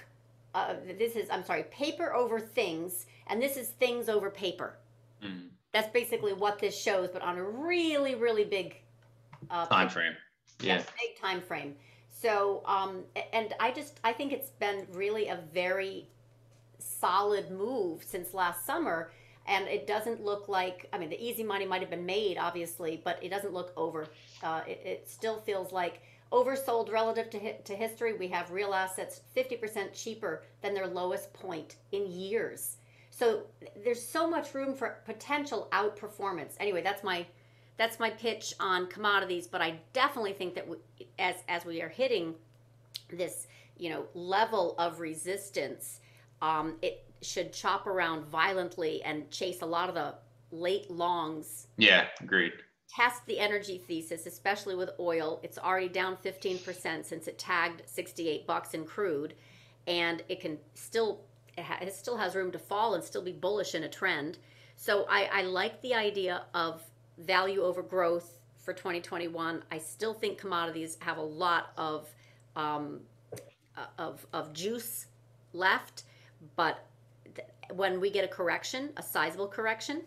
uh, 0.55 0.75
this 0.99 1.17
is, 1.17 1.29
I'm 1.31 1.45
sorry, 1.45 1.65
paper 1.65 2.15
over 2.15 2.41
things, 2.41 3.07
and 3.27 3.43
this 3.43 3.57
is 3.57 3.69
things 3.69 4.09
over 4.09 4.31
paper. 4.31 4.77
Mm. 5.23 5.49
That's 5.73 5.91
basically 5.93 6.33
what 6.33 6.59
this 6.59 6.79
shows, 6.79 7.11
but 7.13 7.23
on 7.23 7.39
a 7.39 7.45
really, 7.45 8.15
really 8.15 8.45
big 8.45 8.77
uh, 9.51 9.67
time 9.67 9.89
frame. 9.89 10.15
Yeah. 10.61 10.77
Yes, 10.77 10.87
big 11.01 11.21
time 11.21 11.41
frame. 11.41 11.75
So, 12.11 12.63
um, 12.67 13.05
and 13.33 13.55
I 13.61 13.71
just, 13.71 14.01
I 14.05 14.13
think 14.13 14.33
it's 14.33 14.51
been 14.51 14.87
really 14.93 15.29
a 15.29 15.39
very 15.55 16.09
solid 16.79 17.51
move 17.51 18.03
since 18.03 18.35
last 18.35 18.67
summer 18.67 19.11
and 19.47 19.67
it 19.69 19.87
doesn't 19.87 20.25
look 20.25 20.49
like 20.49 20.89
i 20.93 20.99
mean 20.99 21.11
the 21.11 21.23
easy 21.23 21.43
money 21.43 21.67
might 21.67 21.81
have 21.81 21.91
been 21.91 22.07
made 22.07 22.39
obviously 22.39 23.01
but 23.05 23.19
it 23.23 23.29
doesn't 23.29 23.53
look 23.53 23.73
over 23.77 24.07
uh, 24.43 24.63
it, 24.67 24.81
it, 24.85 25.09
still 25.09 25.41
feels 25.41 25.73
like 25.73 26.03
oversold 26.33 26.91
relative 26.91 27.29
to, 27.31 27.61
to 27.63 27.75
history 27.75 28.13
we 28.15 28.29
have 28.29 28.51
real 28.51 28.73
assets 28.73 29.21
50% 29.37 29.93
cheaper 29.93 30.45
than 30.63 30.75
their 30.75 30.87
lowest 30.87 31.33
point 31.33 31.77
in 31.93 32.07
years 32.07 32.77
so 33.21 33.43
there's 33.85 34.05
so 34.05 34.29
much 34.29 34.55
room 34.55 34.75
for 34.75 34.99
potential 35.05 35.69
outperformance 35.73 36.55
anyway 36.59 36.83
that's 36.83 37.05
my 37.05 37.25
that's 37.77 38.01
my 38.01 38.11
pitch 38.11 38.55
on 38.59 38.87
commodities 38.89 39.47
but 39.47 39.61
i 39.63 39.79
definitely 39.93 40.33
think 40.33 40.55
that 40.55 40.67
we, 40.67 40.77
as 41.19 41.37
as 41.49 41.65
we 41.65 41.81
are 41.83 41.89
hitting 41.89 42.35
this 43.13 43.47
you 43.77 43.91
know 43.91 44.07
level 44.15 44.75
of 44.79 44.99
resistance 44.99 46.01
um, 46.43 46.77
it 46.83 47.05
should 47.23 47.53
chop 47.53 47.87
around 47.87 48.25
violently 48.25 49.03
and 49.03 49.31
chase 49.31 49.63
a 49.63 49.67
lot 49.67 49.89
of 49.89 49.95
the 49.95 50.15
late 50.51 50.91
longs. 50.91 51.67
Yeah, 51.77 52.07
agreed. 52.21 52.53
Test 52.89 53.25
the 53.27 53.39
energy 53.39 53.79
thesis, 53.79 54.27
especially 54.27 54.75
with 54.75 54.91
oil. 54.99 55.41
It's 55.43 55.59
already 55.59 55.89
down 55.89 56.17
15% 56.25 57.05
since 57.05 57.29
it 57.29 57.39
tagged 57.39 57.83
68 57.87 58.47
bucks 58.47 58.75
in 58.75 58.85
crude, 58.85 59.35
and 59.87 60.23
it 60.29 60.41
can 60.41 60.59
still 60.75 61.21
it, 61.61 61.65
ha- 61.67 61.79
it 61.81 61.95
still 61.95 62.17
has 62.17 62.35
room 62.35 62.51
to 62.53 62.59
fall 62.59 62.95
and 62.95 63.05
still 63.05 63.23
be 63.23 63.33
bullish 63.33 63.75
in 63.75 63.85
a 63.85 63.89
trend. 63.89 64.39
So 64.77 65.07
I, 65.09 65.29
I 65.33 65.43
like 65.43 65.81
the 65.83 65.95
idea 65.95 66.43
of 66.55 66.83
value 67.19 67.63
over 67.63 67.83
growth 67.83 68.39
for 68.59 68.73
2021. 68.73 69.63
I 69.71 69.79
still 69.79 70.15
think 70.15 70.39
commodities 70.39 70.97
have 71.01 71.19
a 71.19 71.23
lot 71.23 71.73
of 71.77 72.09
um, 72.57 73.01
of 73.99 74.27
of 74.33 74.53
juice 74.53 75.07
left 75.53 76.03
but 76.57 76.87
th- 77.35 77.49
when 77.73 78.01
we 78.01 78.11
get 78.11 78.25
a 78.25 78.29
correction, 78.29 78.91
a 78.97 79.03
sizable 79.03 79.49
correction, 79.49 80.03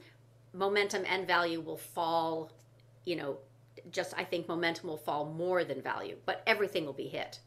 momentum 0.53 1.03
and 1.07 1.27
value 1.27 1.59
will 1.61 1.77
fall, 1.77 2.51
you 3.05 3.15
know, 3.15 3.37
just 3.91 4.13
I 4.17 4.23
think 4.23 4.47
momentum 4.47 4.89
will 4.89 4.97
fall 4.97 5.25
more 5.25 5.63
than 5.63 5.81
value, 5.81 6.17
but 6.25 6.43
everything 6.47 6.85
will 6.85 6.93
be 6.93 7.07
hit. 7.07 7.39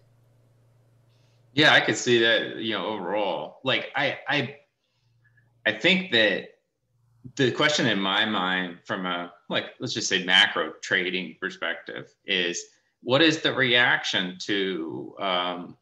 Yeah, 1.57 1.73
I 1.73 1.81
could 1.81 1.97
see 1.97 2.19
that, 2.19 2.57
you 2.57 2.75
know, 2.75 2.87
overall. 2.87 3.61
Like 3.65 3.91
I 3.97 4.19
I 4.29 4.57
I 5.65 5.73
think 5.73 6.13
that 6.13 6.51
the 7.37 7.51
question 7.51 7.87
in 7.87 7.99
my 7.99 8.27
mind 8.27 8.77
from 8.85 9.07
a 9.07 9.33
like 9.49 9.65
let's 9.81 9.95
just 9.95 10.07
say 10.07 10.23
macro 10.23 10.75
trading 10.83 11.35
perspective 11.41 12.15
is 12.27 12.63
what 13.03 13.23
is 13.23 13.41
the 13.41 13.55
reaction 13.55 14.37
to 14.41 15.15
um, 15.19 15.77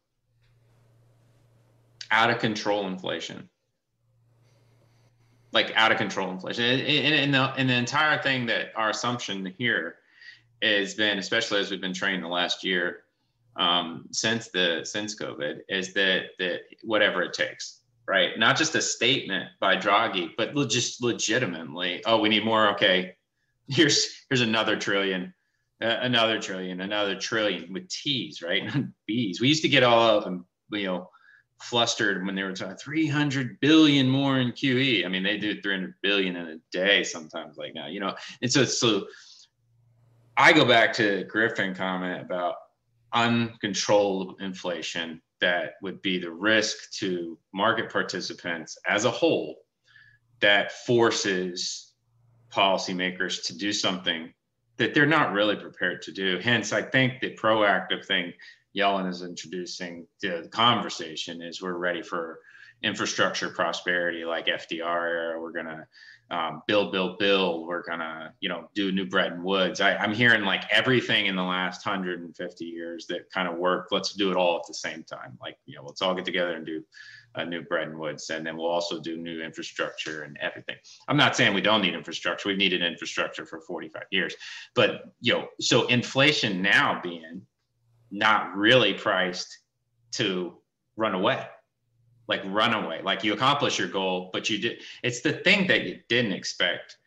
out 2.09 2.29
of 2.29 2.39
control 2.39 2.87
inflation 2.87 3.49
like 5.51 5.73
out 5.75 5.91
of 5.91 5.97
control 5.97 6.31
inflation 6.31 6.63
and, 6.63 6.81
and, 6.81 7.33
the, 7.33 7.53
and 7.57 7.69
the 7.69 7.73
entire 7.73 8.21
thing 8.21 8.45
that 8.45 8.71
our 8.75 8.91
assumption 8.91 9.53
here 9.57 9.95
has 10.61 10.93
been 10.93 11.19
especially 11.19 11.59
as 11.59 11.69
we've 11.69 11.81
been 11.81 11.93
trained 11.93 12.23
the 12.23 12.27
last 12.27 12.63
year 12.63 13.04
um, 13.57 14.05
since 14.11 14.49
the 14.49 14.81
since 14.83 15.19
covid 15.19 15.59
is 15.69 15.93
that 15.93 16.27
that 16.39 16.61
whatever 16.83 17.21
it 17.21 17.33
takes 17.33 17.81
right? 18.07 18.37
Not 18.37 18.55
just 18.55 18.75
a 18.75 18.81
statement 18.81 19.49
by 19.59 19.77
draghi 19.77 20.29
but 20.37 20.53
just 20.69 21.01
legitimately 21.01 22.03
oh 22.05 22.19
we 22.19 22.29
need 22.29 22.45
more? 22.45 22.69
Okay. 22.73 23.15
Here's 23.67 24.23
here's 24.29 24.41
another 24.41 24.77
trillion 24.77 25.33
uh, 25.81 25.97
another 26.01 26.39
trillion 26.39 26.81
another 26.81 27.15
trillion 27.15 27.73
with 27.73 27.89
t's 27.89 28.43
right? 28.43 28.63
Not 28.75 28.85
b's. 29.07 29.41
We 29.41 29.47
used 29.47 29.63
to 29.63 29.69
get 29.69 29.83
all 29.83 30.17
of 30.17 30.23
them 30.23 30.45
you 30.71 30.83
know 30.83 31.09
flustered 31.61 32.25
when 32.25 32.35
they 32.35 32.43
were 32.43 32.53
talking 32.53 32.77
300 32.77 33.59
billion 33.59 34.07
more 34.07 34.39
in 34.39 34.51
QE. 34.51 35.05
I 35.05 35.07
mean, 35.07 35.23
they 35.23 35.37
do 35.37 35.61
300 35.61 35.95
billion 36.01 36.35
in 36.35 36.47
a 36.47 36.57
day 36.71 37.03
sometimes, 37.03 37.57
like 37.57 37.73
now, 37.73 37.87
you 37.87 37.99
know. 37.99 38.13
And 38.41 38.51
so, 38.51 38.65
so 38.65 39.07
I 40.37 40.53
go 40.53 40.65
back 40.65 40.93
to 40.93 41.23
Griffin 41.23 41.73
comment 41.73 42.21
about 42.21 42.55
uncontrolled 43.13 44.35
inflation 44.41 45.21
that 45.41 45.73
would 45.81 46.01
be 46.01 46.19
the 46.19 46.31
risk 46.31 46.91
to 46.91 47.37
market 47.53 47.91
participants 47.91 48.77
as 48.87 49.05
a 49.05 49.11
whole 49.11 49.55
that 50.39 50.71
forces 50.71 51.93
policymakers 52.51 53.45
to 53.45 53.57
do 53.57 53.73
something 53.73 54.33
that 54.77 54.93
they're 54.93 55.05
not 55.05 55.33
really 55.33 55.55
prepared 55.55 56.01
to 56.01 56.11
do. 56.11 56.39
Hence, 56.39 56.73
I 56.73 56.81
think 56.81 57.19
the 57.21 57.35
proactive 57.35 58.05
thing 58.05 58.33
Yellen 58.75 59.09
is 59.09 59.21
introducing 59.21 60.05
to 60.21 60.41
the 60.43 60.49
conversation 60.49 61.41
is 61.41 61.61
we're 61.61 61.77
ready 61.77 62.01
for 62.01 62.39
infrastructure 62.83 63.49
prosperity 63.49 64.25
like 64.25 64.47
FDR 64.47 64.83
era. 64.83 65.41
We're 65.41 65.51
gonna 65.51 65.87
um, 66.31 66.63
build, 66.67 66.91
build, 66.91 67.19
build. 67.19 67.67
We're 67.67 67.83
gonna, 67.83 68.33
you 68.39 68.49
know, 68.49 68.69
do 68.73 68.91
new 68.91 69.05
Bretton 69.05 69.43
Woods. 69.43 69.79
I, 69.79 69.95
I'm 69.95 70.13
hearing 70.13 70.43
like 70.43 70.63
everything 70.71 71.27
in 71.27 71.35
the 71.35 71.43
last 71.43 71.85
150 71.85 72.65
years 72.65 73.05
that 73.07 73.29
kind 73.31 73.47
of 73.47 73.57
work. 73.57 73.89
Let's 73.91 74.13
do 74.13 74.31
it 74.31 74.37
all 74.37 74.57
at 74.57 74.63
the 74.67 74.73
same 74.73 75.03
time. 75.03 75.37
Like, 75.39 75.57
you 75.65 75.75
know, 75.75 75.83
let's 75.83 76.01
all 76.01 76.15
get 76.15 76.25
together 76.25 76.55
and 76.55 76.65
do 76.65 76.83
a 77.35 77.45
new 77.45 77.61
Bretton 77.61 77.99
Woods, 77.99 78.29
and 78.29 78.45
then 78.45 78.57
we'll 78.57 78.67
also 78.67 78.99
do 78.99 79.17
new 79.17 79.41
infrastructure 79.41 80.23
and 80.23 80.37
everything. 80.41 80.77
I'm 81.07 81.17
not 81.17 81.35
saying 81.35 81.53
we 81.53 81.61
don't 81.61 81.81
need 81.81 81.93
infrastructure. 81.93 82.49
We've 82.49 82.57
needed 82.57 82.81
infrastructure 82.81 83.45
for 83.45 83.59
45 83.61 84.03
years, 84.09 84.35
but 84.73 85.03
you 85.19 85.33
know, 85.33 85.47
so 85.59 85.85
inflation 85.87 86.61
now 86.61 86.99
being 87.03 87.41
not 88.09 88.55
really 88.55 88.93
priced 88.93 89.59
to 90.13 90.57
run 90.95 91.13
away 91.13 91.45
like 92.27 92.41
runaway 92.45 93.01
like 93.03 93.23
you 93.23 93.33
accomplish 93.33 93.77
your 93.77 93.87
goal 93.87 94.29
but 94.33 94.49
you 94.49 94.57
did 94.57 94.81
it's 95.03 95.21
the 95.21 95.33
thing 95.33 95.67
that 95.67 95.83
you 95.83 95.99
didn't 96.07 96.31
expect 96.31 96.97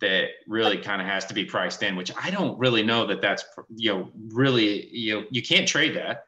that 0.00 0.28
really 0.46 0.78
kind 0.78 1.02
of 1.02 1.08
has 1.08 1.24
to 1.24 1.34
be 1.34 1.44
priced 1.44 1.82
in 1.82 1.96
which 1.96 2.12
i 2.22 2.30
don't 2.30 2.58
really 2.58 2.82
know 2.82 3.06
that 3.06 3.20
that's 3.20 3.44
you 3.74 3.92
know 3.92 4.10
really 4.28 4.86
you 4.88 5.14
know 5.14 5.26
you 5.30 5.42
can't 5.42 5.66
trade 5.68 5.96
that. 5.96 6.26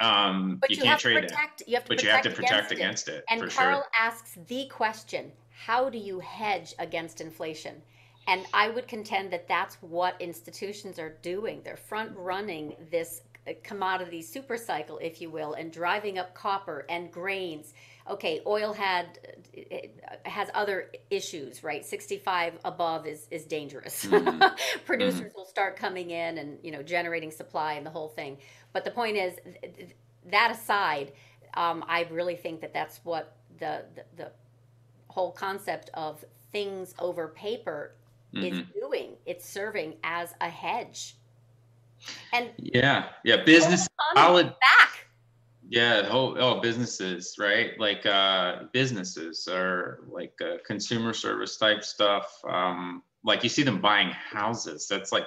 Um 0.00 0.58
but 0.60 0.70
you, 0.70 0.76
you 0.76 0.82
can't 0.82 1.00
trade 1.00 1.22
protect, 1.22 1.58
that 1.58 1.68
you 1.68 1.74
have 1.76 1.84
to 1.84 1.88
but 1.88 2.02
you 2.02 2.08
have 2.08 2.22
to 2.22 2.30
protect 2.30 2.72
against, 2.72 3.08
it. 3.08 3.14
against 3.14 3.38
it, 3.40 3.42
and 3.42 3.50
carl 3.50 3.78
sure. 3.78 3.86
asks 3.96 4.36
the 4.48 4.66
question 4.66 5.30
how 5.54 5.88
do 5.88 5.98
you 5.98 6.20
hedge 6.20 6.74
against 6.78 7.20
inflation? 7.20 7.80
And 8.26 8.44
i 8.52 8.68
would 8.68 8.88
contend 8.88 9.32
that 9.32 9.46
that's 9.48 9.76
what 9.76 10.20
institutions 10.20 10.98
are 10.98 11.16
doing. 11.22 11.60
They're 11.62 11.76
front 11.76 12.10
running 12.16 12.74
this 12.90 13.22
commodity 13.62 14.22
super 14.22 14.56
cycle, 14.56 14.98
if 14.98 15.20
you 15.20 15.30
will, 15.30 15.54
and 15.54 15.72
driving 15.72 16.18
up 16.18 16.34
copper 16.34 16.86
and 16.88 17.12
grains. 17.12 17.74
Okay, 18.08 18.42
oil 18.46 18.72
had 18.72 19.18
has 20.24 20.48
other 20.54 20.90
issues, 21.10 21.62
right? 21.64 21.84
65 21.84 22.58
above 22.64 23.06
is 23.06 23.26
is 23.30 23.44
dangerous. 23.44 24.04
Mm-hmm. 24.04 24.42
Producers 24.84 25.20
mm-hmm. 25.20 25.36
will 25.36 25.46
start 25.46 25.76
coming 25.76 26.10
in 26.10 26.38
and 26.38 26.58
you 26.62 26.70
know 26.70 26.82
generating 26.82 27.30
supply 27.30 27.74
and 27.74 27.86
the 27.86 27.90
whole 27.90 28.08
thing. 28.08 28.38
But 28.72 28.84
the 28.84 28.90
point 28.90 29.16
is, 29.16 29.38
that 30.30 30.50
aside, 30.50 31.12
um, 31.54 31.84
I 31.86 32.06
really 32.10 32.36
think 32.36 32.60
that 32.60 32.72
that's 32.72 33.00
what 33.04 33.36
the, 33.58 33.84
the, 33.94 34.04
the 34.16 34.32
whole 35.08 35.30
concept 35.30 35.90
of 35.94 36.24
things 36.52 36.94
over 36.98 37.28
paper 37.28 37.94
mm-hmm. 38.34 38.44
is 38.44 38.62
doing. 38.74 39.12
It's 39.26 39.48
serving 39.48 39.94
as 40.02 40.34
a 40.40 40.48
hedge 40.48 41.16
and 42.32 42.50
yeah, 42.56 43.06
yeah, 43.24 43.44
business 43.44 43.88
solid 44.14 44.46
back. 44.60 44.84
Yeah, 45.68 46.08
oh, 46.10 46.36
oh, 46.36 46.60
businesses, 46.60 47.36
right? 47.38 47.78
Like 47.78 48.04
uh, 48.04 48.64
businesses 48.72 49.48
are 49.50 50.00
like 50.08 50.34
uh, 50.40 50.58
consumer 50.64 51.12
service 51.12 51.56
type 51.56 51.82
stuff. 51.82 52.40
Um, 52.48 53.02
like 53.24 53.42
you 53.42 53.48
see 53.48 53.62
them 53.62 53.80
buying 53.80 54.10
houses. 54.10 54.86
That's 54.86 55.10
like, 55.10 55.24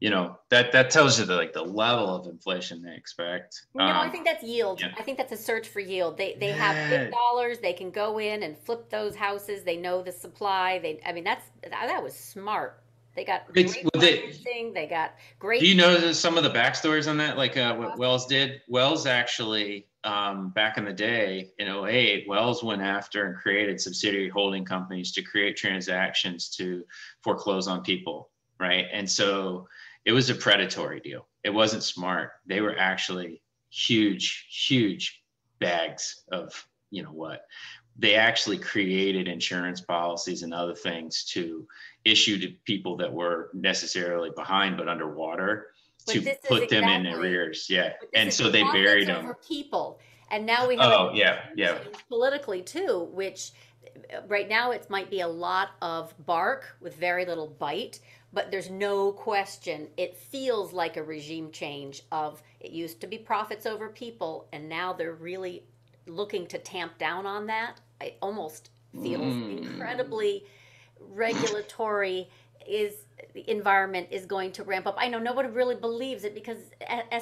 you 0.00 0.08
know, 0.08 0.38
that 0.48 0.72
that 0.72 0.90
tells 0.90 1.20
you 1.20 1.26
the 1.26 1.36
like 1.36 1.52
the 1.52 1.62
level 1.62 2.08
of 2.14 2.26
inflation 2.26 2.82
they 2.82 2.94
expect. 2.94 3.66
No, 3.74 3.84
um, 3.84 3.96
I 3.96 4.08
think 4.08 4.24
that's 4.24 4.42
yield. 4.42 4.80
Yeah. 4.80 4.92
I 4.98 5.02
think 5.02 5.18
that's 5.18 5.32
a 5.32 5.36
search 5.36 5.68
for 5.68 5.80
yield. 5.80 6.16
They 6.16 6.36
they 6.40 6.48
yeah. 6.48 6.72
have 6.72 6.90
big 6.90 7.12
dollars. 7.12 7.58
They 7.58 7.74
can 7.74 7.90
go 7.90 8.18
in 8.18 8.42
and 8.42 8.56
flip 8.56 8.88
those 8.88 9.14
houses. 9.14 9.62
They 9.62 9.76
know 9.76 10.02
the 10.02 10.12
supply. 10.12 10.78
They, 10.78 11.00
I 11.04 11.12
mean, 11.12 11.24
that's 11.24 11.44
that 11.68 12.02
was 12.02 12.14
smart 12.14 12.82
they 13.16 13.24
got 13.24 13.52
great 13.52 13.86
they, 13.98 14.32
they 14.72 14.86
got 14.86 15.14
great. 15.38 15.60
Do 15.60 15.66
you 15.66 15.74
know 15.74 16.12
some 16.12 16.36
of 16.36 16.44
the 16.44 16.50
backstories 16.50 17.08
on 17.08 17.16
that? 17.18 17.36
Like 17.36 17.56
uh, 17.56 17.74
what 17.74 17.98
Wells 17.98 18.26
did? 18.26 18.62
Wells 18.68 19.06
actually, 19.06 19.86
um, 20.04 20.50
back 20.50 20.78
in 20.78 20.84
the 20.84 20.92
day 20.92 21.50
in 21.58 21.68
08, 21.68 22.28
Wells 22.28 22.62
went 22.62 22.82
after 22.82 23.26
and 23.26 23.36
created 23.36 23.80
subsidiary 23.80 24.28
holding 24.28 24.64
companies 24.64 25.12
to 25.12 25.22
create 25.22 25.56
transactions 25.56 26.48
to 26.50 26.84
foreclose 27.22 27.66
on 27.66 27.82
people, 27.82 28.30
right? 28.58 28.86
And 28.92 29.10
so 29.10 29.66
it 30.04 30.12
was 30.12 30.30
a 30.30 30.34
predatory 30.34 31.00
deal. 31.00 31.26
It 31.42 31.50
wasn't 31.50 31.82
smart. 31.82 32.32
They 32.46 32.60
were 32.60 32.78
actually 32.78 33.42
huge, 33.70 34.46
huge 34.50 35.22
bags 35.58 36.22
of 36.32 36.66
you 36.90 37.02
know 37.02 37.12
what 37.12 37.42
they 38.00 38.14
actually 38.14 38.56
created 38.56 39.28
insurance 39.28 39.80
policies 39.80 40.42
and 40.42 40.54
other 40.54 40.74
things 40.74 41.24
to 41.24 41.66
issue 42.04 42.38
to 42.40 42.48
people 42.64 42.96
that 42.96 43.12
were 43.12 43.50
necessarily 43.52 44.30
behind 44.30 44.76
but 44.78 44.88
underwater 44.88 45.66
but 46.06 46.14
to 46.14 46.20
put 46.48 46.70
them 46.70 46.84
exactly, 46.84 46.94
in 46.94 47.06
arrears. 47.06 47.66
Yeah. 47.68 47.92
And 48.14 48.32
so 48.32 48.50
they 48.50 48.62
buried 48.62 49.08
them. 49.08 49.34
People. 49.46 50.00
And 50.30 50.46
now 50.46 50.66
we 50.66 50.76
have 50.76 50.92
oh, 50.92 51.10
yeah, 51.12 51.40
yeah. 51.56 51.78
politically 52.08 52.62
too, 52.62 53.10
which 53.12 53.52
uh, 54.14 54.20
right 54.26 54.48
now 54.48 54.70
it 54.70 54.88
might 54.88 55.10
be 55.10 55.20
a 55.20 55.28
lot 55.28 55.70
of 55.82 56.14
bark 56.24 56.76
with 56.80 56.96
very 56.96 57.26
little 57.26 57.48
bite, 57.48 58.00
but 58.32 58.50
there's 58.50 58.70
no 58.70 59.12
question 59.12 59.88
it 59.98 60.16
feels 60.16 60.72
like 60.72 60.96
a 60.96 61.02
regime 61.02 61.50
change 61.50 62.02
of 62.12 62.42
it 62.60 62.70
used 62.70 63.00
to 63.02 63.06
be 63.06 63.18
profits 63.18 63.66
over 63.66 63.88
people 63.88 64.46
and 64.52 64.68
now 64.68 64.92
they're 64.92 65.14
really 65.14 65.64
looking 66.06 66.46
to 66.46 66.58
tamp 66.58 66.96
down 66.96 67.26
on 67.26 67.46
that. 67.46 67.80
It 68.00 68.16
almost 68.20 68.70
feels 69.02 69.34
mm. 69.34 69.58
incredibly 69.58 70.44
regulatory 70.98 72.28
is 72.66 73.04
the 73.34 73.48
environment 73.50 74.08
is 74.10 74.26
going 74.26 74.52
to 74.52 74.64
ramp 74.64 74.86
up. 74.86 74.96
I 74.98 75.08
know 75.08 75.18
nobody 75.18 75.48
really 75.48 75.74
believes 75.74 76.24
it 76.24 76.34
because 76.34 76.58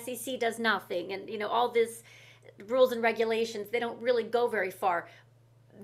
SEC 0.04 0.38
does 0.38 0.58
nothing, 0.58 1.12
and 1.12 1.28
you 1.28 1.38
know 1.38 1.48
all 1.48 1.68
this 1.68 2.02
rules 2.66 2.90
and 2.92 3.02
regulations 3.02 3.68
they 3.68 3.78
don't 3.78 4.00
really 4.02 4.24
go 4.24 4.48
very 4.48 4.70
far 4.70 5.06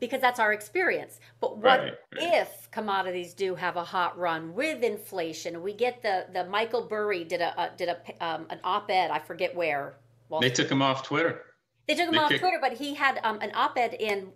because 0.01 0.21
that's 0.21 0.41
our 0.41 0.53
experience. 0.53 1.21
But 1.41 1.59
what 1.59 1.81
right, 1.81 1.95
right. 2.15 2.35
if 2.41 2.71
commodities 2.71 3.35
do 3.35 3.55
have 3.55 3.77
a 3.77 3.85
hot 3.85 4.19
run 4.19 4.55
with 4.55 4.83
inflation? 4.83 5.63
We 5.63 5.73
get 5.73 6.03
the 6.03 6.27
the 6.33 6.45
Michael 6.45 6.83
Burry 6.83 7.25
did 7.25 7.41
a, 7.41 7.61
a 7.61 7.71
did 7.77 7.89
a 7.89 8.25
um, 8.25 8.47
an 8.51 8.61
op-ed 8.65 9.11
I 9.11 9.19
forget 9.19 9.55
where. 9.55 9.95
Well, 10.29 10.41
they 10.41 10.51
took 10.51 10.71
him 10.71 10.83
off 10.83 11.03
Twitter. 11.03 11.43
They 11.87 11.95
took 11.95 12.09
him 12.09 12.13
they 12.13 12.19
off 12.19 12.31
kicked- 12.31 12.41
Twitter, 12.41 12.59
but 12.61 12.73
he 12.73 12.95
had 12.95 13.21
um, 13.23 13.39
an 13.41 13.51
op-ed 13.55 13.95
in 13.95 14.33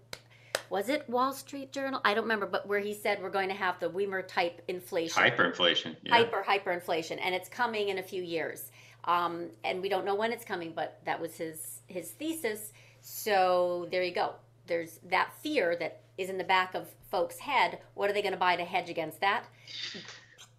was 0.71 0.89
it 0.89 1.09
Wall 1.09 1.33
Street 1.33 1.73
Journal? 1.73 2.01
I 2.05 2.15
don't 2.15 2.25
remember, 2.25 2.47
but 2.47 2.67
where 2.67 2.81
he 2.81 2.95
said 2.95 3.23
we're 3.23 3.31
going 3.31 3.49
to 3.49 3.55
have 3.55 3.79
the 3.81 3.89
Weimar 3.89 4.23
type 4.23 4.63
inflation, 4.69 5.23
hyperinflation, 5.23 5.97
yeah. 6.03 6.15
hyper 6.15 6.45
hyperinflation, 6.47 7.19
and 7.23 7.35
it's 7.35 7.49
coming 7.49 7.89
in 7.89 7.99
a 7.99 8.03
few 8.03 8.23
years. 8.23 8.71
Um, 9.05 9.47
and 9.65 9.81
we 9.81 9.89
don't 9.89 10.05
know 10.05 10.15
when 10.15 10.33
it's 10.33 10.45
coming, 10.45 10.73
but 10.75 11.01
that 11.05 11.21
was 11.21 11.37
his 11.37 11.81
his 11.87 12.11
thesis. 12.11 12.73
So 13.01 13.89
there 13.91 14.03
you 14.03 14.15
go. 14.15 14.35
There's 14.67 15.01
that 15.09 15.33
fear 15.43 15.77
that 15.77 16.03
is 16.19 16.29
in 16.29 16.37
the 16.37 16.45
back 16.45 16.75
of 16.75 16.89
folks' 17.11 17.39
head. 17.39 17.79
What 17.95 18.11
are 18.11 18.13
they 18.13 18.23
going 18.23 18.35
to 18.35 18.39
buy 18.39 18.57
to 18.57 18.65
hedge 18.65 18.91
against 18.91 19.21
that? 19.21 19.45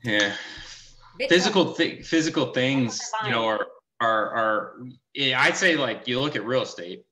Yeah, 0.04 0.34
Bitcoin. 1.20 1.30
physical 1.30 1.74
th- 1.74 2.06
physical 2.06 2.54
things, 2.54 3.00
you 3.26 3.32
know, 3.32 3.46
are 3.46 3.68
are 4.02 4.30
are. 4.32 4.80
I'd 5.18 5.58
say 5.58 5.76
like 5.76 6.08
you 6.08 6.20
look 6.20 6.36
at 6.36 6.46
real 6.46 6.64
estate 6.64 7.06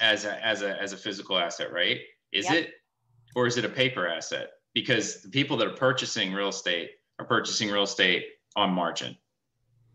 as 0.00 0.24
a 0.24 0.46
as 0.46 0.62
a 0.62 0.80
as 0.80 0.92
a 0.92 0.96
physical 0.96 1.38
asset, 1.38 1.72
right? 1.72 2.00
Is 2.32 2.46
yep. 2.46 2.64
it, 2.64 2.70
or 3.34 3.46
is 3.46 3.56
it 3.56 3.64
a 3.64 3.68
paper 3.68 4.06
asset? 4.08 4.50
Because 4.74 5.22
the 5.22 5.28
people 5.28 5.56
that 5.58 5.66
are 5.66 5.74
purchasing 5.74 6.32
real 6.32 6.48
estate 6.48 6.90
are 7.18 7.24
purchasing 7.24 7.70
real 7.70 7.82
estate 7.82 8.24
on 8.56 8.70
margin, 8.70 9.16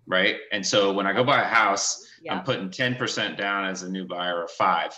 right? 0.07 0.37
And 0.51 0.65
so 0.65 0.91
when 0.93 1.07
I 1.07 1.13
go 1.13 1.23
buy 1.23 1.41
a 1.41 1.45
house. 1.45 2.05
I'm 2.29 2.43
putting 2.43 2.69
10% 2.69 3.37
down 3.37 3.65
as 3.65 3.83
a 3.83 3.89
new 3.89 4.05
buyer 4.05 4.41
or 4.41 4.47
five. 4.47 4.93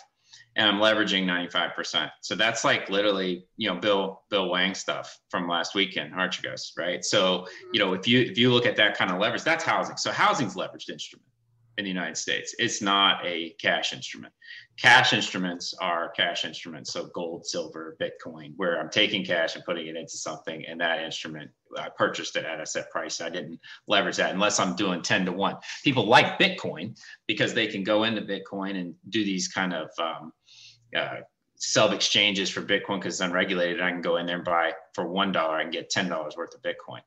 and 0.56 0.68
I'm 0.68 0.80
leveraging 0.80 1.26
95%. 1.26 2.10
So 2.22 2.36
that's 2.36 2.64
like 2.64 2.90
literally, 2.90 3.46
you 3.58 3.70
know, 3.70 3.80
Bill 3.80 4.24
Bill 4.30 4.48
Hwang 4.48 4.74
stuff 4.74 5.20
from 5.30 5.48
last 5.48 5.76
weekend, 5.76 6.14
Archegos, 6.14 6.72
right? 6.78 7.04
So, 7.06 7.46
you 7.74 7.80
mm-hmm. 7.80 7.80
know, 7.80 7.94
if 7.94 8.08
you 8.08 8.22
if 8.22 8.38
you 8.38 8.52
look 8.52 8.66
at 8.66 8.76
that 8.78 8.98
kind 8.98 9.12
of 9.12 9.20
leverage, 9.20 9.44
that's 9.44 9.64
housing. 9.64 9.98
So 9.98 10.12
housing's 10.12 10.56
leveraged 10.56 10.90
instrument 10.90 11.28
in 11.78 11.84
the 11.84 11.89
United 11.89 12.17
States. 12.17 12.55
It's 12.57 12.82
not 12.82 13.25
a 13.25 13.55
cash 13.59 13.93
instrument. 13.93 14.34
Cash 14.80 15.13
instruments 15.13 15.73
are 15.80 16.09
cash 16.09 16.45
instruments, 16.45 16.93
so 16.93 17.07
gold, 17.13 17.45
silver, 17.45 17.97
Bitcoin, 18.01 18.53
where 18.57 18.80
I'm 18.80 18.89
taking 18.89 19.25
cash 19.25 19.55
and 19.55 19.65
putting 19.65 19.88
it 19.88 19.95
into 19.95 20.17
something, 20.17 20.65
and 20.65 20.82
that 20.82 21.03
instrument 21.03 21.51
I 21.78 21.89
purchased 21.95 22.36
it 22.36 22.45
at 22.45 22.61
a 22.61 22.65
set 22.65 22.89
price. 22.91 23.21
I 23.21 23.30
didn't 23.30 23.59
leverage 23.88 24.17
that 24.17 24.34
unless 24.34 24.59
I'm 24.59 24.75
doing 24.75 25.01
10 25.01 25.25
to 25.25 25.32
1. 25.32 25.55
People 25.84 26.07
like 26.07 26.39
Bitcoin 26.39 26.97
because 27.28 27.53
they 27.53 27.67
can 27.67 27.84
go 27.84 28.03
into 28.03 28.21
Bitcoin 28.21 28.80
and 28.80 28.95
do 29.09 29.23
these 29.23 29.47
kind 29.47 29.73
of 29.73 29.89
um, 29.99 30.32
uh, 30.95 31.17
sub 31.60 31.91
exchanges 31.91 32.49
for 32.49 32.62
Bitcoin 32.62 32.99
because 32.99 33.16
it's 33.16 33.22
unregulated. 33.22 33.82
I 33.82 33.89
can 33.89 34.01
go 34.01 34.18
in 34.18 34.28
there 34.28 34.36
and 34.36 34.45
buy 34.45 34.74
for 34.93 35.08
one 35.08 35.32
dollar. 35.32 35.55
I 35.58 35.64
can 35.64 35.72
get 35.72 35.89
ten 35.89 36.08
dollars 36.08 36.38
worth 36.38 36.53
of 36.53 36.62
Bitcoin, 36.62 37.01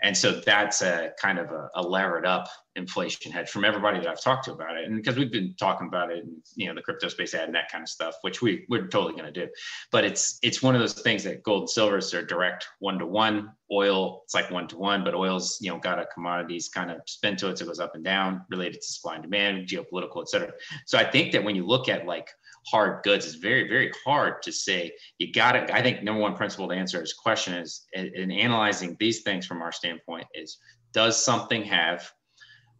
and 0.00 0.16
so 0.16 0.40
that's 0.40 0.80
a 0.82 1.10
kind 1.20 1.38
of 1.38 1.50
a, 1.50 1.68
a, 1.74 1.82
levered 1.82 2.24
up 2.24 2.48
inflation 2.76 3.32
hedge 3.32 3.50
from 3.50 3.64
everybody 3.64 3.98
that 3.98 4.06
I've 4.06 4.20
talked 4.20 4.44
to 4.44 4.52
about 4.52 4.76
it. 4.76 4.84
And 4.84 4.94
because 4.94 5.16
we've 5.16 5.32
been 5.32 5.54
talking 5.58 5.88
about 5.88 6.12
it, 6.12 6.24
and 6.24 6.36
you 6.54 6.68
know, 6.68 6.74
the 6.74 6.82
crypto 6.82 7.08
space 7.08 7.34
ad 7.34 7.46
and 7.46 7.54
that 7.56 7.70
kind 7.70 7.82
of 7.82 7.88
stuff, 7.88 8.14
which 8.20 8.40
we 8.40 8.64
we're 8.68 8.86
totally 8.86 9.12
going 9.12 9.32
to 9.32 9.46
do. 9.46 9.50
But 9.90 10.04
it's 10.04 10.38
it's 10.42 10.62
one 10.62 10.76
of 10.76 10.80
those 10.80 10.94
things 10.94 11.24
that 11.24 11.42
gold 11.42 11.62
and 11.62 11.70
silver 11.70 11.98
is 11.98 12.10
direct 12.10 12.68
one 12.78 13.00
to 13.00 13.06
one. 13.06 13.50
Oil 13.72 14.22
it's 14.24 14.34
like 14.34 14.52
one 14.52 14.68
to 14.68 14.76
one, 14.76 15.02
but 15.02 15.16
oil's 15.16 15.58
you 15.60 15.70
know 15.70 15.78
got 15.78 15.98
a 15.98 16.06
commodities 16.06 16.68
kind 16.68 16.92
of 16.92 17.00
spin 17.06 17.36
to 17.38 17.48
it, 17.48 17.58
so 17.58 17.64
it 17.64 17.68
goes 17.68 17.80
up 17.80 17.96
and 17.96 18.04
down 18.04 18.44
related 18.50 18.80
to 18.80 18.86
supply 18.86 19.14
and 19.14 19.24
demand, 19.24 19.66
geopolitical, 19.66 20.22
et 20.22 20.28
cetera. 20.28 20.52
So 20.84 20.96
I 20.96 21.10
think 21.10 21.32
that 21.32 21.42
when 21.42 21.56
you 21.56 21.66
look 21.66 21.88
at 21.88 22.06
like 22.06 22.28
hard 22.66 23.02
goods. 23.02 23.26
It's 23.26 23.36
very 23.36 23.68
very 23.68 23.92
hard 24.04 24.42
to 24.42 24.52
say. 24.52 24.92
You 25.18 25.32
got 25.32 25.56
it 25.56 25.70
i 25.70 25.82
think 25.82 26.02
number 26.02 26.20
one 26.20 26.34
principle 26.34 26.68
to 26.68 26.74
answer 26.74 26.98
this 26.98 27.12
question 27.12 27.54
is 27.54 27.86
in 27.92 28.30
analyzing 28.30 28.96
these 28.98 29.22
things 29.22 29.46
from 29.46 29.62
our 29.62 29.72
standpoint 29.72 30.26
is 30.34 30.58
does 30.92 31.22
something 31.22 31.62
have 31.64 32.10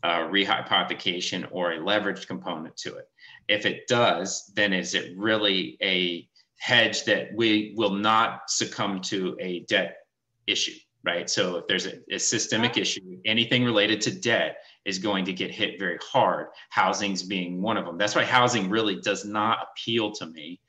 a 0.02 0.08
rehypothecation 0.08 1.48
or 1.50 1.72
a 1.72 1.78
leveraged 1.78 2.26
component 2.26 2.76
to 2.76 2.96
it? 2.96 3.08
If 3.48 3.66
it 3.66 3.86
does 3.88 4.52
then 4.54 4.72
is 4.72 4.94
it 4.94 5.16
really 5.16 5.76
a 5.82 6.28
hedge 6.58 7.04
that 7.04 7.34
we 7.34 7.74
will 7.76 7.94
not 7.94 8.48
succumb 8.48 9.00
to 9.02 9.36
a 9.40 9.60
debt 9.68 9.98
issue 10.46 10.78
right 11.06 11.30
so 11.30 11.56
if 11.56 11.66
there's 11.66 11.86
a, 11.86 11.94
a 12.10 12.18
systemic 12.18 12.72
uh-huh. 12.72 12.80
issue 12.80 13.18
anything 13.24 13.64
related 13.64 14.00
to 14.00 14.10
debt 14.10 14.56
is 14.86 14.98
going 15.00 15.24
to 15.24 15.32
get 15.32 15.50
hit 15.50 15.78
very 15.78 15.98
hard. 16.00 16.46
Housing's 16.70 17.24
being 17.24 17.60
one 17.60 17.76
of 17.76 17.84
them. 17.84 17.98
That's 17.98 18.14
why 18.14 18.24
housing 18.24 18.70
really 18.70 19.00
does 19.00 19.24
not 19.24 19.58
appeal 19.70 20.12
to 20.12 20.26
me 20.26 20.60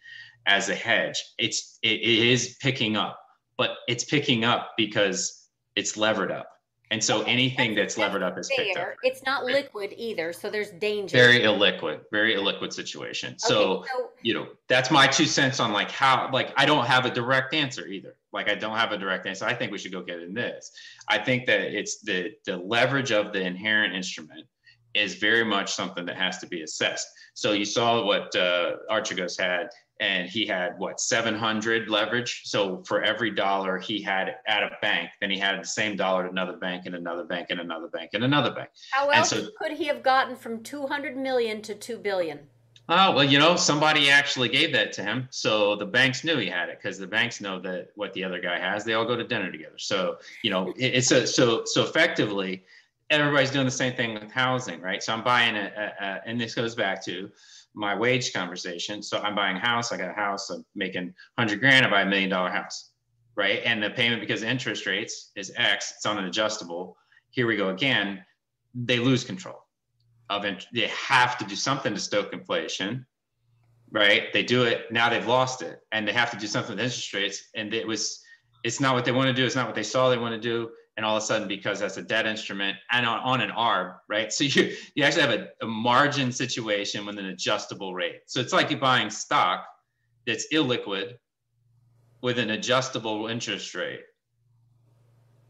as 0.47 0.69
a 0.69 0.75
hedge. 0.75 1.23
It's 1.37 1.77
it, 1.83 2.01
it 2.01 2.27
is 2.27 2.57
picking 2.59 2.97
up, 2.97 3.19
but 3.57 3.77
it's 3.87 4.03
picking 4.03 4.43
up 4.43 4.71
because 4.75 5.49
it's 5.75 5.95
levered 5.95 6.31
up. 6.31 6.49
And 6.89 7.03
so 7.03 7.21
anything 7.23 7.75
that's 7.75 7.97
levered 7.97 8.23
up 8.23 8.37
is 8.37 8.49
picked 8.55 8.77
up. 8.77 8.95
It's 9.03 9.23
not 9.23 9.43
liquid 9.43 9.93
either, 9.97 10.31
so 10.31 10.49
there's 10.49 10.69
danger. 10.71 11.17
Very 11.17 11.41
illiquid, 11.41 12.01
very 12.11 12.35
illiquid 12.35 12.71
situation. 12.71 13.37
So, 13.37 13.79
okay, 13.79 13.89
so 13.93 14.09
you 14.21 14.33
know, 14.33 14.47
that's 14.69 14.89
my 14.89 15.05
two 15.05 15.25
cents 15.25 15.59
on 15.59 15.73
like 15.73 15.91
how 15.91 16.29
like 16.31 16.53
I 16.55 16.65
don't 16.65 16.85
have 16.85 17.05
a 17.05 17.11
direct 17.11 17.53
answer 17.53 17.87
either. 17.87 18.15
Like 18.31 18.49
I 18.49 18.55
don't 18.55 18.77
have 18.77 18.93
a 18.93 18.97
direct 18.97 19.25
answer. 19.25 19.45
I 19.45 19.53
think 19.53 19.71
we 19.71 19.77
should 19.77 19.91
go 19.91 20.01
get 20.01 20.21
in 20.21 20.33
this. 20.33 20.71
I 21.09 21.17
think 21.17 21.45
that 21.47 21.77
it's 21.77 21.99
the 22.01 22.33
the 22.45 22.55
leverage 22.55 23.11
of 23.11 23.33
the 23.33 23.41
inherent 23.41 23.93
instrument 23.93 24.47
is 24.93 25.15
very 25.15 25.43
much 25.43 25.73
something 25.73 26.05
that 26.05 26.15
has 26.15 26.37
to 26.39 26.47
be 26.47 26.61
assessed. 26.61 27.07
So 27.37 27.51
you 27.51 27.65
saw 27.65 28.03
what 28.03 28.35
uh, 28.35 28.77
Archegos 28.89 29.39
had 29.39 29.69
and 29.99 30.27
he 30.27 30.47
had 30.47 30.73
what 30.79 30.99
700 30.99 31.87
leverage? 31.87 32.41
So 32.45 32.83
for 32.87 33.03
every 33.03 33.29
dollar 33.29 33.77
he 33.77 34.01
had 34.01 34.37
at 34.47 34.63
a 34.63 34.71
bank 34.81 35.11
then 35.21 35.29
he 35.29 35.37
had 35.37 35.61
the 35.61 35.67
same 35.67 35.95
dollar 35.95 36.25
at 36.25 36.31
another 36.31 36.57
bank 36.57 36.87
and 36.87 36.95
another 36.95 37.25
bank 37.25 37.51
and 37.51 37.59
another 37.59 37.89
bank 37.89 38.09
and 38.13 38.23
another 38.23 38.49
bank. 38.49 38.69
How 38.89 39.09
else 39.09 39.29
so, 39.29 39.49
could 39.59 39.73
he 39.73 39.85
have 39.85 40.01
gotten 40.01 40.35
from 40.35 40.63
200 40.63 41.15
million 41.15 41.61
to 41.61 41.75
2 41.75 41.99
billion? 41.99 42.39
Oh 42.89 43.11
well 43.11 43.23
you 43.23 43.37
know 43.37 43.55
somebody 43.55 44.09
actually 44.09 44.49
gave 44.49 44.73
that 44.73 44.91
to 44.93 45.03
him 45.03 45.27
so 45.29 45.75
the 45.75 45.85
banks 45.85 46.23
knew 46.23 46.37
he 46.37 46.47
had 46.47 46.69
it 46.69 46.79
because 46.81 46.97
the 46.97 47.05
banks 47.05 47.39
know 47.39 47.59
that 47.59 47.89
what 47.93 48.13
the 48.13 48.23
other 48.23 48.39
guy 48.39 48.57
has 48.57 48.83
they 48.83 48.95
all 48.95 49.05
go 49.05 49.15
to 49.15 49.23
dinner 49.23 49.51
together. 49.51 49.77
So 49.77 50.17
you 50.41 50.49
know 50.49 50.73
it's 50.75 51.11
a 51.11 51.27
so 51.27 51.65
so 51.65 51.83
effectively 51.83 52.65
everybody's 53.09 53.51
doing 53.51 53.65
the 53.65 53.71
same 53.71 53.93
thing 53.93 54.13
with 54.13 54.31
housing 54.31 54.81
right 54.81 55.01
so 55.01 55.13
i'm 55.13 55.23
buying 55.23 55.55
it 55.55 55.73
and 56.25 56.39
this 56.39 56.53
goes 56.53 56.75
back 56.75 57.03
to 57.03 57.29
my 57.77 57.95
wage 57.95 58.33
conversation. 58.33 59.03
So 59.03 59.19
I'm 59.19 59.35
buying 59.35 59.57
a 59.57 59.59
house. 59.59 59.91
I 59.91 59.97
got 59.97 60.09
a 60.09 60.13
house. 60.13 60.49
I'm 60.49 60.65
making 60.75 61.13
hundred 61.37 61.59
grand. 61.59 61.85
I 61.85 61.89
buy 61.89 62.01
a 62.01 62.05
million 62.05 62.29
dollar 62.29 62.49
house, 62.49 62.89
right? 63.35 63.61
And 63.63 63.81
the 63.81 63.91
payment 63.91 64.19
because 64.19 64.41
interest 64.41 64.85
rates 64.85 65.31
is 65.35 65.53
X. 65.55 65.93
It's 65.95 66.05
on 66.05 66.17
an 66.17 66.25
adjustable. 66.25 66.97
Here 67.29 67.45
we 67.45 67.55
go 67.55 67.69
again. 67.69 68.23
They 68.73 68.99
lose 68.99 69.23
control 69.23 69.63
of. 70.29 70.43
They 70.73 70.87
have 70.87 71.37
to 71.37 71.45
do 71.45 71.55
something 71.55 71.93
to 71.93 71.99
stoke 71.99 72.33
inflation, 72.33 73.05
right? 73.91 74.33
They 74.33 74.43
do 74.43 74.63
it. 74.63 74.91
Now 74.91 75.09
they've 75.09 75.27
lost 75.27 75.61
it, 75.61 75.79
and 75.91 76.07
they 76.07 76.13
have 76.13 76.31
to 76.31 76.37
do 76.37 76.47
something 76.47 76.75
with 76.75 76.83
interest 76.83 77.13
rates. 77.13 77.49
And 77.55 77.73
it 77.73 77.87
was. 77.87 78.21
It's 78.63 78.79
not 78.79 78.95
what 78.95 79.05
they 79.05 79.11
want 79.11 79.27
to 79.27 79.33
do. 79.33 79.45
It's 79.45 79.55
not 79.55 79.67
what 79.67 79.75
they 79.75 79.83
saw 79.83 80.09
they 80.09 80.17
want 80.17 80.33
to 80.33 80.41
do 80.41 80.71
and 80.97 81.05
all 81.05 81.15
of 81.15 81.23
a 81.23 81.25
sudden 81.25 81.47
because 81.47 81.79
that's 81.79 81.97
a 81.97 82.01
debt 82.01 82.25
instrument 82.25 82.75
and 82.91 83.05
on, 83.05 83.19
on 83.19 83.41
an 83.41 83.51
arb 83.51 83.95
right? 84.09 84.33
So 84.37 84.43
you 84.43 84.75
you 84.95 85.03
actually 85.03 85.21
have 85.21 85.31
a, 85.31 85.47
a, 85.61 85.67
margin 85.67 86.31
situation 86.31 87.05
with 87.05 87.17
an 87.19 87.27
adjustable 87.27 87.93
rate. 87.93 88.21
So 88.25 88.41
it's 88.41 88.51
like 88.51 88.69
you're 88.71 88.79
buying 88.79 89.09
stock 89.09 89.65
that's 90.25 90.47
illiquid 90.51 91.13
with 92.21 92.39
an 92.39 92.49
adjustable 92.49 93.27
interest 93.27 93.73
rate. 93.75 94.01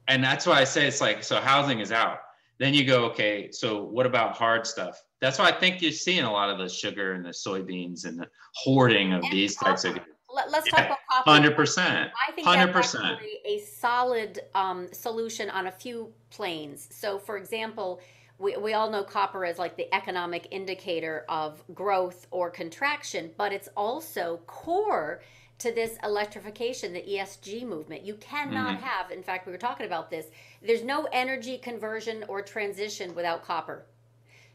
And 0.10 0.24
that's 0.24 0.46
why 0.46 0.60
i 0.62 0.64
say 0.64 0.86
it's 0.88 1.02
like 1.02 1.24
so 1.24 1.40
housing 1.40 1.80
is 1.80 1.92
out. 1.92 2.20
Then 2.60 2.74
you 2.74 2.86
go 2.86 3.06
okay 3.06 3.50
so 3.52 3.84
what 3.84 4.06
about 4.06 4.36
hard 4.36 4.68
stuff? 4.68 5.02
That's 5.22 5.40
why 5.40 5.50
i 5.50 5.52
think 5.52 5.82
you're 5.82 5.92
seeing 5.92 6.26
a 6.26 6.32
lot 6.32 6.50
of 6.50 6.58
the 6.58 6.70
sugar 6.70 7.14
and 7.14 7.26
the 7.26 7.30
soybeans 7.30 8.06
and 8.06 8.20
the 8.20 8.28
hoarding 8.54 9.14
of 9.14 9.24
and 9.24 9.32
these 9.32 9.56
types 9.56 9.86
of 9.86 9.98
let, 10.38 10.64
us 10.64 10.70
talk 10.70 10.86
about 10.86 10.98
copper. 11.10 11.30
Hundred 11.30 11.56
percent. 11.56 12.12
I 12.28 12.32
think 12.32 12.48
hundred 12.48 12.72
percent 12.72 13.20
a 13.46 13.60
solid 13.60 14.42
um, 14.54 14.88
solution 14.92 15.50
on 15.50 15.68
a 15.68 15.72
few 15.72 16.14
planes. 16.30 16.88
So, 16.92 17.18
for 17.18 17.38
example, 17.38 18.02
we, 18.38 18.56
we 18.58 18.74
all 18.74 18.90
know 18.90 19.04
copper 19.04 19.46
is 19.46 19.58
like 19.58 19.78
the 19.78 19.94
economic 19.96 20.48
indicator 20.52 21.26
of 21.30 21.64
growth 21.74 22.28
or 22.30 22.52
contraction, 22.52 23.32
but 23.38 23.52
it's 23.52 23.70
also 23.76 24.42
core 24.46 25.22
to 25.60 25.72
this 25.72 25.98
electrification, 26.04 26.94
the 26.94 27.02
ESG 27.02 27.64
movement. 27.64 28.04
You 28.04 28.16
cannot 28.16 28.76
mm-hmm. 28.76 28.84
have, 28.84 29.10
in 29.10 29.24
fact, 29.24 29.48
we 29.48 29.52
were 29.52 29.58
talking 29.58 29.88
about 29.88 30.12
this, 30.12 30.28
there's 30.62 30.84
no 30.84 31.08
energy 31.12 31.58
conversion 31.58 32.24
or 32.28 32.44
transition 32.44 33.16
without 33.16 33.44
copper. 33.44 33.86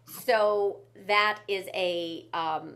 So 0.04 0.80
that 1.08 1.40
is 1.48 1.66
a 1.74 2.26
um, 2.32 2.74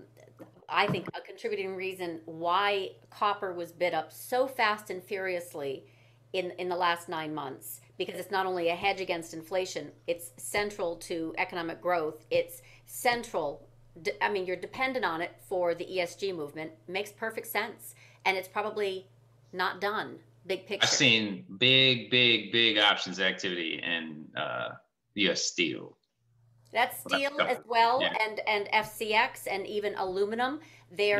I 0.69 0.87
think, 0.87 1.09
a 1.14 1.21
contributing 1.21 1.77
reason 1.77 2.21
why 2.25 2.93
copper 3.11 3.53
was 3.53 3.73
bid 3.73 3.95
up 3.95 4.12
so 4.12 4.47
fast 4.47 4.91
and 4.91 5.03
furiously 5.03 5.85
in, 6.33 6.51
in 6.53 6.69
the 6.69 6.77
last 6.77 7.09
nine 7.09 7.35
months 7.35 7.81
because 7.99 8.19
it's 8.21 8.31
not 8.31 8.47
only 8.47 8.69
a 8.69 8.75
hedge 8.75 9.01
against 9.01 9.33
inflation, 9.33 9.91
it's 10.07 10.33
central 10.37 10.97
to 10.97 11.35
economic 11.39 11.81
growth. 11.81 12.27
It's 12.31 12.62
central. 12.85 13.69
I 14.21 14.29
mean, 14.29 14.45
you're 14.45 14.57
dependent 14.57 15.05
on 15.05 15.23
it 15.23 15.33
for 15.49 15.75
the 15.75 15.85
ESG 15.85 16.35
movement. 16.37 16.73
Makes 16.89 17.12
perfect 17.12 17.47
sense. 17.47 17.95
And 18.25 18.37
it's 18.37 18.49
probably 18.49 19.07
not 19.53 19.81
done. 19.81 20.19
Big 20.47 20.67
picture. 20.67 20.85
I've 20.85 20.91
seen 20.91 21.45
big, 21.59 22.11
big, 22.11 22.53
big 22.53 22.79
options 22.79 23.19
activity 23.19 23.83
in 23.83 24.27
uh, 24.37 24.71
US 25.14 25.45
steel. 25.45 25.97
That's 26.77 27.01
steel 27.01 27.41
as 27.41 27.59
well, 27.66 28.03
yeah. 28.03 28.14
and 28.20 28.41
and 28.47 28.68
FCX 28.85 29.49
and 29.51 29.66
even 29.66 29.95
aluminum. 29.97 30.61
They're 30.91 31.18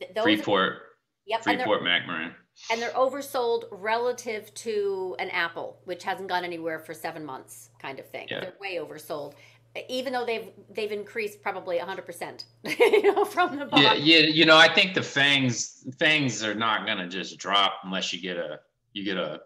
yep. 0.00 0.14
those 0.14 0.24
Freeport. 0.24 0.72
Are, 0.72 0.82
yep, 1.26 1.42
Freeport 1.44 1.82
McMoran. 1.82 2.32
And 2.72 2.82
they're 2.82 2.90
oversold 2.90 3.66
relative 3.70 4.52
to 4.54 5.14
an 5.20 5.30
Apple, 5.30 5.78
which 5.84 6.02
hasn't 6.02 6.28
gone 6.28 6.42
anywhere 6.42 6.80
for 6.80 6.92
seven 6.92 7.24
months, 7.24 7.70
kind 7.80 8.00
of 8.00 8.08
thing. 8.08 8.26
They're 8.28 8.54
way 8.60 8.78
oversold 8.78 9.34
even 9.88 10.12
though 10.12 10.24
they've 10.24 10.48
they've 10.70 10.92
increased 10.92 11.42
probably 11.42 11.78
100% 11.78 12.44
you 12.80 13.02
know 13.12 13.24
from 13.24 13.58
the 13.58 13.66
bottom. 13.66 13.84
yeah 13.84 13.92
yeah 13.94 14.26
you 14.26 14.44
know 14.44 14.56
i 14.56 14.72
think 14.72 14.94
the 14.94 15.02
fangs 15.02 15.86
fangs 15.98 16.42
are 16.42 16.54
not 16.54 16.86
going 16.86 16.98
to 16.98 17.06
just 17.06 17.38
drop 17.38 17.74
unless 17.84 18.12
you 18.12 18.20
get 18.20 18.36
a 18.36 18.58
you 18.92 19.04
get 19.04 19.16
a 19.16 19.40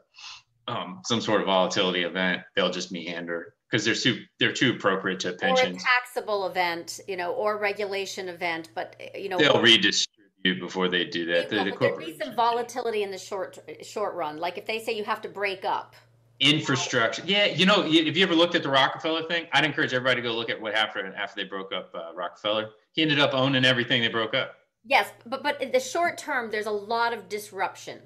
um, 0.68 1.00
some 1.04 1.20
sort 1.20 1.40
of 1.40 1.48
volatility 1.48 2.04
event 2.04 2.42
they'll 2.54 2.70
just 2.70 2.92
meander 2.92 3.54
because 3.72 3.84
they're 3.86 3.94
too 3.94 4.22
they're 4.38 4.52
too 4.52 4.72
appropriate 4.72 5.18
to 5.20 5.32
pensions. 5.32 5.76
Or 5.76 5.78
a 5.78 5.82
taxable 5.82 6.46
event, 6.46 7.00
you 7.08 7.16
know, 7.16 7.32
or 7.32 7.56
regulation 7.56 8.28
event, 8.28 8.68
but 8.74 9.00
you 9.14 9.30
know 9.30 9.38
they'll 9.38 9.62
redistribute 9.62 10.60
before 10.60 10.88
they 10.88 11.04
do 11.04 11.24
that. 11.26 11.48
They, 11.48 11.64
the, 11.64 11.70
the 11.70 11.76
there 11.78 11.96
be 11.96 12.18
some 12.22 12.36
volatility 12.36 13.02
in 13.02 13.10
the 13.10 13.18
short 13.18 13.58
short 13.82 14.14
run. 14.14 14.38
Like 14.38 14.58
if 14.58 14.66
they 14.66 14.78
say 14.78 14.92
you 14.92 15.04
have 15.04 15.22
to 15.22 15.28
break 15.28 15.64
up. 15.64 15.94
Infrastructure, 16.40 17.22
yeah. 17.24 17.44
You 17.46 17.66
know, 17.66 17.84
if 17.86 18.16
you 18.16 18.22
ever 18.24 18.34
looked 18.34 18.56
at 18.56 18.64
the 18.64 18.68
Rockefeller 18.68 19.22
thing, 19.28 19.46
I'd 19.52 19.64
encourage 19.64 19.94
everybody 19.94 20.20
to 20.20 20.28
go 20.28 20.34
look 20.34 20.50
at 20.50 20.60
what 20.60 20.74
happened 20.74 21.14
after 21.14 21.40
they 21.40 21.48
broke 21.48 21.72
up 21.72 21.94
uh, 21.94 22.12
Rockefeller. 22.16 22.70
He 22.90 23.02
ended 23.02 23.20
up 23.20 23.32
owning 23.32 23.64
everything 23.64 24.02
they 24.02 24.08
broke 24.08 24.34
up. 24.34 24.56
Yes, 24.84 25.12
but 25.24 25.44
but 25.44 25.62
in 25.62 25.70
the 25.70 25.78
short 25.80 26.18
term, 26.18 26.50
there's 26.50 26.66
a 26.66 26.72
lot 26.72 27.12
of 27.12 27.28
disruption. 27.28 28.00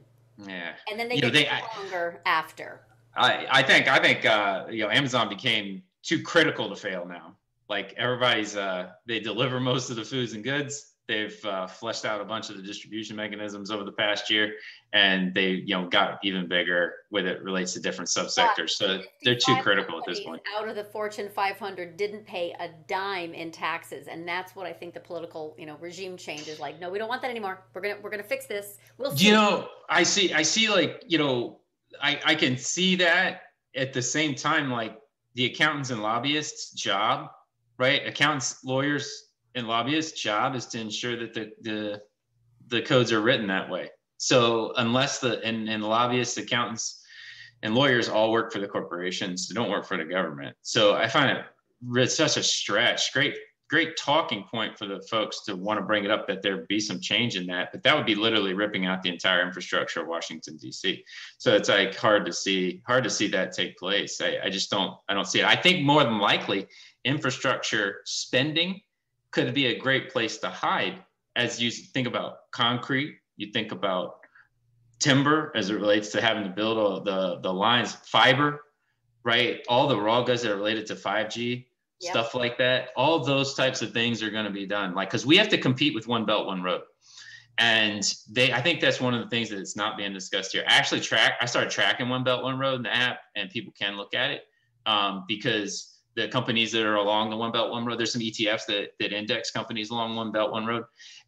Yeah. 0.47 0.73
And 0.91 1.01
then 1.01 1.09
they 1.09 1.15
you 1.15 1.23
get 1.23 1.33
know, 1.33 1.33
they, 1.33 1.49
stronger 1.73 2.21
I, 2.27 2.31
after. 2.31 2.86
I, 3.17 3.47
I 3.51 3.63
think 3.63 3.89
I 3.89 3.99
think 3.99 4.25
uh, 4.25 4.67
you 4.71 4.85
know 4.85 4.91
Amazon 4.91 5.29
became 5.29 5.83
too 6.03 6.23
critical 6.23 6.69
to 6.69 6.77
fail 6.77 7.07
now. 7.07 7.37
Like 7.69 7.95
everybody's 7.97 8.57
uh, 8.57 8.91
they 9.07 9.21
deliver 9.21 9.59
most 9.59 9.91
of 9.91 9.97
the 9.97 10.05
foods 10.05 10.35
and 10.35 10.45
goods. 10.45 10.93
They've 11.09 11.45
uh, 11.45 11.69
fleshed 11.69 12.05
out 12.05 12.21
a 12.21 12.25
bunch 12.25 12.51
of 12.51 12.57
the 12.57 12.63
distribution 12.63 13.15
mechanisms 13.15 13.71
over 13.71 13.85
the 13.85 13.93
past 13.93 14.29
year, 14.29 14.55
and 14.93 15.33
they 15.33 15.51
you 15.51 15.77
know 15.77 15.89
got 15.89 16.19
even 16.25 16.49
bigger 16.49 16.95
with 17.13 17.27
it 17.27 17.43
relates 17.45 17.73
to 17.75 17.81
different 17.81 18.09
subsectors. 18.09 18.71
So 18.71 19.03
they're 19.23 19.37
too 19.37 19.57
critical 19.63 19.99
at 19.99 20.05
this 20.05 20.21
point. 20.21 20.43
Out 20.57 20.69
of 20.69 20.75
the 20.75 20.83
Fortune 20.83 21.29
500, 21.29 21.97
didn't 21.97 22.27
pay 22.27 22.57
a 22.59 22.71
dime 22.89 23.35
in 23.35 23.53
taxes, 23.53 24.09
and 24.09 24.27
that's 24.27 24.57
what 24.57 24.67
I 24.67 24.73
think 24.73 24.95
the 24.95 25.01
political 25.01 25.55
you 25.57 25.67
know 25.67 25.77
regime 25.81 26.17
change 26.17 26.49
is 26.49 26.59
like. 26.59 26.81
No, 26.81 26.91
we 26.91 26.99
don't 26.99 27.09
want 27.09 27.23
that 27.23 27.31
anymore. 27.31 27.65
We're 27.73 27.83
gonna 27.83 27.99
we're 28.03 28.11
gonna 28.11 28.25
fix 28.25 28.47
this. 28.47 28.79
We'll. 28.99 29.15
You 29.15 29.33
know, 29.33 29.69
I 29.89 30.03
see 30.03 30.33
I 30.35 30.43
see 30.43 30.69
like 30.69 31.05
you 31.07 31.19
know 31.19 31.61
I 32.01 32.21
I 32.25 32.35
can 32.35 32.57
see 32.57 32.97
that 32.97 33.43
at 33.75 33.93
the 33.93 34.03
same 34.03 34.35
time 34.35 34.71
like 34.71 34.97
the 35.35 35.47
accountants 35.47 35.91
and 35.91 36.03
lobbyists 36.03 36.73
job 36.73 37.29
right 37.79 38.07
accountants 38.07 38.65
lawyers 38.65 39.27
and 39.57 39.67
lobbyists' 39.67 40.21
job 40.21 40.55
is 40.55 40.67
to 40.67 40.81
ensure 40.81 41.17
that 41.17 41.35
the 41.35 41.51
the 41.63 42.01
the 42.69 42.83
codes 42.83 43.11
are 43.13 43.21
written 43.21 43.47
that 43.49 43.71
way. 43.71 43.91
So 44.19 44.73
unless 44.77 45.19
the 45.19 45.43
and, 45.43 45.69
and 45.69 45.83
lobbyists, 45.83 46.37
accountants, 46.37 47.03
and 47.63 47.75
lawyers 47.75 48.09
all 48.09 48.33
work 48.33 48.53
for 48.53 48.59
the 48.59 48.69
corporations, 48.69 49.49
they 49.49 49.55
don't 49.55 49.71
work 49.71 49.87
for 49.87 49.97
the 49.97 50.05
government. 50.05 50.57
So 50.63 50.95
I 50.95 51.09
find 51.09 51.39
it 51.39 52.11
such 52.11 52.37
a 52.37 52.43
stretch. 52.43 53.13
Great, 53.13 53.37
great 53.69 53.97
talking 53.97 54.45
point 54.51 54.79
for 54.79 54.87
the 54.87 55.01
folks 55.11 55.43
to 55.45 55.57
want 55.57 55.79
to 55.79 55.85
bring 55.85 56.05
it 56.05 56.11
up 56.11 56.27
that 56.29 56.43
there 56.43 56.67
be 56.69 56.79
some 56.79 57.01
change 57.01 57.37
in 57.37 57.47
that, 57.47 57.73
but 57.73 57.83
that 57.83 57.97
would 57.97 58.07
be 58.07 58.15
literally 58.15 58.55
ripping 58.55 58.87
out 58.87 59.03
the 59.03 59.11
entire 59.11 59.45
infrastructure 59.45 60.01
of 60.01 60.07
Washington 60.07 60.57
D.C. 60.57 61.03
So 61.39 61.55
it's 61.55 61.69
like 61.69 61.97
hard 61.97 62.25
to 62.27 62.33
see, 62.33 62.83
hard 62.87 63.05
to 63.05 63.11
see 63.11 63.29
that 63.29 63.53
take 63.53 63.77
place. 63.77 64.21
I, 64.21 64.39
I 64.45 64.51
just 64.51 64.71
don't, 64.71 64.95
I 65.09 65.15
don't 65.15 65.27
see 65.27 65.41
it. 65.41 65.47
I 65.47 65.57
think 65.57 65.85
more 65.85 66.05
than 66.05 66.19
likely, 66.19 66.67
infrastructure 67.05 68.03
spending 68.05 68.81
could 69.31 69.55
be 69.55 69.67
a 69.67 69.79
great 69.79 70.11
place 70.11 70.39
to 70.39 70.49
hide 70.49 71.03
as 71.37 71.61
you 71.61 71.71
think 71.71 72.07
about 72.07 72.51
concrete, 72.51 73.19
you 73.37 73.53
think 73.53 73.71
about 73.71 74.17
timber 74.99 75.53
as 75.55 75.69
it 75.71 75.75
relates 75.75 76.09
to 76.09 76.23
having 76.23 76.43
to 76.45 76.51
build 76.51 76.79
all 76.79 77.01
the, 77.01 77.39
the 77.43 77.53
lines, 77.53 77.95
fiber, 78.07 78.63
right? 79.23 79.61
All 79.69 79.87
the 79.87 80.01
raw 80.01 80.23
goods 80.23 80.43
that 80.43 80.53
are 80.53 80.57
related 80.57 80.87
to 80.87 80.95
5G, 80.95 81.67
yep. 82.01 82.13
stuff 82.13 82.35
like 82.35 82.59
that. 82.59 82.89
All 82.97 83.25
those 83.25 83.55
types 83.55 83.83
of 83.83 83.93
things 83.93 84.23
are 84.23 84.31
going 84.31 84.45
to 84.45 84.51
be 84.51 84.67
done. 84.67 84.95
Like, 84.95 85.11
because 85.11 85.27
we 85.27 85.37
have 85.37 85.49
to 85.51 85.59
compete 85.59 85.95
with 85.95 86.07
One 86.07 86.25
Belt, 86.25 86.47
One 86.47 86.63
Road. 86.63 86.83
And 87.59 88.03
they, 88.31 88.53
I 88.53 88.61
think 88.61 88.81
that's 88.81 89.01
one 89.01 89.15
of 89.15 89.23
the 89.23 89.31
things 89.31 89.49
that's 89.49 89.77
not 89.77 89.97
being 89.97 90.13
discussed 90.13 90.53
here. 90.53 90.65
I 90.69 90.75
actually 90.75 91.01
track, 91.01 91.35
I 91.41 91.47
started 91.47 91.71
tracking 91.71 92.09
One 92.09 92.23
Belt, 92.23 92.43
One 92.43 92.59
Road 92.59 92.75
in 92.75 92.83
the 92.83 92.95
app, 92.95 93.21
and 93.35 93.49
people 93.49 93.73
can 93.79 93.97
look 93.97 94.15
at 94.15 94.31
it 94.31 94.43
um, 94.85 95.25
because 95.27 95.97
the 96.17 96.29
companies 96.29 96.73
that 96.73 96.85
are 96.85 96.97
along 96.97 97.31
the 97.31 97.37
One 97.37 97.53
Belt 97.53 97.71
One 97.71 97.85
Road. 97.85 97.99
There's 97.99 98.13
some 98.13 98.23
ETFs 98.23 98.67
that 98.67 98.89
that 98.99 99.13
index 99.13 99.51
companies 99.51 99.91
along 99.91 100.17
One 100.17 100.33
Belt 100.33 100.51
One 100.51 100.67
Road, 100.67 100.85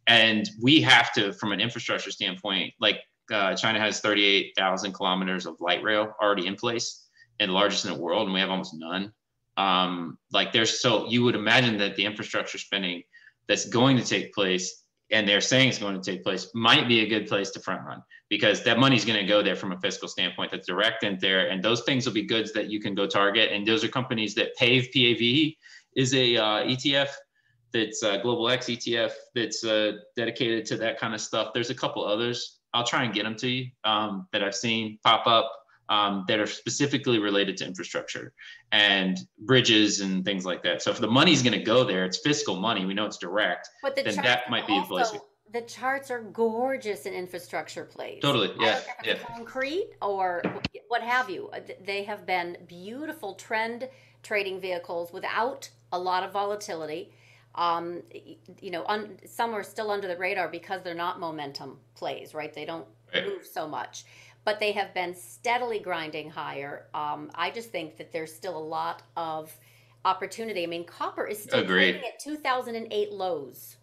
and 0.07 0.49
we 0.61 0.81
have 0.81 1.13
to, 1.13 1.31
from 1.33 1.51
an 1.51 1.61
infrastructure 1.61 2.11
standpoint, 2.11 2.73
like 2.79 2.99
uh, 3.31 3.55
China 3.55 3.79
has 3.79 4.01
38,000 4.01 4.91
kilometers 4.91 5.45
of 5.45 5.61
light 5.61 5.83
rail 5.83 6.13
already 6.21 6.47
in 6.47 6.55
place, 6.55 7.07
and 7.39 7.51
largest 7.51 7.85
in 7.85 7.93
the 7.93 7.99
world, 7.99 8.25
and 8.25 8.33
we 8.33 8.39
have 8.39 8.49
almost 8.49 8.73
none. 8.73 9.13
Um, 9.59 10.17
like 10.31 10.53
there's 10.53 10.79
so 10.79 11.09
you 11.09 11.21
would 11.25 11.35
imagine 11.35 11.77
that 11.79 11.97
the 11.97 12.05
infrastructure 12.05 12.57
spending 12.57 13.03
that's 13.49 13.67
going 13.67 13.97
to 13.97 14.03
take 14.05 14.33
place 14.33 14.85
and 15.11 15.27
they're 15.27 15.41
saying 15.41 15.67
it's 15.67 15.79
going 15.79 15.99
to 15.99 16.11
take 16.11 16.23
place 16.23 16.49
might 16.53 16.87
be 16.87 17.01
a 17.01 17.09
good 17.09 17.27
place 17.27 17.49
to 17.51 17.59
front 17.59 17.81
run 17.85 18.01
because 18.29 18.63
that 18.63 18.79
money's 18.79 19.03
going 19.03 19.19
to 19.19 19.25
go 19.25 19.43
there 19.43 19.57
from 19.57 19.73
a 19.73 19.79
fiscal 19.81 20.07
standpoint. 20.07 20.51
That's 20.51 20.65
direct 20.65 21.03
in 21.03 21.17
there 21.19 21.49
and 21.49 21.61
those 21.61 21.81
things 21.81 22.05
will 22.05 22.13
be 22.13 22.23
goods 22.23 22.53
that 22.53 22.69
you 22.69 22.79
can 22.79 22.95
go 22.95 23.05
target. 23.05 23.51
And 23.51 23.67
those 23.67 23.83
are 23.83 23.89
companies 23.89 24.33
that 24.35 24.55
pave 24.55 24.87
pav 24.93 25.21
is 25.97 26.13
a 26.13 26.37
uh, 26.37 26.63
etf 26.63 27.09
that's 27.73 28.01
a 28.01 28.19
global 28.19 28.47
x 28.49 28.67
etf 28.67 29.11
that's 29.35 29.65
uh, 29.65 29.91
dedicated 30.15 30.65
to 30.67 30.77
that 30.77 30.97
kind 30.97 31.13
of 31.13 31.19
stuff. 31.19 31.49
There's 31.53 31.69
a 31.69 31.75
couple 31.75 32.05
others. 32.05 32.59
I'll 32.73 32.85
try 32.85 33.03
and 33.03 33.13
get 33.13 33.23
them 33.23 33.35
to 33.37 33.49
you 33.49 33.71
um, 33.83 34.27
that 34.31 34.43
i've 34.43 34.55
seen 34.55 34.99
pop 35.03 35.27
up 35.27 35.51
um, 35.89 36.23
that 36.27 36.39
are 36.39 36.47
specifically 36.47 37.19
related 37.19 37.57
to 37.57 37.65
infrastructure 37.65 38.31
and 38.71 39.17
bridges 39.39 40.01
and 40.01 40.23
things 40.23 40.45
like 40.45 40.63
that. 40.63 40.81
So 40.81 40.91
if 40.91 40.99
the 40.99 41.07
money's 41.07 41.41
going 41.41 41.57
to 41.57 41.63
go 41.63 41.83
there, 41.83 42.05
it's 42.05 42.19
fiscal 42.19 42.55
money. 42.55 42.85
We 42.85 42.93
know 42.93 43.05
it's 43.05 43.17
direct. 43.17 43.69
But 43.81 43.95
the 43.95 44.03
then 44.03 44.15
that 44.17 44.49
might 44.49 44.67
be 44.67 44.73
also, 44.73 44.83
a 44.83 44.87
place. 44.87 45.21
The 45.51 45.61
charts 45.61 46.11
are 46.11 46.21
gorgeous 46.21 47.07
in 47.07 47.13
infrastructure 47.13 47.83
plays. 47.83 48.21
Totally, 48.21 48.53
yeah, 48.59 48.81
yeah. 49.03 49.15
Concrete 49.15 49.89
or 49.99 50.43
what 50.89 51.01
have 51.01 51.27
you. 51.27 51.49
Uh, 51.49 51.61
they 51.83 52.03
have 52.03 52.27
been 52.27 52.57
beautiful 52.67 53.33
trend 53.33 53.89
trading 54.21 54.61
vehicles 54.61 55.11
without 55.11 55.67
a 55.91 55.97
lot 55.97 56.21
of 56.21 56.31
volatility. 56.31 57.11
Um, 57.55 58.03
you 58.61 58.69
know, 58.69 58.85
un, 58.85 59.17
some 59.25 59.55
are 59.55 59.63
still 59.63 59.89
under 59.89 60.07
the 60.07 60.17
radar 60.17 60.49
because 60.49 60.83
they're 60.83 60.93
not 60.93 61.19
momentum 61.19 61.79
plays, 61.95 62.35
right? 62.35 62.53
They 62.53 62.65
don't 62.65 62.85
right. 63.11 63.25
move 63.25 63.47
so 63.51 63.67
much 63.67 64.05
but 64.45 64.59
they 64.59 64.71
have 64.71 64.93
been 64.93 65.13
steadily 65.15 65.79
grinding 65.79 66.29
higher. 66.29 66.87
Um, 66.93 67.31
I 67.35 67.51
just 67.51 67.71
think 67.71 67.97
that 67.97 68.11
there's 68.11 68.33
still 68.33 68.57
a 68.57 68.59
lot 68.59 69.03
of 69.15 69.55
opportunity. 70.05 70.63
I 70.63 70.67
mean, 70.67 70.85
copper 70.85 71.25
is 71.25 71.43
still 71.43 71.59
Agreed. 71.59 71.91
trading 71.91 72.07
at 72.07 72.19
2008 72.19 73.11
lows. 73.11 73.77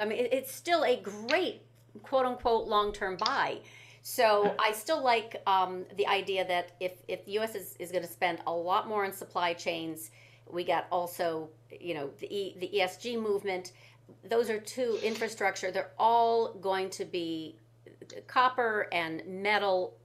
I 0.00 0.04
mean, 0.04 0.28
it's 0.30 0.52
still 0.52 0.84
a 0.84 0.96
great 0.96 1.62
quote 2.02 2.26
unquote 2.26 2.66
long 2.66 2.92
term 2.92 3.16
buy. 3.16 3.58
So 4.02 4.54
I 4.58 4.72
still 4.72 5.02
like 5.02 5.40
um, 5.46 5.84
the 5.96 6.06
idea 6.06 6.46
that 6.46 6.72
if, 6.80 6.92
if 7.08 7.24
the 7.24 7.32
U.S. 7.32 7.54
is, 7.54 7.76
is 7.78 7.90
going 7.90 8.04
to 8.04 8.10
spend 8.10 8.38
a 8.46 8.52
lot 8.52 8.88
more 8.88 9.04
on 9.04 9.12
supply 9.12 9.52
chains, 9.52 10.10
we 10.50 10.64
got 10.64 10.86
also, 10.90 11.50
you 11.78 11.94
know, 11.94 12.10
the, 12.20 12.34
e, 12.34 12.56
the 12.58 12.70
ESG 12.78 13.20
movement. 13.20 13.72
Those 14.24 14.48
are 14.48 14.58
two 14.58 14.98
infrastructure. 15.02 15.70
They're 15.70 15.92
all 15.98 16.54
going 16.54 16.88
to 16.90 17.04
be 17.04 17.56
copper 18.26 18.88
and 18.92 19.22
metal, 19.26 19.96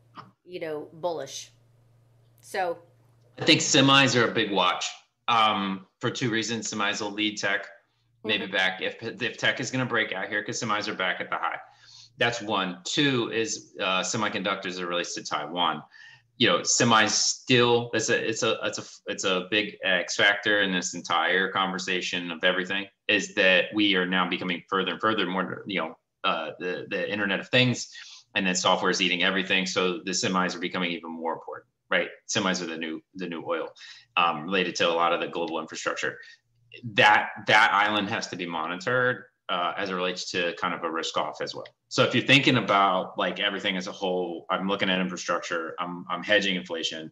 you 0.46 0.60
know, 0.60 0.88
bullish. 0.94 1.52
So 2.42 2.78
I 3.40 3.46
think 3.46 3.62
semis 3.62 4.20
are 4.20 4.30
a 4.30 4.34
big 4.34 4.52
watch 4.52 4.86
um, 5.28 5.88
for 6.00 6.10
two 6.10 6.30
reasons. 6.30 6.72
Semis 6.72 7.02
will 7.02 7.12
lead 7.12 7.38
tech 7.38 7.68
maybe 8.24 8.46
mm-hmm. 8.46 8.54
back 8.54 8.82
if 8.82 8.96
if 9.02 9.38
tech 9.38 9.60
is 9.60 9.72
going 9.72 9.86
to 9.86 9.90
break 9.90 10.14
out 10.14 10.28
here 10.28 10.42
because 10.42 10.62
semis 10.62 10.88
are 10.88 10.94
back 10.94 11.20
at 11.20 11.30
the 11.30 11.38
high. 11.38 11.58
That's 12.18 12.42
one. 12.42 12.80
Two 12.84 13.32
is 13.34 13.74
uh, 13.80 14.02
semiconductors 14.02 14.76
that 14.76 14.86
relates 14.86 15.16
to 15.16 15.24
Taiwan. 15.24 15.82
You 16.38 16.48
know, 16.48 16.60
semis 16.60 17.10
still 17.10 17.90
it's 17.94 18.10
a 18.10 18.28
it's 18.28 18.44
a 18.44 18.58
it's 18.64 18.80
a 18.80 18.84
it's 19.08 19.24
a 19.24 19.48
big 19.50 19.76
X 19.84 20.16
factor 20.16 20.62
in 20.62 20.72
this 20.72 20.94
entire 20.94 21.52
conversation 21.52 22.32
of 22.32 22.44
everything. 22.44 22.86
Is 23.08 23.34
that 23.36 23.66
we 23.74 23.96
are 23.96 24.06
now 24.06 24.30
becoming 24.30 24.64
further 24.70 24.92
and 24.92 25.02
further 25.02 25.26
more 25.26 25.64
you 25.66 25.80
know 25.80 25.96
uh, 26.24 26.52
the 26.60 26.86
the 26.90 27.12
Internet 27.12 27.40
of 27.40 27.50
Things, 27.50 27.90
and 28.36 28.46
then 28.46 28.56
software 28.56 28.92
is 28.92 29.02
eating 29.02 29.24
everything. 29.24 29.66
So 29.66 30.00
the 30.04 30.12
semis 30.12 30.56
are 30.56 30.60
becoming 30.60 30.92
even 30.92 31.12
more 31.12 31.34
important, 31.34 31.68
right? 31.90 32.10
Semis 32.28 32.62
are 32.62 32.68
the 32.68 32.78
new 32.78 33.02
the 33.16 33.28
new 33.28 33.44
oil, 33.48 33.70
um, 34.18 34.44
related 34.44 34.76
to 34.76 34.90
a 34.90 34.94
lot 34.94 35.14
of 35.14 35.20
the 35.20 35.28
global 35.28 35.60
infrastructure. 35.60 36.20
That 36.94 37.30
that 37.48 37.72
island 37.74 38.10
has 38.10 38.28
to 38.28 38.36
be 38.36 38.46
monitored 38.46 39.26
uh, 39.50 39.74
as 39.78 39.90
it 39.90 39.94
relates 39.94 40.32
to 40.32 40.54
kind 40.56 40.74
of 40.74 40.84
a 40.84 40.92
risk 40.92 41.18
off 41.18 41.42
as 41.42 41.54
well. 41.54 41.68
So 41.90 42.04
if 42.04 42.16
you're 42.16 42.26
thinking 42.26 42.58
about 42.58 43.18
like 43.18 43.40
everything 43.40 43.78
as 43.78 43.88
a 43.88 43.92
whole, 43.92 44.46
I'm 44.50 44.68
looking 44.68 44.90
at 44.90 45.00
infrastructure, 45.00 45.76
I'm 45.80 46.06
I'm 46.10 46.24
hedging 46.24 46.56
inflation. 46.56 47.12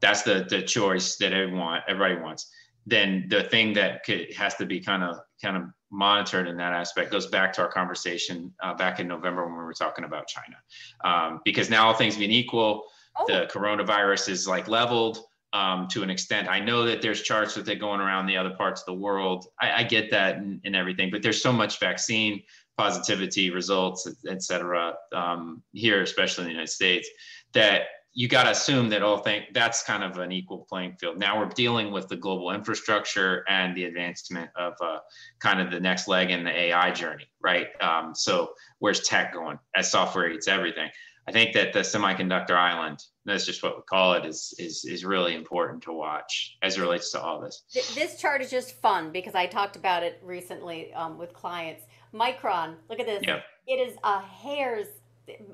That's 0.00 0.22
the 0.22 0.46
the 0.48 0.62
choice 0.62 1.16
that 1.16 1.32
everyone 1.32 1.80
everybody 1.88 2.20
wants. 2.20 2.50
Then 2.86 3.26
the 3.28 3.44
thing 3.44 3.72
that 3.74 4.04
could, 4.04 4.32
has 4.34 4.54
to 4.56 4.66
be 4.66 4.80
kind 4.80 5.02
of 5.02 5.18
kind 5.42 5.56
of 5.56 5.64
monitored 5.90 6.48
in 6.48 6.56
that 6.56 6.72
aspect 6.72 7.10
goes 7.12 7.26
back 7.26 7.52
to 7.54 7.62
our 7.62 7.70
conversation 7.70 8.52
uh, 8.62 8.74
back 8.74 9.00
in 9.00 9.08
November 9.08 9.44
when 9.44 9.56
we 9.56 9.64
were 9.64 9.72
talking 9.72 10.04
about 10.04 10.26
China. 10.28 10.56
Um, 11.04 11.40
because 11.44 11.70
now 11.70 11.88
all 11.88 11.94
things 11.94 12.16
being 12.16 12.30
equal, 12.30 12.84
oh. 13.18 13.24
the 13.26 13.48
coronavirus 13.52 14.28
is 14.28 14.46
like 14.48 14.68
leveled 14.68 15.18
um, 15.52 15.88
to 15.88 16.02
an 16.02 16.10
extent. 16.10 16.48
I 16.48 16.60
know 16.60 16.84
that 16.84 17.02
there's 17.02 17.22
charts 17.22 17.56
with 17.56 17.68
it 17.68 17.76
going 17.76 18.00
around 18.00 18.26
the 18.26 18.36
other 18.36 18.50
parts 18.50 18.82
of 18.82 18.86
the 18.86 18.94
world. 18.94 19.46
I, 19.60 19.72
I 19.72 19.82
get 19.84 20.10
that 20.10 20.36
and, 20.36 20.60
and, 20.64 20.76
everything, 20.76 21.10
but 21.10 21.22
there's 21.22 21.40
so 21.40 21.52
much 21.52 21.80
vaccine 21.80 22.42
positivity 22.76 23.50
results, 23.50 24.06
et 24.28 24.42
cetera, 24.42 24.94
um, 25.14 25.62
here, 25.72 26.02
especially 26.02 26.42
in 26.42 26.48
the 26.48 26.52
United 26.52 26.70
States, 26.70 27.08
that 27.52 27.84
you 28.18 28.28
got 28.28 28.44
to 28.44 28.50
assume 28.50 28.88
that 28.88 29.02
all 29.02 29.18
think 29.18 29.44
that's 29.52 29.82
kind 29.82 30.02
of 30.02 30.16
an 30.16 30.32
equal 30.32 30.66
playing 30.70 30.96
field. 30.98 31.18
Now 31.18 31.38
we're 31.38 31.50
dealing 31.50 31.92
with 31.92 32.08
the 32.08 32.16
global 32.16 32.50
infrastructure 32.50 33.44
and 33.46 33.76
the 33.76 33.84
advancement 33.84 34.48
of 34.56 34.72
uh, 34.80 35.00
kind 35.38 35.60
of 35.60 35.70
the 35.70 35.78
next 35.78 36.08
leg 36.08 36.30
in 36.30 36.42
the 36.42 36.50
AI 36.50 36.92
journey, 36.92 37.26
right? 37.42 37.66
Um, 37.82 38.14
so 38.14 38.54
where's 38.78 39.00
tech 39.00 39.34
going 39.34 39.58
as 39.76 39.90
software 39.90 40.30
eats 40.30 40.48
everything? 40.48 40.88
I 41.28 41.32
think 41.32 41.52
that 41.52 41.74
the 41.74 41.80
semiconductor 41.80 42.52
island, 42.52 43.02
that's 43.26 43.44
just 43.44 43.62
what 43.62 43.76
we 43.76 43.82
call 43.82 44.14
it, 44.14 44.24
is 44.24 44.54
is 44.58 44.86
is 44.86 45.04
really 45.04 45.34
important 45.34 45.82
to 45.82 45.92
watch 45.92 46.56
as 46.62 46.78
it 46.78 46.80
relates 46.80 47.10
to 47.12 47.20
all 47.20 47.38
this. 47.38 47.64
This 47.94 48.18
chart 48.18 48.40
is 48.40 48.50
just 48.50 48.80
fun 48.80 49.12
because 49.12 49.34
I 49.34 49.44
talked 49.44 49.76
about 49.76 50.02
it 50.02 50.20
recently 50.22 50.94
um, 50.94 51.18
with 51.18 51.34
clients. 51.34 51.84
Micron. 52.14 52.76
Look 52.88 52.98
at 52.98 53.06
this. 53.06 53.24
Yep. 53.26 53.44
It 53.66 53.74
is 53.74 53.98
a 54.04 54.20
hair's, 54.20 54.86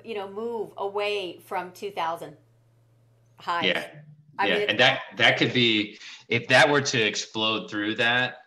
you 0.05 0.15
know, 0.15 0.31
move 0.31 0.71
away 0.77 1.41
from 1.45 1.73
2000 1.73 2.37
highs. 3.43 3.67
Yeah. 3.67 3.87
I 4.39 4.47
yeah, 4.47 4.59
mean, 4.59 4.69
and 4.71 4.81
that 4.81 5.01
that 5.19 5.37
could 5.39 5.53
be 5.53 5.99
if 6.29 6.49
that 6.49 6.69
were 6.69 6.81
to 6.81 7.01
explode 7.01 7.69
through 7.71 7.97
that, 7.97 8.39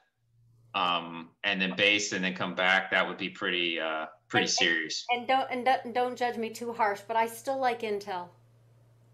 um, 0.74 1.30
and 1.44 1.62
then 1.62 1.76
base 1.76 2.12
and 2.12 2.24
then 2.24 2.34
come 2.34 2.56
back, 2.56 2.90
that 2.92 3.08
would 3.08 3.18
be 3.18 3.30
pretty 3.30 3.80
uh 3.80 4.08
pretty 4.28 4.46
And- 4.46 4.52
serious. 4.52 5.06
and 5.12 5.28
don't 5.28 5.48
and 5.52 5.64
don't, 5.66 5.94
don't 5.94 6.16
judge 6.18 6.38
me 6.38 6.50
too 6.50 6.74
harsh, 6.74 7.02
but 7.08 7.16
I 7.16 7.28
still 7.28 7.60
like 7.60 7.82
Intel. 7.82 8.30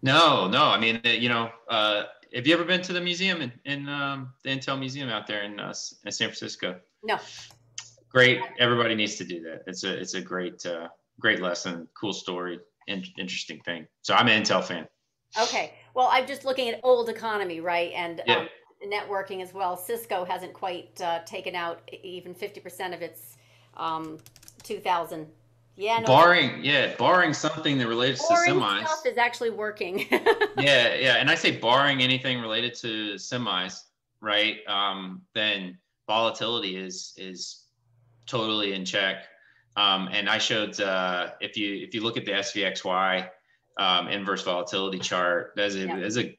No, 0.02 0.48
no, 0.48 0.64
I 0.64 0.78
mean 0.80 1.00
uh, 1.04 1.10
you 1.10 1.28
know, 1.28 1.50
uh, 1.68 2.04
have 2.34 2.46
you 2.46 2.54
ever 2.54 2.64
been 2.64 2.82
to 2.82 2.92
the 2.94 3.00
museum 3.00 3.42
in, 3.42 3.52
in 3.66 3.88
um, 3.88 4.32
the 4.42 4.50
Intel 4.50 4.78
Museum 4.78 5.10
out 5.10 5.26
there 5.26 5.42
in, 5.42 5.60
uh, 5.60 5.74
in 6.06 6.10
San 6.12 6.28
Francisco? 6.28 6.80
No. 7.04 7.18
Great, 8.08 8.40
everybody 8.58 8.94
needs 8.94 9.16
to 9.16 9.24
do 9.24 9.42
that. 9.42 9.62
It's 9.66 9.84
a 9.84 9.92
it's 9.98 10.14
a 10.14 10.20
great 10.20 10.64
uh, 10.66 10.88
great 11.20 11.40
lesson, 11.40 11.86
cool 11.94 12.12
story, 12.12 12.60
in, 12.86 13.04
interesting 13.18 13.60
thing. 13.60 13.86
So 14.00 14.14
I'm 14.14 14.28
an 14.28 14.42
Intel 14.42 14.64
fan. 14.64 14.88
Okay. 15.40 15.74
Well, 15.94 16.08
I'm 16.10 16.26
just 16.26 16.44
looking 16.44 16.68
at 16.68 16.80
old 16.82 17.08
economy, 17.08 17.60
right? 17.60 17.92
And 17.94 18.22
Yeah. 18.26 18.36
um, 18.38 18.48
networking 18.86 19.42
as 19.42 19.54
well. 19.54 19.76
Cisco 19.76 20.24
hasn't 20.24 20.52
quite 20.52 21.00
uh, 21.00 21.20
taken 21.24 21.54
out 21.54 21.80
even 22.02 22.34
50% 22.34 22.94
of 22.94 23.02
its 23.02 23.36
um, 23.76 24.18
2000. 24.62 25.26
Yeah, 25.74 26.00
no. 26.00 26.06
Barring 26.06 26.62
yeah, 26.62 26.94
barring 26.96 27.32
something 27.32 27.78
that 27.78 27.88
relates 27.88 28.26
to 28.28 28.34
semis. 28.34 28.86
stuff 28.86 29.06
is 29.06 29.16
actually 29.16 29.50
working. 29.50 30.06
yeah, 30.10 30.94
yeah, 30.94 31.16
and 31.16 31.30
I 31.30 31.34
say 31.34 31.56
barring 31.56 32.02
anything 32.02 32.40
related 32.42 32.74
to 32.80 33.14
semis, 33.14 33.84
right? 34.20 34.58
Um, 34.66 35.22
then 35.34 35.78
volatility 36.06 36.76
is 36.76 37.14
is 37.16 37.64
totally 38.26 38.74
in 38.74 38.84
check. 38.84 39.24
Um, 39.74 40.10
and 40.12 40.28
I 40.28 40.36
showed 40.36 40.78
uh, 40.78 41.30
if 41.40 41.56
you 41.56 41.76
if 41.76 41.94
you 41.94 42.02
look 42.02 42.18
at 42.18 42.26
the 42.26 42.32
SVXY 42.32 43.30
um, 43.78 44.08
inverse 44.08 44.42
volatility 44.42 44.98
chart, 44.98 45.52
there's 45.56 45.76
a 45.76 45.86
Yeah. 45.86 45.96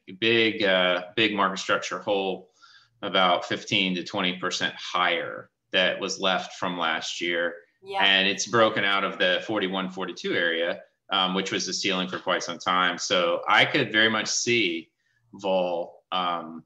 a 0.08 0.12
big 0.12 0.62
uh, 0.62 1.04
big 1.16 1.34
market 1.34 1.58
structure 1.58 1.98
hole 1.98 2.50
about 3.02 3.44
15 3.44 3.96
to 3.96 4.04
20 4.04 4.38
percent 4.38 4.74
higher 4.76 5.50
that 5.72 6.00
was 6.00 6.20
left 6.20 6.54
from 6.54 6.78
last 6.78 7.20
year 7.20 7.54
yeah. 7.82 8.02
and 8.02 8.26
it's 8.28 8.46
broken 8.46 8.84
out 8.84 9.04
of 9.04 9.18
the 9.18 9.42
41 9.46 9.90
42 9.90 10.32
area 10.32 10.80
um, 11.12 11.34
which 11.34 11.52
was 11.52 11.66
the 11.66 11.72
ceiling 11.72 12.08
for 12.08 12.18
quite 12.18 12.42
some 12.42 12.58
time 12.58 12.96
so 12.96 13.42
i 13.48 13.64
could 13.64 13.92
very 13.92 14.08
much 14.08 14.28
see 14.28 14.88
vol 15.34 16.02
um, 16.12 16.62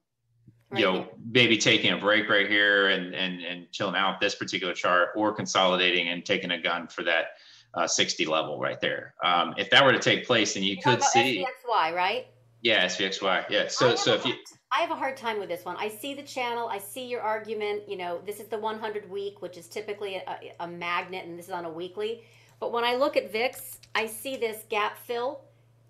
Right 0.71 0.81
you 0.81 0.85
know 0.87 0.93
here. 0.93 1.07
maybe 1.33 1.57
taking 1.57 1.93
a 1.93 1.97
break 1.97 2.29
right 2.29 2.49
here 2.49 2.89
and 2.89 3.15
and 3.15 3.41
and 3.43 3.73
chilling 3.73 3.97
out 3.97 4.21
this 4.21 4.35
particular 4.35 4.75
chart 4.75 5.09
or 5.17 5.33
consolidating 5.33 6.09
and 6.09 6.25
taking 6.25 6.51
a 6.51 6.61
gun 6.61 6.87
for 6.87 7.03
that 7.05 7.29
uh, 7.75 7.87
60 7.87 8.27
level 8.27 8.59
right 8.59 8.81
there 8.81 9.15
um, 9.25 9.55
if 9.57 9.71
that 9.71 9.85
were 9.85 9.93
to 9.93 9.99
take 9.99 10.27
place 10.27 10.55
then 10.55 10.63
you 10.63 10.77
could 10.77 11.03
see 11.03 11.45
SVXY, 11.45 11.95
right? 11.95 12.27
yeah 12.63 12.87
svxy 12.87 13.45
yeah 13.51 13.69
so 13.69 13.95
so 13.95 14.15
if 14.15 14.25
you 14.25 14.35
I 14.71 14.81
have 14.83 14.91
a 14.91 14.97
hard 14.97 15.17
time 15.17 15.39
with 15.39 15.49
this 15.49 15.65
one. 15.65 15.77
I 15.79 15.89
see 15.89 16.13
the 16.13 16.23
channel. 16.23 16.69
I 16.69 16.77
see 16.77 17.07
your 17.07 17.23
argument. 17.23 17.89
You 17.89 17.97
know, 17.97 18.21
this 18.27 18.39
is 18.39 18.49
the 18.49 18.59
100 18.59 19.11
week, 19.11 19.41
which 19.41 19.57
is 19.57 19.67
typically 19.67 20.17
a, 20.17 20.53
a 20.61 20.69
magnet, 20.69 21.25
and 21.25 21.39
this 21.39 21.47
is 21.47 21.53
on 21.53 21.65
a 21.65 21.71
weekly. 21.71 22.23
But 22.61 22.71
when 22.73 22.85
I 22.85 22.95
look 22.95 23.17
at 23.17 23.33
VIX, 23.33 23.79
I 23.95 24.07
see 24.07 24.37
this 24.37 24.65
gap 24.69 24.99
fill. 24.99 25.41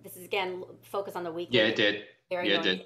This 0.03 0.17
is 0.17 0.25
again 0.25 0.63
focus 0.83 1.17
on 1.17 1.25
the 1.25 1.33
weekly. 1.33 1.59
yeah 1.59 1.67
it 1.67 1.77
did 1.77 2.05
yeah 2.31 2.43
it 2.43 2.63
did 2.63 2.83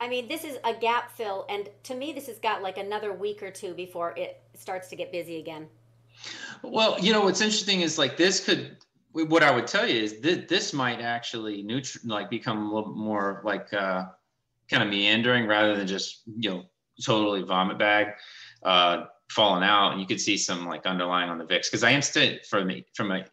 I 0.00 0.08
mean, 0.08 0.26
this 0.26 0.42
is 0.42 0.58
a 0.64 0.74
gap 0.74 1.12
fill, 1.12 1.46
and 1.48 1.68
to 1.84 1.94
me, 1.94 2.12
this 2.12 2.26
has 2.26 2.40
got 2.40 2.60
like 2.60 2.76
another 2.76 3.12
week 3.12 3.40
or 3.40 3.52
two 3.52 3.72
before 3.72 4.14
it 4.16 4.42
starts 4.54 4.88
to 4.88 4.96
get 4.96 5.12
busy 5.12 5.38
again. 5.38 5.68
Well, 6.62 6.98
you 7.00 7.12
know 7.12 7.22
what's 7.22 7.40
interesting 7.40 7.80
is 7.80 7.98
like 7.98 8.16
this 8.16 8.44
could. 8.44 8.76
What 9.12 9.42
I 9.42 9.50
would 9.50 9.66
tell 9.66 9.86
you 9.86 10.02
is 10.02 10.20
that 10.20 10.48
this 10.48 10.72
might 10.72 11.00
actually 11.00 11.62
neutral, 11.62 12.02
like 12.06 12.30
become 12.30 12.70
a 12.70 12.74
little 12.74 12.94
more 12.94 13.42
like 13.44 13.72
uh, 13.74 14.06
kind 14.70 14.82
of 14.82 14.88
meandering 14.88 15.46
rather 15.46 15.76
than 15.76 15.86
just 15.86 16.22
you 16.26 16.50
know 16.50 16.62
totally 17.04 17.42
vomit 17.42 17.78
bag 17.78 18.08
uh, 18.62 19.04
falling 19.30 19.64
out, 19.64 19.92
and 19.92 20.00
you 20.00 20.06
could 20.06 20.20
see 20.20 20.36
some 20.36 20.66
like 20.66 20.86
underlying 20.86 21.28
on 21.28 21.38
the 21.38 21.44
VIX 21.44 21.68
because 21.68 21.84
I 21.84 21.90
am 21.90 22.00
still 22.00 22.36
from 22.48 22.70
a, 22.70 22.84
from 22.94 23.10
a 23.10 23.24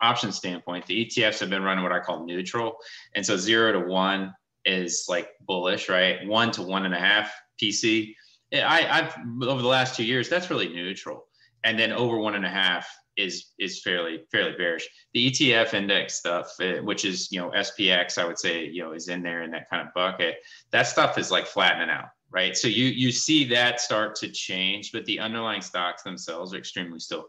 option 0.00 0.32
standpoint, 0.32 0.86
the 0.86 1.06
ETFs 1.06 1.40
have 1.40 1.50
been 1.50 1.62
running 1.62 1.82
what 1.82 1.92
I 1.92 2.00
call 2.00 2.24
neutral, 2.24 2.78
and 3.14 3.24
so 3.24 3.36
zero 3.36 3.72
to 3.72 3.80
one 3.80 4.34
is 4.64 5.06
like 5.08 5.30
bullish, 5.40 5.88
right? 5.88 6.26
One 6.26 6.50
to 6.52 6.62
one 6.62 6.84
and 6.84 6.94
a 6.94 6.98
half 6.98 7.32
PC. 7.60 8.14
I, 8.54 8.86
I've 8.88 9.14
over 9.42 9.60
the 9.60 9.68
last 9.68 9.94
two 9.94 10.04
years, 10.04 10.28
that's 10.28 10.48
really 10.48 10.68
neutral 10.68 11.27
and 11.64 11.78
then 11.78 11.92
over 11.92 12.18
one 12.18 12.34
and 12.34 12.46
a 12.46 12.50
half 12.50 12.88
is 13.18 13.46
is 13.58 13.82
fairly 13.82 14.20
fairly 14.30 14.56
bearish. 14.56 14.88
The 15.12 15.30
ETF 15.30 15.74
index 15.74 16.14
stuff, 16.14 16.52
uh, 16.60 16.82
which 16.82 17.04
is 17.04 17.30
you 17.30 17.40
know 17.40 17.50
SPX, 17.50 18.16
I 18.16 18.26
would 18.26 18.38
say 18.38 18.64
you 18.64 18.82
know 18.82 18.92
is 18.92 19.08
in 19.08 19.22
there 19.22 19.42
in 19.42 19.50
that 19.50 19.68
kind 19.68 19.86
of 19.86 19.92
bucket. 19.92 20.36
That 20.70 20.86
stuff 20.86 21.18
is 21.18 21.30
like 21.30 21.46
flattening 21.46 21.90
out, 21.90 22.08
right? 22.30 22.56
So 22.56 22.68
you 22.68 22.86
you 22.86 23.10
see 23.12 23.44
that 23.46 23.80
start 23.80 24.14
to 24.16 24.28
change, 24.28 24.92
but 24.92 25.04
the 25.04 25.18
underlying 25.18 25.62
stocks 25.62 26.02
themselves 26.02 26.54
are 26.54 26.58
extremely 26.58 27.00
still 27.00 27.28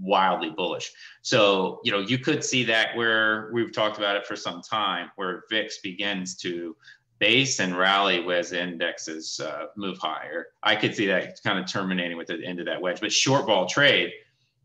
wildly 0.00 0.50
bullish. 0.50 0.92
So 1.22 1.80
you 1.82 1.92
know 1.92 2.00
you 2.00 2.18
could 2.18 2.44
see 2.44 2.64
that 2.64 2.94
where 2.94 3.50
we've 3.52 3.72
talked 3.72 3.98
about 3.98 4.16
it 4.16 4.26
for 4.26 4.36
some 4.36 4.60
time, 4.60 5.10
where 5.16 5.44
VIX 5.50 5.78
begins 5.78 6.36
to 6.36 6.76
base 7.22 7.60
and 7.60 7.78
rally 7.78 8.20
as 8.34 8.52
indexes 8.52 9.38
uh, 9.38 9.66
move 9.76 9.96
higher. 9.98 10.48
I 10.64 10.74
could 10.74 10.92
see 10.92 11.06
that 11.06 11.40
kind 11.44 11.56
of 11.56 11.70
terminating 11.70 12.16
with 12.16 12.26
the 12.26 12.44
end 12.44 12.58
of 12.58 12.66
that 12.66 12.82
wedge. 12.82 13.00
But 13.00 13.12
short 13.12 13.46
vol 13.46 13.66
trade 13.66 14.10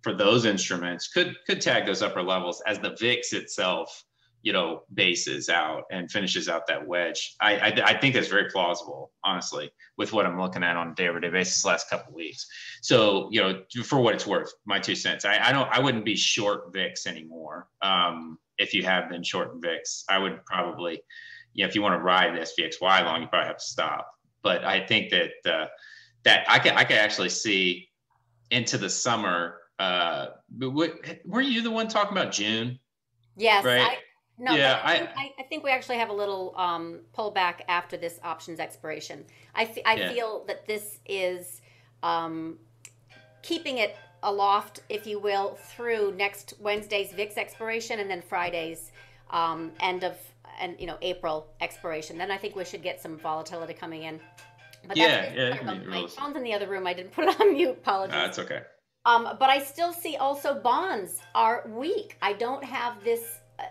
for 0.01 0.11
those 0.15 0.43
instruments 0.45 1.07
could 1.07 1.35
could 1.45 1.61
tag 1.61 1.85
those 1.85 2.01
upper 2.01 2.23
levels 2.23 2.63
as 2.65 2.79
the 2.79 2.95
VIX 2.99 3.31
itself, 3.33 4.03
you 4.41 4.53
know, 4.53 4.81
bases 4.91 5.49
out 5.49 5.83
and 5.91 6.09
finishes 6.09 6.49
out 6.49 6.65
that 6.65 6.87
wedge. 6.87 7.35
I 7.39 7.57
I, 7.57 7.67
I 7.91 7.99
think 7.99 8.15
that's 8.15 8.27
very 8.27 8.49
plausible, 8.49 9.11
honestly, 9.23 9.69
with 9.99 10.11
what 10.11 10.25
I'm 10.25 10.41
looking 10.41 10.63
at 10.63 10.77
on 10.77 10.89
a 10.89 10.95
day-over-day 10.95 11.29
basis 11.29 11.63
last 11.63 11.91
couple 11.91 12.09
of 12.09 12.15
weeks. 12.15 12.47
So 12.81 13.29
you 13.31 13.39
know, 13.39 13.61
for 13.83 13.99
what 13.99 14.15
it's 14.15 14.25
worth, 14.25 14.51
my 14.65 14.79
two 14.79 14.95
cents. 14.95 15.25
I, 15.25 15.37
I 15.49 15.51
don't 15.51 15.69
I 15.69 15.79
wouldn't 15.79 16.05
be 16.05 16.15
short 16.15 16.73
VIX 16.73 17.05
anymore. 17.05 17.67
Um, 17.83 18.39
if 18.57 18.73
you 18.73 18.81
have 18.81 19.11
been 19.11 19.21
short 19.21 19.51
VIX, 19.61 20.05
I 20.09 20.17
would 20.17 20.43
probably 20.45 21.03
you 21.57 21.63
know, 21.65 21.67
if 21.67 21.75
you 21.75 21.81
want 21.81 21.95
to 21.95 21.99
ride 22.03 22.35
the 22.35 22.41
SVXY 22.41 23.03
long, 23.03 23.23
you 23.23 23.27
probably 23.27 23.47
have 23.47 23.57
to 23.57 23.65
stop. 23.65 24.07
But 24.43 24.63
I 24.63 24.85
think 24.85 25.09
that 25.09 25.31
uh, 25.51 25.65
that 26.23 26.45
I 26.47 26.59
can 26.59 26.77
I 26.77 26.83
can 26.83 26.97
actually 26.97 27.29
see 27.29 27.89
into 28.51 28.77
the 28.77 28.89
summer. 28.89 29.57
Uh, 29.79 30.27
what, 30.59 30.93
were 31.25 31.41
you 31.41 31.61
the 31.61 31.71
one 31.71 31.87
talking 31.87 32.15
about 32.15 32.31
June? 32.31 32.79
Yes. 33.35 33.65
Right. 33.65 33.81
I, 33.81 33.97
no, 34.39 34.55
Yeah, 34.55 34.79
I, 34.83 34.93
I- 34.93 34.97
think, 34.97 35.09
I, 35.17 35.31
I 35.39 35.43
think 35.43 35.63
we 35.63 35.71
actually 35.71 35.97
have 35.97 36.09
a 36.09 36.13
little 36.13 36.53
um, 36.57 36.99
pullback 37.15 37.61
after 37.67 37.97
this 37.97 38.19
options 38.23 38.59
expiration. 38.59 39.25
I, 39.55 39.73
I 39.85 39.95
Yeah. 39.95 40.09
feel 40.09 40.45
that 40.47 40.67
this 40.67 40.99
is 41.07 41.61
um, 42.03 42.57
keeping 43.41 43.79
it 43.79 43.95
aloft, 44.23 44.81
if 44.89 45.05
you 45.07 45.19
will, 45.19 45.55
through 45.55 46.13
next 46.15 46.53
Wednesday's 46.59 47.13
VIX 47.13 47.37
expiration 47.37 47.99
and 47.99 48.09
then 48.09 48.21
Friday's 48.21 48.91
um, 49.31 49.71
end 49.79 50.03
of 50.03 50.17
and 50.59 50.75
you 50.79 50.87
know 50.87 50.97
April 51.01 51.47
expiration. 51.61 52.17
Then 52.17 52.31
I 52.31 52.37
think 52.37 52.55
we 52.55 52.65
should 52.65 52.83
get 52.83 53.01
some 53.01 53.17
volatility 53.17 53.73
coming 53.73 54.03
in. 54.03 54.19
But 54.87 54.97
Yeah, 54.97 55.33
yeah, 55.33 55.49
sorry 55.49 55.59
about- 55.61 55.77
it 55.77 55.87
my 55.87 56.07
phone's 56.07 56.35
in 56.37 56.43
the 56.43 56.53
other 56.53 56.67
room. 56.67 56.87
I 56.87 56.93
didn't 56.93 57.11
put 57.11 57.25
it 57.25 57.39
on 57.41 57.53
mute. 57.53 57.69
Apologies. 57.71 58.15
It's 58.25 58.39
okay. 58.39 58.61
Um, 59.05 59.37
but 59.39 59.49
I 59.49 59.59
still 59.59 59.93
see 59.93 60.17
also 60.17 60.53
bonds 60.55 61.21
are 61.33 61.63
weak. 61.67 62.17
I 62.21 62.33
don't 62.33 62.63
have 62.63 63.03
this 63.03 63.23
uh, 63.59 63.63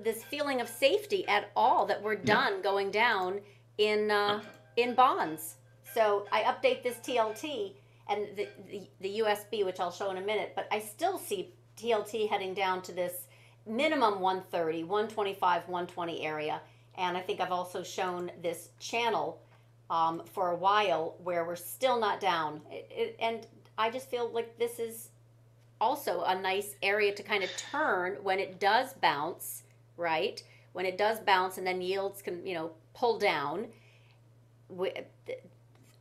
this 0.00 0.24
feeling 0.24 0.60
of 0.60 0.68
safety 0.68 1.26
at 1.28 1.50
all 1.56 1.86
that 1.86 2.02
we're 2.02 2.16
done 2.16 2.60
going 2.62 2.90
down 2.90 3.40
in 3.78 4.10
uh, 4.10 4.42
in 4.76 4.94
bonds. 4.94 5.56
So 5.94 6.26
I 6.32 6.42
update 6.42 6.82
this 6.82 6.96
TLT 6.96 7.74
and 8.08 8.26
the, 8.36 8.48
the 8.68 8.88
the 9.00 9.18
USB, 9.20 9.64
which 9.64 9.80
I'll 9.80 9.92
show 9.92 10.10
in 10.10 10.16
a 10.16 10.20
minute. 10.20 10.52
But 10.54 10.66
I 10.70 10.80
still 10.80 11.18
see 11.18 11.54
TLT 11.76 12.28
heading 12.28 12.52
down 12.54 12.82
to 12.82 12.92
this 12.92 13.26
minimum 13.70 14.20
130, 14.20 14.84
125, 14.84 15.62
120 15.68 16.26
area. 16.26 16.60
And 16.98 17.16
I 17.16 17.20
think 17.20 17.40
I've 17.40 17.52
also 17.52 17.82
shown 17.82 18.30
this 18.42 18.70
channel 18.78 19.40
um, 19.88 20.22
for 20.32 20.50
a 20.50 20.56
while 20.56 21.16
where 21.22 21.44
we're 21.44 21.56
still 21.56 21.98
not 21.98 22.20
down. 22.20 22.60
It, 22.70 22.90
it, 22.90 23.16
and 23.20 23.46
I 23.78 23.90
just 23.90 24.10
feel 24.10 24.28
like 24.30 24.58
this 24.58 24.78
is 24.78 25.10
also 25.80 26.22
a 26.22 26.38
nice 26.38 26.74
area 26.82 27.14
to 27.14 27.22
kind 27.22 27.42
of 27.42 27.50
turn 27.56 28.16
when 28.22 28.38
it 28.38 28.60
does 28.60 28.92
bounce, 28.94 29.62
right? 29.96 30.42
When 30.72 30.84
it 30.84 30.98
does 30.98 31.20
bounce 31.20 31.58
and 31.58 31.66
then 31.66 31.80
yields 31.80 32.22
can, 32.22 32.46
you 32.46 32.54
know, 32.54 32.72
pull 32.92 33.18
down. 33.18 33.66
We, 34.68 34.92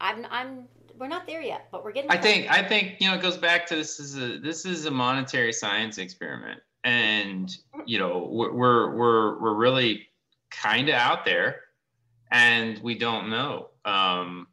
I'm, 0.01 0.28
I'm, 0.30 0.67
we're 0.99 1.07
not 1.07 1.26
there 1.26 1.41
yet, 1.41 1.67
but 1.72 1.84
we're 1.84 1.93
getting. 1.93 2.11
I 2.11 2.17
think 2.17 2.51
I 2.51 2.61
think 2.61 2.97
you 2.99 3.07
know 3.07 3.15
it 3.15 3.22
goes 3.22 3.38
back 3.38 3.65
to 3.67 3.76
this 3.76 3.99
is 3.99 4.17
a 4.17 4.38
this 4.38 4.65
is 4.65 4.86
a 4.86 4.91
monetary 4.91 5.53
science 5.53 5.97
experiment, 5.97 6.59
and 6.84 7.55
you 7.86 7.99
know 7.99 8.27
we're 8.32 8.95
we're 8.95 9.39
we're, 9.39 9.53
really 9.53 10.07
kind 10.51 10.89
of 10.89 10.95
out 10.95 11.25
there, 11.25 11.61
and 12.32 12.80
we 12.80 12.97
don't 12.97 13.30
know. 13.30 13.69
Um, 13.86 14.47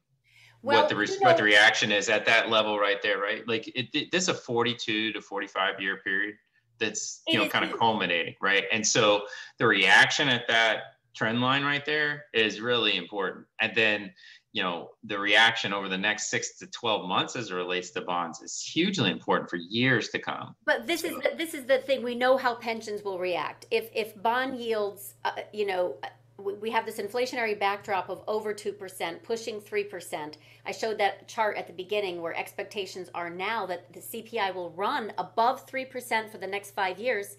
Well, 0.63 0.81
what 0.81 0.89
the 0.89 0.97
re- 0.97 1.07
you 1.09 1.19
what 1.21 1.37
the 1.37 1.43
reaction 1.43 1.93
is 1.93 2.09
at 2.09 2.27
that 2.27 2.51
level 2.51 2.79
right 2.79 3.01
there, 3.03 3.19
right? 3.19 3.47
Like 3.47 3.69
it, 3.69 3.89
it 3.95 4.11
this 4.11 4.25
is 4.25 4.29
a 4.31 4.35
42 4.35 5.13
to 5.13 5.21
45 5.21 5.81
year 5.81 5.99
period 5.99 6.37
that's 6.79 7.23
you 7.29 7.39
know 7.39 7.49
kind 7.49 7.65
of 7.65 7.79
culminating, 7.79 8.35
right? 8.41 8.65
And 8.73 8.87
so 8.87 9.27
the 9.59 9.67
reaction 9.67 10.29
at 10.29 10.49
that 10.49 10.79
trend 11.15 11.41
line 11.41 11.65
right 11.65 11.85
there 11.85 12.27
is 12.35 12.61
really 12.61 12.97
important. 12.97 13.47
And 13.61 13.73
then 13.75 14.13
you 14.57 14.63
know 14.63 14.93
the 15.05 15.19
reaction 15.19 15.75
over 15.75 15.87
the 15.87 15.99
next 15.99 16.31
six 16.31 16.57
to 16.57 16.67
12 16.69 17.07
months 17.07 17.37
as 17.37 17.51
it 17.51 17.55
relates 17.55 17.91
to 17.91 18.01
bonds 18.01 18.41
is 18.41 18.59
hugely 18.63 19.11
important 19.11 19.51
for 19.51 19.57
years 19.57 20.09
to 20.09 20.19
come. 20.19 20.57
But 20.65 20.87
this 20.87 21.05
is 21.05 21.15
the, 21.17 21.33
this 21.37 21.53
is 21.53 21.67
the 21.67 21.77
thing. 21.77 22.03
We 22.03 22.15
know 22.15 22.39
how 22.39 22.55
pensions 22.55 23.03
will 23.03 23.19
react 23.19 23.67
if 23.71 23.91
if 23.95 24.21
bond 24.23 24.59
yields, 24.59 25.17
uh, 25.27 25.33
you 25.53 25.67
know, 25.67 25.97
we, 26.39 26.71
have 26.71 26.87
this 26.87 26.97
inflationary 26.97 27.59
backdrop 27.59 28.09
of 28.09 28.23
over 28.27 28.55
two 28.55 28.73
percent, 28.73 29.23
pushing 29.23 29.61
three 29.61 29.85
percent. 29.85 30.39
I 30.65 30.73
showed 30.73 30.97
that 30.99 31.29
chart 31.29 31.59
at 31.59 31.67
the 31.67 31.75
beginning 31.75 32.23
where 32.23 32.35
expectations 32.35 33.11
are 33.15 33.29
now 33.29 33.67
that 33.67 33.93
the 33.93 34.01
CPI 34.01 34.55
will 34.55 34.71
run 34.71 35.13
above 35.19 35.67
three 35.67 35.85
percent 35.85 36.33
for 36.33 36.39
the 36.39 36.47
next 36.47 36.71
five 36.71 36.99
years. 36.99 37.37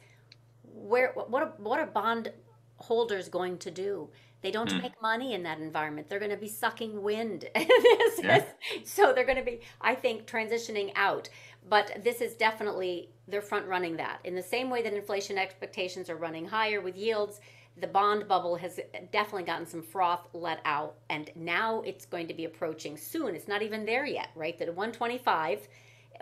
Where 0.62 1.14
what 1.16 1.42
are, 1.42 1.54
what 1.58 1.80
are 1.80 1.88
bond 1.88 2.32
holders 2.78 3.28
going 3.28 3.58
to 3.58 3.72
do? 3.72 4.08
They 4.48 4.52
don't 4.52 4.72
Hmm. 4.72 4.78
make 4.82 5.02
money 5.02 5.34
in 5.34 5.44
that 5.44 5.60
environment. 5.60 6.08
They're 6.08 6.20
going 6.20 6.32
to 6.32 6.38
be 6.38 6.48
sucking 6.48 7.04
wind. 7.04 7.50
This 7.54 8.20
Yeah. 8.24 8.38
is- 8.38 8.90
so 8.94 9.12
they're 9.12 9.26
going 9.26 9.38
to 9.38 9.44
be, 9.44 9.60
I 9.82 9.94
think, 9.94 10.26
transitioning 10.26 10.94
out. 10.96 11.28
But 11.68 12.02
this 12.02 12.22
is 12.22 12.34
definitely, 12.36 13.10
they're 13.28 13.42
front 13.42 13.68
running 13.68 13.98
that. 13.98 14.22
In 14.24 14.36
the 14.36 14.42
same 14.42 14.70
way 14.70 14.82
that 14.84 14.94
inflation 14.94 15.38
expectations 15.38 16.10
are 16.10 16.16
running 16.16 16.48
higher 16.48 16.80
with 16.80 16.96
yields, 16.96 17.42
the 17.76 17.88
bond 17.88 18.30
bubble 18.30 18.56
has 18.56 18.80
definitely 19.12 19.44
gotten 19.44 19.66
some 19.66 19.84
froth 19.84 20.30
let 20.34 20.62
out. 20.64 20.96
And 21.10 21.30
now 21.36 21.82
it's 21.82 22.06
going 22.06 22.30
to 22.30 22.34
be 22.34 22.46
approaching 22.46 22.96
soon. 22.96 23.36
It's 23.36 23.50
not 23.50 23.62
even 23.62 23.86
there 23.86 24.06
yet, 24.06 24.30
right? 24.34 24.58
That 24.58 24.70
125 24.74 25.68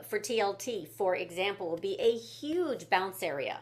for 0.10 0.18
TLT, 0.18 0.88
for 0.88 1.16
example, 1.16 1.70
will 1.70 1.78
be 1.78 1.96
a 2.02 2.18
huge 2.18 2.90
bounce 2.90 3.22
area. 3.22 3.60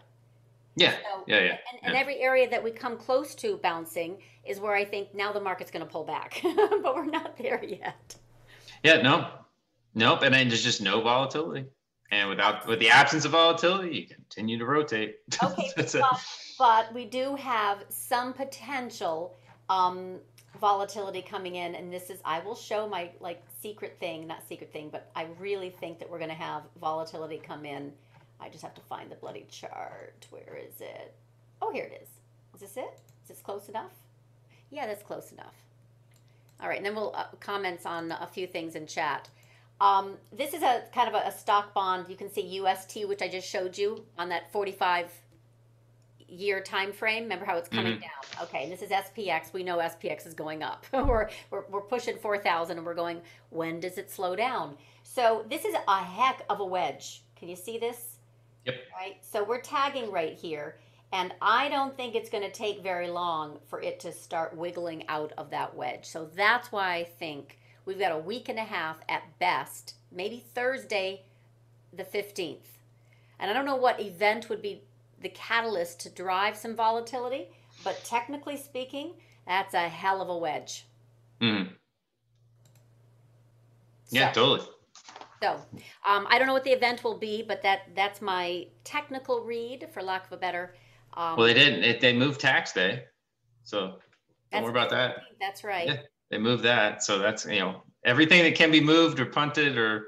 Yeah, 0.76 0.92
So, 0.92 1.24
yeah, 1.28 1.40
yeah. 1.40 1.58
And, 1.72 1.80
and 1.84 1.96
every 1.96 2.20
area 2.20 2.50
that 2.50 2.64
we 2.64 2.72
come 2.72 2.98
close 2.98 3.36
to 3.36 3.58
bouncing 3.58 4.18
is 4.46 4.60
where 4.60 4.76
I 4.76 4.86
think 4.86 5.14
now 5.14 5.32
the 5.32 5.40
market's 5.40 5.72
going 5.72 5.86
to 5.86 5.92
pull 5.92 6.04
back, 6.04 6.42
but 6.44 6.96
we're 6.96 7.06
not 7.06 7.38
there 7.38 7.64
yet. 7.64 8.16
Yeah, 8.84 9.02
no, 9.02 9.30
nope. 9.94 10.24
And 10.24 10.34
then 10.34 10.50
there's 10.50 10.64
just 10.64 10.82
no 10.82 11.02
volatility. 11.02 11.68
And 12.12 12.30
without 12.30 12.68
with 12.68 12.80
the 12.80 12.90
absence 12.90 13.26
of 13.26 13.32
volatility, 13.32 13.96
you 13.96 14.08
continue 14.08 14.58
to 14.60 14.66
rotate. 14.66 15.16
Okay, 15.42 15.70
but, 15.76 16.22
but 16.60 16.94
we 16.94 17.06
do 17.06 17.36
have 17.36 17.86
some 17.90 18.34
potential 18.34 19.36
um, 19.70 20.20
volatility 20.60 21.22
coming 21.22 21.56
in, 21.56 21.74
and 21.76 21.92
this 21.92 22.10
is 22.10 22.20
I 22.24 22.40
will 22.40 22.56
show 22.56 22.88
my 22.88 23.10
like 23.20 23.44
secret 23.62 23.98
thing, 24.00 24.28
not 24.28 24.48
secret 24.48 24.72
thing, 24.72 24.90
but 24.92 25.10
I 25.16 25.28
really 25.40 25.72
think 25.72 25.98
that 26.00 26.10
we're 26.10 26.20
going 26.20 26.30
to 26.30 26.36
have 26.36 26.64
volatility 26.80 27.42
come 27.44 27.66
in. 27.66 27.92
I 28.40 28.50
just 28.50 28.64
have 28.64 28.74
to 28.76 28.82
find 28.82 29.10
the 29.12 29.16
bloody 29.16 29.46
chart. 29.50 30.28
Where 30.30 30.58
is 30.58 30.82
it? 30.82 31.14
Oh, 31.62 31.72
here 31.72 31.86
it 31.86 32.02
is. 32.02 32.10
Is 32.56 32.62
this 32.62 32.78
it? 32.78 33.00
Is 33.24 33.30
this 33.30 33.40
close 33.42 33.70
enough? 33.70 33.92
Yeah, 34.70 34.86
that's 34.88 35.04
close 35.04 35.32
enough. 35.32 35.56
All 36.62 36.68
right, 36.68 36.78
and 36.78 36.86
then 36.86 36.96
we'll 36.96 37.14
uh, 37.16 37.26
comments 37.40 37.86
on 37.86 38.12
a 38.12 38.28
few 38.28 38.48
things 38.48 38.76
in 38.76 38.88
chat. 38.88 39.30
Um, 39.82 40.18
this 40.32 40.54
is 40.54 40.62
a 40.62 40.84
kind 40.94 41.08
of 41.10 41.16
a, 41.16 41.28
a 41.28 41.32
stock 41.32 41.74
bond. 41.74 42.06
You 42.10 42.16
can 42.16 42.32
see 42.32 42.42
UST, 42.60 43.08
which 43.08 43.22
I 43.22 43.28
just 43.28 43.48
showed 43.48 43.78
you 43.78 44.06
on 44.18 44.30
that 44.30 44.52
45 44.52 45.10
year 46.30 46.62
time 46.62 46.92
frame. 46.94 47.24
Remember 47.24 47.46
how 47.46 47.58
it's 47.58 47.70
coming 47.70 47.98
Mhm. 47.98 48.02
down? 48.02 48.44
Okay, 48.44 48.64
and 48.64 48.72
this 48.72 48.82
is 48.82 48.90
SPX. 48.92 49.52
We 49.54 49.64
know 49.64 49.78
SPX 49.80 50.26
is 50.26 50.34
going 50.34 50.64
up. 50.64 50.86
we're, 50.94 51.30
we're 51.52 51.64
we're 51.70 51.82
pushing 51.82 52.18
4,000, 52.18 52.78
and 52.78 52.86
we're 52.86 52.94
going. 52.96 53.22
When 53.50 53.80
does 53.80 53.98
it 53.98 54.10
slow 54.10 54.36
down? 54.36 54.78
So 55.04 55.46
this 55.50 55.66
is 55.66 55.76
a 55.88 56.04
heck 56.04 56.44
of 56.50 56.60
a 56.60 56.66
wedge. 56.66 57.22
Can 57.36 57.50
you 57.50 57.56
see 57.56 57.78
this? 57.78 58.13
Yep. 58.66 58.76
Right. 58.96 59.18
So 59.22 59.44
we're 59.44 59.62
tagging 59.62 60.12
right 60.12 60.38
here. 60.38 60.78
And 61.12 61.32
I 61.42 61.70
don't 61.70 61.96
think 61.96 62.16
it's 62.16 62.30
going 62.30 62.44
to 62.44 62.52
take 62.52 62.82
very 62.82 63.08
long 63.08 63.60
for 63.68 63.80
it 63.82 64.00
to 64.00 64.12
start 64.12 64.58
wiggling 64.58 65.08
out 65.08 65.32
of 65.38 65.52
that 65.52 65.76
wedge. 65.76 66.06
So 66.06 66.28
that's 66.36 66.72
why 66.72 66.96
I 66.96 67.04
think 67.04 67.60
we've 67.86 68.00
got 68.00 68.12
a 68.12 68.18
week 68.18 68.50
and 68.50 68.58
a 68.58 68.64
half 68.64 68.98
at 69.08 69.38
best, 69.38 69.94
maybe 70.12 70.44
Thursday 70.56 71.22
the 71.96 72.04
15th. 72.04 72.80
And 73.40 73.52
I 73.52 73.54
don't 73.54 73.66
know 73.66 73.76
what 73.76 74.02
event 74.02 74.50
would 74.50 74.62
be 74.62 74.82
the 75.22 75.30
catalyst 75.30 76.00
to 76.02 76.10
drive 76.10 76.58
some 76.58 76.76
volatility, 76.76 77.50
but 77.84 78.04
technically 78.04 78.58
speaking, 78.58 79.12
that's 79.46 79.76
a 79.76 79.90
hell 79.90 80.20
of 80.20 80.30
a 80.30 80.38
wedge. 80.38 80.88
Mm. 81.40 81.70
Yeah, 84.10 84.32
So- 84.32 84.42
totally. 84.42 84.70
So, 85.44 85.60
um, 86.06 86.26
I 86.30 86.38
don't 86.38 86.48
know 86.48 86.54
what 86.54 86.64
the 86.64 86.72
event 86.72 87.04
will 87.04 87.18
be, 87.18 87.44
but 87.46 87.62
that 87.64 87.90
that's 87.98 88.22
my 88.22 88.66
technical 88.86 89.42
read, 89.42 89.90
for 89.94 90.02
lack 90.02 90.26
of 90.28 90.32
a 90.32 90.38
better. 90.38 90.74
Um, 91.16 91.36
Well, 91.36 91.48
they 91.48 91.54
didn't. 91.54 91.84
It, 91.84 92.00
they 92.00 92.14
moved 92.14 92.40
tax 92.40 92.72
day, 92.72 93.04
so 93.64 94.00
don't 94.54 94.64
worry 94.64 94.72
about 94.72 94.90
that. 94.92 95.24
That's 95.42 95.66
right. 95.66 95.88
Yeah. 95.88 95.98
They 96.32 96.38
moved 96.38 96.64
that, 96.64 97.04
so 97.04 97.20
that's 97.20 97.46
you 97.46 97.60
know 97.60 97.84
everything 98.06 98.42
that 98.44 98.56
can 98.56 98.72
be 98.72 98.80
moved 98.80 99.20
or 99.20 99.26
punted 99.26 99.78
or 99.78 100.08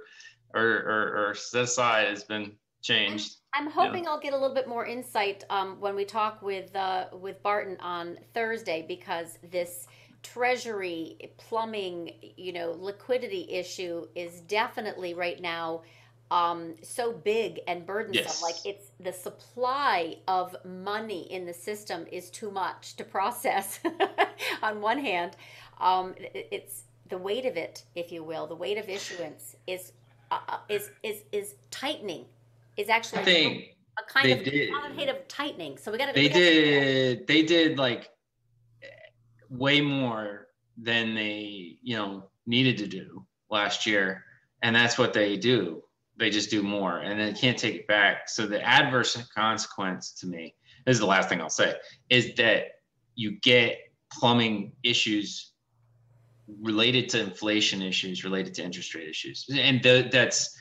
or 0.53 0.63
or, 0.63 1.27
or 1.27 1.35
set 1.35 1.63
aside 1.63 2.07
has 2.07 2.23
been 2.23 2.53
changed. 2.81 3.35
I'm 3.53 3.69
hoping 3.69 4.07
I'll 4.07 4.19
get 4.21 4.31
a 4.31 4.37
little 4.37 4.55
bit 4.55 4.69
more 4.69 4.85
insight 4.85 5.43
um, 5.49 5.81
when 5.81 5.95
we 5.97 6.05
talk 6.05 6.41
with 6.41 6.73
uh, 6.77 7.07
with 7.11 7.43
Barton 7.43 7.75
on 7.81 8.17
Thursday 8.33 8.85
because 8.87 9.37
this 9.51 9.85
treasury 10.25 11.17
plumbing, 11.37 12.11
you 12.35 12.51
know, 12.51 12.75
liquidity 12.79 13.47
issue 13.49 14.07
is 14.15 14.41
definitely 14.41 15.13
right 15.13 15.39
now 15.39 15.81
um, 16.31 16.73
so 16.81 17.13
big 17.13 17.59
and 17.67 17.85
burdensome. 17.85 18.23
Yes. 18.25 18.41
Like 18.41 18.55
it's 18.65 18.91
the 18.99 19.13
supply 19.13 20.17
of 20.27 20.55
money 20.65 21.31
in 21.31 21.45
the 21.45 21.53
system 21.53 22.05
is 22.11 22.29
too 22.31 22.49
much 22.49 22.95
to 22.95 23.03
process. 23.17 23.79
on 24.63 24.81
one 24.81 24.97
hand, 24.97 25.37
um, 25.79 26.15
it's 26.17 26.83
the 27.09 27.17
weight 27.17 27.45
of 27.45 27.55
it, 27.55 27.83
if 27.93 28.11
you 28.11 28.23
will, 28.23 28.47
the 28.47 28.55
weight 28.55 28.79
of 28.79 28.89
issuance 28.89 29.55
is 29.67 29.91
uh, 30.31 30.39
uh, 30.49 30.57
is 30.69 30.89
is 31.03 31.23
is 31.31 31.55
tightening. 31.69 32.25
Is 32.77 32.89
actually 32.89 33.21
a 33.97 34.11
kind 34.11 34.31
of 34.31 34.43
did- 34.43 34.71
quantitative 34.71 35.27
tightening. 35.27 35.77
So 35.77 35.91
we 35.91 35.97
got 35.99 36.07
to. 36.07 36.13
they 36.13 36.27
did 36.27 37.27
they 37.27 37.43
did 37.43 37.77
like 37.77 38.09
way 39.49 39.81
more 39.81 40.47
than 40.77 41.15
they 41.15 41.77
you 41.81 41.95
know 41.95 42.29
needed 42.45 42.77
to 42.77 42.87
do 42.87 43.25
last 43.49 43.85
year. 43.85 44.23
And 44.61 44.75
that's 44.75 44.97
what 44.97 45.13
they 45.13 45.37
do. 45.37 45.83
They 46.17 46.29
just 46.29 46.49
do 46.49 46.63
more 46.63 46.99
and 46.99 47.19
they 47.19 47.33
can't 47.33 47.57
take 47.57 47.75
it 47.75 47.87
back. 47.87 48.29
So 48.29 48.47
the 48.47 48.61
adverse 48.61 49.15
consequence 49.35 50.11
to 50.13 50.27
me 50.27 50.55
this 50.85 50.95
is 50.95 50.99
the 50.99 51.05
last 51.05 51.29
thing 51.29 51.41
i'll 51.41 51.49
say 51.49 51.75
is 52.09 52.33
that 52.35 52.65
you 53.15 53.39
get 53.41 53.79
plumbing 54.11 54.71
issues 54.83 55.51
related 56.61 57.09
to 57.09 57.19
inflation 57.19 57.81
issues 57.81 58.23
related 58.23 58.53
to 58.53 58.63
interest 58.63 58.93
rate 58.93 59.09
issues. 59.09 59.47
And 59.51 59.81
the, 59.81 60.07
that's 60.11 60.55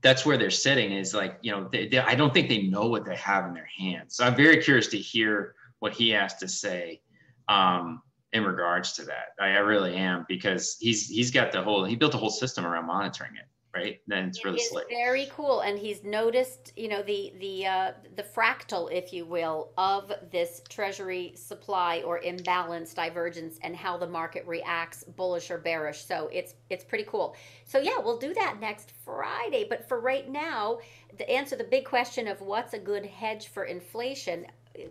that's 0.00 0.24
where 0.24 0.36
they're 0.36 0.50
sitting 0.50 0.92
is 0.92 1.12
like 1.12 1.38
you 1.42 1.50
know 1.50 1.68
they, 1.72 1.88
they, 1.88 1.98
i 1.98 2.14
don't 2.14 2.32
think 2.32 2.48
they 2.48 2.62
know 2.62 2.86
what 2.86 3.04
they 3.04 3.16
have 3.16 3.46
in 3.46 3.54
their 3.54 3.68
hands. 3.78 4.16
So 4.16 4.24
i'm 4.24 4.36
very 4.36 4.62
curious 4.62 4.86
to 4.88 4.98
hear 4.98 5.54
what 5.80 5.92
he 5.92 6.10
has 6.10 6.36
to 6.36 6.48
say 6.48 7.00
um, 7.48 8.02
in 8.34 8.44
regards 8.44 8.92
to 8.92 9.04
that 9.04 9.28
I, 9.40 9.46
I 9.46 9.60
really 9.60 9.94
am 9.96 10.26
because 10.28 10.76
he's 10.78 11.08
he's 11.08 11.30
got 11.30 11.52
the 11.52 11.62
whole 11.62 11.84
he 11.84 11.96
built 11.96 12.14
a 12.14 12.18
whole 12.18 12.30
system 12.30 12.66
around 12.66 12.86
monitoring 12.86 13.36
it 13.36 13.46
right 13.74 14.00
then 14.06 14.28
it's 14.28 14.38
It 14.38 14.44
really 14.44 14.58
slick 14.60 14.86
very 14.88 15.26
cool, 15.34 15.60
and 15.60 15.78
he's 15.78 16.04
noticed, 16.04 16.72
you 16.76 16.88
know, 16.88 17.02
the 17.02 17.32
the 17.40 17.66
uh, 17.66 17.92
the 18.16 18.22
fractal, 18.22 18.90
if 18.92 19.12
you 19.12 19.26
will, 19.26 19.72
of 19.76 20.12
this 20.30 20.62
treasury 20.68 21.32
supply 21.34 22.02
or 22.06 22.18
imbalance 22.20 22.94
divergence, 22.94 23.58
and 23.62 23.74
how 23.74 23.96
the 23.96 24.06
market 24.06 24.46
reacts, 24.46 25.04
bullish 25.04 25.50
or 25.50 25.58
bearish. 25.58 26.04
So 26.04 26.28
it's 26.32 26.54
it's 26.70 26.84
pretty 26.84 27.04
cool. 27.04 27.36
So 27.64 27.78
yeah, 27.78 27.98
we'll 27.98 28.18
do 28.18 28.32
that 28.34 28.60
next 28.60 28.92
Friday. 29.04 29.66
But 29.68 29.88
for 29.88 30.00
right 30.00 30.28
now, 30.28 30.78
to 31.18 31.28
answer 31.30 31.56
the 31.56 31.64
big 31.64 31.84
question 31.84 32.28
of 32.28 32.40
what's 32.40 32.74
a 32.74 32.78
good 32.78 33.04
hedge 33.04 33.48
for 33.48 33.64
inflation, 33.64 34.46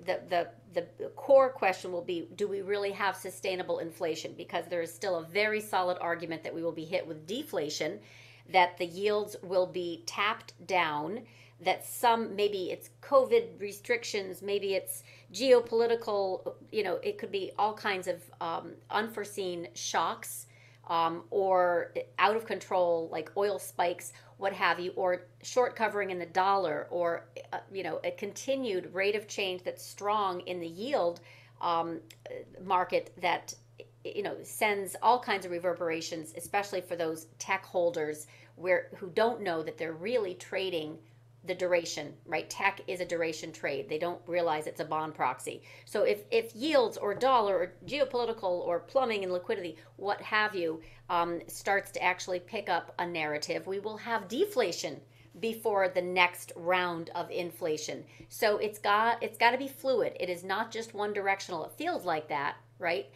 the 0.05 0.19
the 0.29 0.47
the 0.73 1.07
core 1.15 1.49
question 1.49 1.91
will 1.91 2.03
be: 2.03 2.27
Do 2.35 2.47
we 2.47 2.61
really 2.61 2.91
have 2.91 3.15
sustainable 3.15 3.79
inflation? 3.79 4.33
Because 4.37 4.65
there 4.67 4.81
is 4.81 4.93
still 4.93 5.17
a 5.17 5.23
very 5.23 5.61
solid 5.61 5.97
argument 5.99 6.43
that 6.43 6.53
we 6.53 6.63
will 6.63 6.71
be 6.71 6.85
hit 6.85 7.05
with 7.05 7.27
deflation 7.27 7.99
that 8.51 8.77
the 8.77 8.85
yields 8.85 9.35
will 9.41 9.67
be 9.67 10.03
tapped 10.05 10.53
down 10.67 11.21
that 11.61 11.85
some 11.85 12.35
maybe 12.35 12.71
it's 12.71 12.89
covid 13.01 13.59
restrictions 13.59 14.41
maybe 14.41 14.73
it's 14.73 15.03
geopolitical 15.33 16.55
you 16.71 16.83
know 16.83 16.95
it 17.03 17.17
could 17.17 17.31
be 17.31 17.51
all 17.57 17.73
kinds 17.73 18.07
of 18.07 18.21
um, 18.41 18.73
unforeseen 18.89 19.67
shocks 19.73 20.47
um, 20.87 21.23
or 21.29 21.93
out 22.19 22.35
of 22.35 22.45
control 22.45 23.09
like 23.11 23.31
oil 23.37 23.57
spikes 23.59 24.13
what 24.37 24.51
have 24.51 24.79
you 24.79 24.91
or 24.95 25.23
short 25.41 25.75
covering 25.75 26.11
in 26.11 26.19
the 26.19 26.25
dollar 26.25 26.87
or 26.89 27.25
uh, 27.53 27.59
you 27.71 27.83
know 27.83 27.99
a 28.03 28.11
continued 28.11 28.93
rate 28.93 29.15
of 29.15 29.27
change 29.27 29.63
that's 29.63 29.85
strong 29.85 30.41
in 30.41 30.59
the 30.59 30.67
yield 30.67 31.21
um, 31.61 31.99
market 32.65 33.13
that 33.21 33.53
you 34.03 34.23
know 34.23 34.35
sends 34.43 34.95
all 35.01 35.19
kinds 35.19 35.45
of 35.45 35.51
reverberations, 35.51 36.33
especially 36.37 36.81
for 36.81 36.95
those 36.95 37.27
tech 37.39 37.65
holders 37.65 38.27
where 38.55 38.89
who 38.97 39.09
don't 39.09 39.41
know 39.41 39.63
that 39.63 39.77
they're 39.77 39.93
really 39.93 40.35
trading 40.35 40.97
the 41.45 41.55
duration, 41.55 42.13
right? 42.25 42.49
Tech 42.49 42.81
is 42.87 43.01
a 43.01 43.05
duration 43.05 43.51
trade. 43.51 43.89
They 43.89 43.97
don't 43.97 44.21
realize 44.27 44.65
it's 44.65 44.79
a 44.79 44.85
bond 44.85 45.13
proxy. 45.13 45.63
So 45.85 46.03
if, 46.03 46.23
if 46.31 46.55
yields 46.55 46.97
or 46.97 47.13
dollar 47.13 47.57
or 47.57 47.73
geopolitical 47.85 48.43
or 48.43 48.79
plumbing 48.79 49.23
and 49.23 49.33
liquidity, 49.33 49.77
what 49.97 50.21
have 50.21 50.55
you, 50.55 50.81
um, 51.09 51.41
starts 51.47 51.91
to 51.91 52.03
actually 52.03 52.39
pick 52.39 52.69
up 52.69 52.93
a 52.99 53.05
narrative, 53.05 53.67
we 53.67 53.79
will 53.79 53.97
have 53.97 54.27
deflation 54.27 55.01
before 55.39 55.89
the 55.89 56.01
next 56.01 56.53
round 56.55 57.09
of 57.15 57.29
inflation. 57.31 58.03
So 58.29 58.57
it's 58.57 58.79
got 58.79 59.21
it's 59.21 59.37
got 59.37 59.51
to 59.51 59.57
be 59.57 59.67
fluid. 59.67 60.15
It 60.19 60.29
is 60.29 60.43
not 60.43 60.71
just 60.71 60.93
one 60.93 61.13
directional. 61.13 61.65
It 61.65 61.71
feels 61.71 62.05
like 62.05 62.29
that, 62.29 62.55
right? 62.79 63.07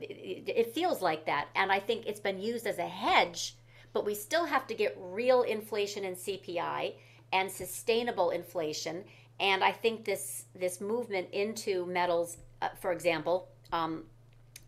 It, 0.00 0.48
it 0.48 0.74
feels 0.74 1.02
like 1.02 1.26
that, 1.26 1.48
and 1.54 1.70
I 1.70 1.78
think 1.78 2.06
it's 2.06 2.20
been 2.20 2.40
used 2.40 2.66
as 2.66 2.78
a 2.78 2.86
hedge. 2.86 3.56
But 3.92 4.04
we 4.04 4.14
still 4.14 4.44
have 4.44 4.66
to 4.66 4.74
get 4.74 4.96
real 5.00 5.42
inflation 5.42 6.04
in 6.04 6.14
CPI 6.14 6.94
and 7.32 7.50
sustainable 7.50 8.30
inflation. 8.30 9.04
And 9.40 9.62
I 9.62 9.72
think 9.72 10.04
this 10.04 10.46
this 10.54 10.80
movement 10.80 11.28
into 11.32 11.86
metals, 11.86 12.38
uh, 12.62 12.68
for 12.80 12.92
example, 12.92 13.48
um, 13.72 14.04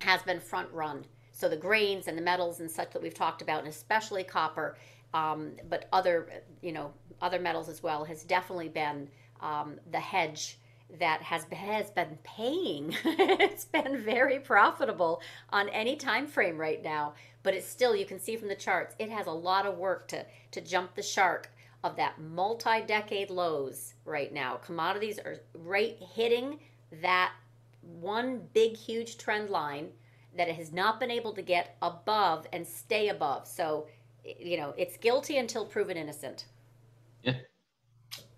has 0.00 0.22
been 0.22 0.40
front 0.40 0.70
run. 0.72 1.04
So 1.32 1.48
the 1.48 1.56
grains 1.56 2.08
and 2.08 2.18
the 2.18 2.22
metals 2.22 2.60
and 2.60 2.70
such 2.70 2.90
that 2.92 3.02
we've 3.02 3.14
talked 3.14 3.42
about, 3.42 3.60
and 3.60 3.68
especially 3.68 4.24
copper, 4.24 4.76
um, 5.14 5.52
but 5.68 5.88
other 5.92 6.28
you 6.60 6.72
know 6.72 6.92
other 7.22 7.38
metals 7.38 7.68
as 7.68 7.82
well, 7.82 8.04
has 8.04 8.24
definitely 8.24 8.68
been 8.68 9.08
um, 9.40 9.78
the 9.90 10.00
hedge 10.00 10.58
that 10.98 11.22
has 11.22 11.44
has 11.52 11.90
been 11.90 12.18
paying. 12.24 12.94
it's 13.04 13.64
been 13.64 14.02
very 14.02 14.38
profitable 14.38 15.20
on 15.50 15.68
any 15.70 15.96
time 15.96 16.26
frame 16.26 16.58
right 16.58 16.82
now, 16.82 17.14
but 17.42 17.54
it's 17.54 17.66
still 17.66 17.94
you 17.94 18.06
can 18.06 18.18
see 18.18 18.36
from 18.36 18.48
the 18.48 18.54
charts 18.54 18.94
it 18.98 19.10
has 19.10 19.26
a 19.26 19.32
lot 19.32 19.66
of 19.66 19.76
work 19.76 20.08
to 20.08 20.24
to 20.50 20.60
jump 20.60 20.94
the 20.94 21.02
shark 21.02 21.50
of 21.84 21.96
that 21.96 22.20
multi-decade 22.20 23.30
lows 23.30 23.94
right 24.04 24.32
now. 24.32 24.56
Commodities 24.56 25.18
are 25.18 25.36
right 25.54 25.96
hitting 26.14 26.58
that 27.02 27.32
one 27.82 28.42
big 28.52 28.76
huge 28.76 29.16
trend 29.16 29.50
line 29.50 29.88
that 30.36 30.48
it 30.48 30.56
has 30.56 30.72
not 30.72 31.00
been 31.00 31.10
able 31.10 31.32
to 31.32 31.42
get 31.42 31.76
above 31.82 32.46
and 32.52 32.66
stay 32.66 33.08
above. 33.08 33.46
So, 33.46 33.86
you 34.24 34.56
know, 34.56 34.74
it's 34.76 34.96
guilty 34.96 35.38
until 35.38 35.64
proven 35.64 35.96
innocent. 35.96 36.46
Yeah. 37.22 37.36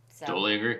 So, 0.09 0.27
totally 0.27 0.55
agree. 0.55 0.77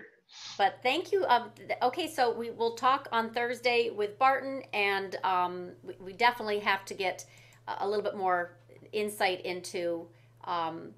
But 0.57 0.79
thank 0.83 1.11
you. 1.11 1.25
Um, 1.27 1.51
okay, 1.83 2.07
so 2.07 2.33
we 2.33 2.51
will 2.51 2.75
talk 2.75 3.09
on 3.11 3.33
Thursday 3.33 3.91
with 3.91 4.19
Barton, 4.19 4.63
and 4.73 5.17
um, 5.25 5.71
we, 5.83 5.97
we 5.99 6.13
definitely 6.13 6.61
have 6.61 6.85
to 6.85 6.95
get 6.95 7.25
a 7.67 7.89
little 7.89 8.05
bit 8.05 8.17
more 8.17 8.57
insight 8.93 9.41
into 9.43 10.07
um, 10.45 10.91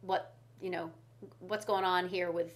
what 0.00 0.37
you 0.60 0.70
know, 0.70 0.90
what's 1.40 1.64
going 1.64 1.84
on 1.84 2.08
here 2.08 2.30
with 2.30 2.54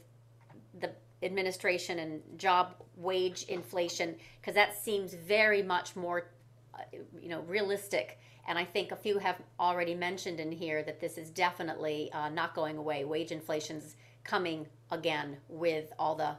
the 0.81 0.91
administration 1.23 1.99
and 1.99 2.21
job 2.37 2.75
wage 2.97 3.45
inflation, 3.45 4.15
because 4.41 4.55
that 4.55 4.77
seems 4.77 5.15
very 5.15 5.63
much 5.63 5.95
more, 5.97 6.31
uh, 6.75 6.79
you 7.21 7.29
know, 7.29 7.41
realistic. 7.43 8.19
And 8.49 8.59
I 8.59 8.65
think 8.65 8.91
a 8.91 8.97
few 8.97 9.19
have 9.19 9.41
already 9.61 9.95
mentioned 9.95 10.41
in 10.41 10.51
here 10.51 10.83
that 10.83 11.01
this 11.01 11.17
is 11.17 11.31
definitely 11.31 12.11
uh, 12.13 12.29
not 12.29 12.55
going 12.55 12.77
away. 12.77 13.05
Wage 13.05 13.31
inflation's 13.31 13.97
coming 14.25 14.67
again 14.91 15.37
with 15.49 15.93
all 15.99 16.15
the 16.17 16.35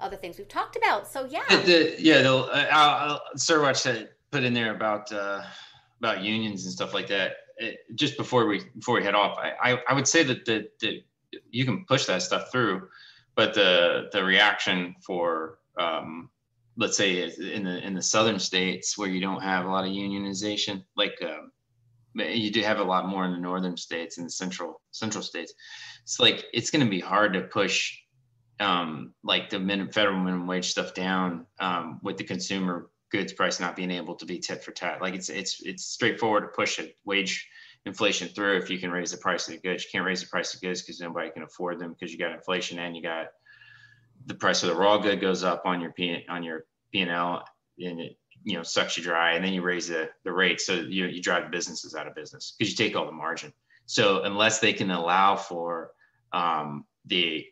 other 0.00 0.16
things 0.16 0.38
we've 0.38 0.48
talked 0.48 0.76
about. 0.76 1.06
So 1.06 1.26
yeah, 1.26 1.44
the, 1.48 1.96
yeah. 1.98 2.22
The, 2.22 2.34
uh, 2.74 3.18
Sir 3.36 3.60
Watch 3.62 3.78
said 3.78 4.10
put 4.30 4.42
in 4.42 4.54
there 4.54 4.74
about 4.74 5.12
uh, 5.12 5.42
about 6.00 6.22
unions 6.22 6.64
and 6.64 6.72
stuff 6.72 6.94
like 6.94 7.08
that 7.08 7.36
just 7.94 8.16
before 8.16 8.46
we 8.46 8.62
before 8.78 8.96
we 8.96 9.04
head 9.04 9.14
off, 9.14 9.38
I, 9.38 9.72
I, 9.72 9.82
I 9.88 9.94
would 9.94 10.08
say 10.08 10.22
that 10.24 10.44
the, 10.44 10.68
the 10.80 11.02
you 11.50 11.64
can 11.64 11.84
push 11.84 12.06
that 12.06 12.22
stuff 12.22 12.50
through, 12.52 12.88
but 13.34 13.54
the 13.54 14.08
the 14.12 14.22
reaction 14.22 14.94
for 15.04 15.58
um, 15.78 16.30
let's 16.76 16.96
say 16.96 17.22
in 17.22 17.64
the 17.64 17.84
in 17.84 17.94
the 17.94 18.02
southern 18.02 18.38
states 18.38 18.96
where 18.98 19.08
you 19.08 19.20
don't 19.20 19.42
have 19.42 19.64
a 19.64 19.68
lot 19.68 19.84
of 19.84 19.90
unionization, 19.90 20.84
like 20.96 21.16
um, 21.22 21.50
you 22.14 22.50
do 22.50 22.62
have 22.62 22.78
a 22.78 22.84
lot 22.84 23.08
more 23.08 23.24
in 23.24 23.32
the 23.32 23.38
northern 23.38 23.76
states 23.76 24.18
and 24.18 24.26
the 24.26 24.30
central 24.30 24.80
central 24.90 25.22
states. 25.22 25.54
It's 26.02 26.20
like 26.20 26.44
it's 26.52 26.70
going 26.70 26.84
to 26.84 26.90
be 26.90 27.00
hard 27.00 27.32
to 27.34 27.42
push 27.42 27.98
um, 28.60 29.12
like 29.22 29.50
the 29.50 29.58
minimum, 29.58 29.92
federal 29.92 30.18
minimum 30.18 30.46
wage 30.46 30.70
stuff 30.70 30.94
down 30.94 31.46
um, 31.60 32.00
with 32.02 32.16
the 32.16 32.24
consumer 32.24 32.90
goods 33.16 33.32
price 33.32 33.60
not 33.60 33.76
being 33.76 33.90
able 33.90 34.14
to 34.16 34.26
be 34.26 34.38
tit 34.38 34.62
for 34.62 34.72
tat. 34.72 35.00
Like 35.00 35.14
it's 35.14 35.28
it's 35.28 35.62
it's 35.62 35.84
straightforward 35.84 36.42
to 36.44 36.48
push 36.48 36.78
a 36.78 36.92
wage 37.04 37.48
inflation 37.84 38.28
through 38.28 38.56
if 38.56 38.68
you 38.68 38.78
can 38.78 38.90
raise 38.90 39.12
the 39.12 39.16
price 39.16 39.48
of 39.48 39.54
the 39.54 39.60
goods. 39.60 39.84
You 39.84 39.90
can't 39.92 40.04
raise 40.04 40.20
the 40.20 40.28
price 40.28 40.54
of 40.54 40.60
goods 40.60 40.82
because 40.82 41.00
nobody 41.00 41.30
can 41.30 41.42
afford 41.42 41.78
them 41.78 41.92
because 41.92 42.12
you 42.12 42.18
got 42.18 42.32
inflation 42.32 42.78
and 42.78 42.96
you 42.96 43.02
got 43.02 43.28
the 44.26 44.34
price 44.34 44.62
of 44.62 44.68
the 44.68 44.74
raw 44.74 44.98
good 44.98 45.20
goes 45.20 45.44
up 45.44 45.62
on 45.64 45.80
your 45.80 45.92
P 45.92 46.24
on 46.28 46.42
your 46.42 46.66
P 46.92 47.00
and 47.00 47.10
L 47.10 47.44
and 47.78 48.00
it 48.00 48.18
you 48.44 48.56
know 48.56 48.62
sucks 48.62 48.96
you 48.96 49.02
dry 49.02 49.32
and 49.32 49.44
then 49.44 49.52
you 49.52 49.62
raise 49.62 49.88
the 49.88 50.10
the 50.24 50.32
rate 50.32 50.60
so 50.60 50.74
you 50.74 51.06
you 51.06 51.22
drive 51.22 51.44
the 51.44 51.50
businesses 51.50 51.94
out 51.94 52.06
of 52.06 52.14
business 52.14 52.54
because 52.56 52.70
you 52.70 52.76
take 52.76 52.96
all 52.96 53.06
the 53.06 53.12
margin. 53.12 53.52
So 53.86 54.22
unless 54.22 54.58
they 54.58 54.72
can 54.72 54.90
allow 54.90 55.36
for 55.36 55.92
um, 56.32 56.84
the 57.06 57.46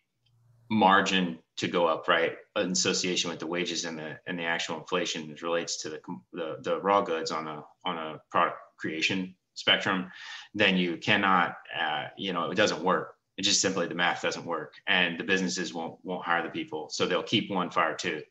margin 0.70 1.38
to 1.56 1.68
go 1.68 1.86
up, 1.86 2.08
right, 2.08 2.36
in 2.56 2.72
association 2.72 3.30
with 3.30 3.38
the 3.38 3.46
wages 3.46 3.84
and 3.84 3.98
the 3.98 4.18
and 4.26 4.38
the 4.38 4.44
actual 4.44 4.78
inflation 4.78 5.30
as 5.32 5.42
relates 5.42 5.82
to 5.82 5.90
the, 5.90 6.00
the 6.32 6.56
the 6.62 6.80
raw 6.80 7.00
goods 7.00 7.30
on 7.30 7.46
a 7.46 7.64
on 7.84 7.98
a 7.98 8.20
product 8.30 8.58
creation 8.78 9.34
spectrum, 9.54 10.10
then 10.54 10.76
you 10.76 10.96
cannot, 10.96 11.56
uh, 11.78 12.06
you 12.16 12.32
know, 12.32 12.50
it 12.50 12.56
doesn't 12.56 12.82
work. 12.82 13.14
It 13.36 13.42
just 13.42 13.60
simply 13.60 13.86
the 13.86 13.94
math 13.94 14.22
doesn't 14.22 14.44
work, 14.44 14.74
and 14.86 15.18
the 15.18 15.24
businesses 15.24 15.74
won't 15.74 15.98
won't 16.04 16.24
hire 16.24 16.42
the 16.42 16.50
people, 16.50 16.88
so 16.90 17.06
they'll 17.06 17.22
keep 17.22 17.50
one 17.50 17.70
fire 17.70 17.94
two, 17.94 18.22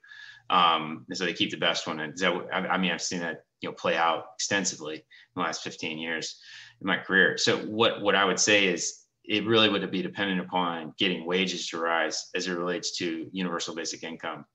um, 0.50 1.06
and 1.10 1.18
so 1.18 1.26
they 1.26 1.34
keep 1.34 1.52
the 1.52 1.58
best 1.58 1.88
one. 1.88 2.00
And 2.00 2.14
I 2.54 2.78
mean, 2.78 2.92
I've 2.92 3.02
seen 3.02 3.20
that 3.20 3.44
you 3.62 3.70
know 3.70 3.74
play 3.74 3.98
out 3.98 4.26
extensively 4.36 4.96
in 4.96 5.02
the 5.36 5.42
last 5.42 5.64
15 5.64 5.98
years 5.98 6.40
in 6.80 6.88
my 6.88 6.98
career. 6.98 7.38
So 7.38 7.58
what 7.58 8.02
what 8.02 8.16
I 8.16 8.24
would 8.24 8.40
say 8.40 8.68
is 8.68 9.03
it 9.26 9.46
really 9.46 9.70
would 9.70 9.90
be 9.92 10.02
dependent 10.02 10.42
upon 10.42 10.94
getting 10.98 11.26
wages 11.26 11.68
to 11.70 11.80
rise 11.80 12.30
as 12.36 12.48
it 12.48 12.54
relates 12.54 12.98
to 12.98 13.30
universal 13.32 13.76
basic 13.76 14.04
income. 14.04 14.46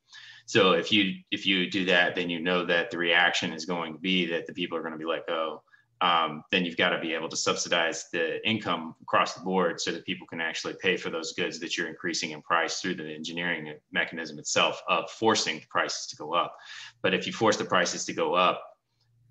So 0.47 0.73
if 0.73 0.91
you 0.91 1.15
if 1.31 1.47
you 1.47 1.71
do 1.71 1.85
that, 1.87 2.15
then 2.15 2.31
you 2.31 2.41
know 2.41 2.65
that 2.65 2.91
the 2.91 2.99
reaction 2.99 3.53
is 3.53 3.67
going 3.67 3.93
to 3.95 3.99
be 3.99 4.27
that 4.27 4.47
the 4.47 4.55
people 4.55 4.79
are 4.79 4.83
going 4.83 4.93
to 4.93 4.99
be 4.99 5.05
let 5.05 5.27
go. 5.27 5.63
um, 6.01 6.45
then 6.53 6.65
you've 6.65 6.77
got 6.77 6.91
to 6.91 7.01
be 7.01 7.13
able 7.13 7.29
to 7.29 7.37
subsidize 7.37 8.07
the 8.13 8.47
income 8.49 8.95
across 9.03 9.35
the 9.35 9.41
board 9.41 9.81
so 9.81 9.91
that 9.91 10.07
people 10.07 10.27
can 10.27 10.41
actually 10.41 10.75
pay 10.81 10.97
for 10.97 11.11
those 11.11 11.33
goods 11.33 11.59
that 11.59 11.77
you're 11.77 11.89
increasing 11.89 12.31
in 12.31 12.43
price 12.43 12.81
through 12.81 12.95
the 12.95 13.13
engineering 13.13 13.75
mechanism 13.91 14.39
itself 14.39 14.81
of 14.89 15.11
forcing 15.11 15.61
prices 15.69 16.07
to 16.07 16.17
go 16.17 16.35
up. 16.35 16.55
But 17.03 17.15
if 17.15 17.27
you 17.27 17.33
force 17.33 17.57
the 17.57 17.65
prices 17.65 18.05
to 18.05 18.13
go 18.13 18.35
up, 18.35 18.63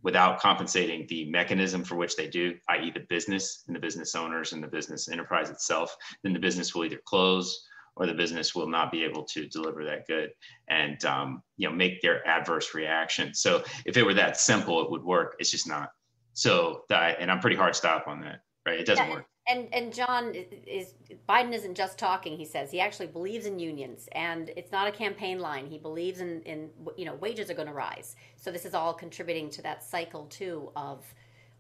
without 0.08 0.40
compensating 0.40 1.06
the 1.10 1.30
mechanism 1.30 1.84
for 1.84 1.98
which 1.98 2.16
they 2.16 2.30
do, 2.30 2.56
i.e., 2.70 2.90
the 2.92 3.06
business 3.10 3.66
and 3.68 3.76
the 3.76 3.80
business 3.80 4.16
owners 4.16 4.54
and 4.54 4.64
the 4.64 4.68
business 4.68 5.10
enterprise 5.10 5.50
itself, 5.50 5.94
then 6.24 6.32
the 6.32 6.40
business 6.40 6.74
will 6.74 6.86
either 6.86 7.02
close 7.04 7.68
or 7.98 8.06
the 8.06 8.14
business 8.14 8.56
will 8.56 8.70
not 8.70 8.90
be 8.90 9.04
able 9.04 9.26
to 9.26 9.48
deliver 9.48 9.84
that 9.84 10.08
good 10.08 10.30
and 10.70 11.04
um, 11.04 11.44
you 11.58 11.68
know 11.68 11.76
make 11.76 12.02
their 12.02 12.26
adverse 12.26 12.74
reaction. 12.74 13.34
So 13.34 13.66
if 13.86 13.98
it 13.98 14.04
were 14.04 14.14
that 14.14 14.38
simple, 14.38 14.82
it 14.82 14.90
would 14.90 15.04
work. 15.04 15.36
It's 15.40 15.52
just 15.52 15.68
not. 15.68 15.90
So 16.32 16.84
that, 16.88 17.18
and 17.20 17.30
I'm 17.30 17.42
pretty 17.42 17.58
hard 17.58 17.76
stop 17.76 18.08
on 18.08 18.22
that. 18.22 18.44
Right? 18.66 18.80
It 18.80 18.86
doesn't 18.86 19.10
yeah, 19.10 19.14
work 19.14 19.26
and 19.48 19.68
and 19.74 19.94
John 19.94 20.34
is 20.34 20.94
Biden 21.28 21.54
isn't 21.54 21.76
just 21.76 21.98
talking. 21.98 22.38
He 22.38 22.46
says 22.46 22.72
he 22.72 22.80
actually 22.80 23.08
believes 23.08 23.46
in 23.46 23.60
unions, 23.60 24.10
and 24.12 24.52
it's 24.56 24.72
not 24.72 24.88
a 24.88 24.92
campaign 24.92 25.40
line. 25.40 25.66
He 25.68 25.78
believes 25.78 26.20
in 26.20 26.42
in 26.44 26.70
you 26.98 27.06
know 27.06 27.16
wages 27.16 27.50
are 27.50 27.54
going 27.54 27.68
to 27.68 27.74
rise. 27.74 28.16
So 28.36 28.52
this 28.52 28.66
is 28.66 28.74
all 28.74 28.94
contributing 28.94 29.50
to 29.52 29.62
that 29.64 29.84
cycle 29.84 30.26
too 30.26 30.72
of 30.76 31.06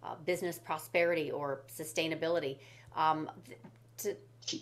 uh, 0.03 0.15
business 0.25 0.59
prosperity 0.59 1.31
or 1.31 1.63
sustainability. 1.73 2.57
Um, 2.95 3.29
to, 3.99 4.15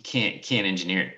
can't 0.04 0.42
can't 0.42 0.68
engineer 0.68 1.02
it. 1.02 1.14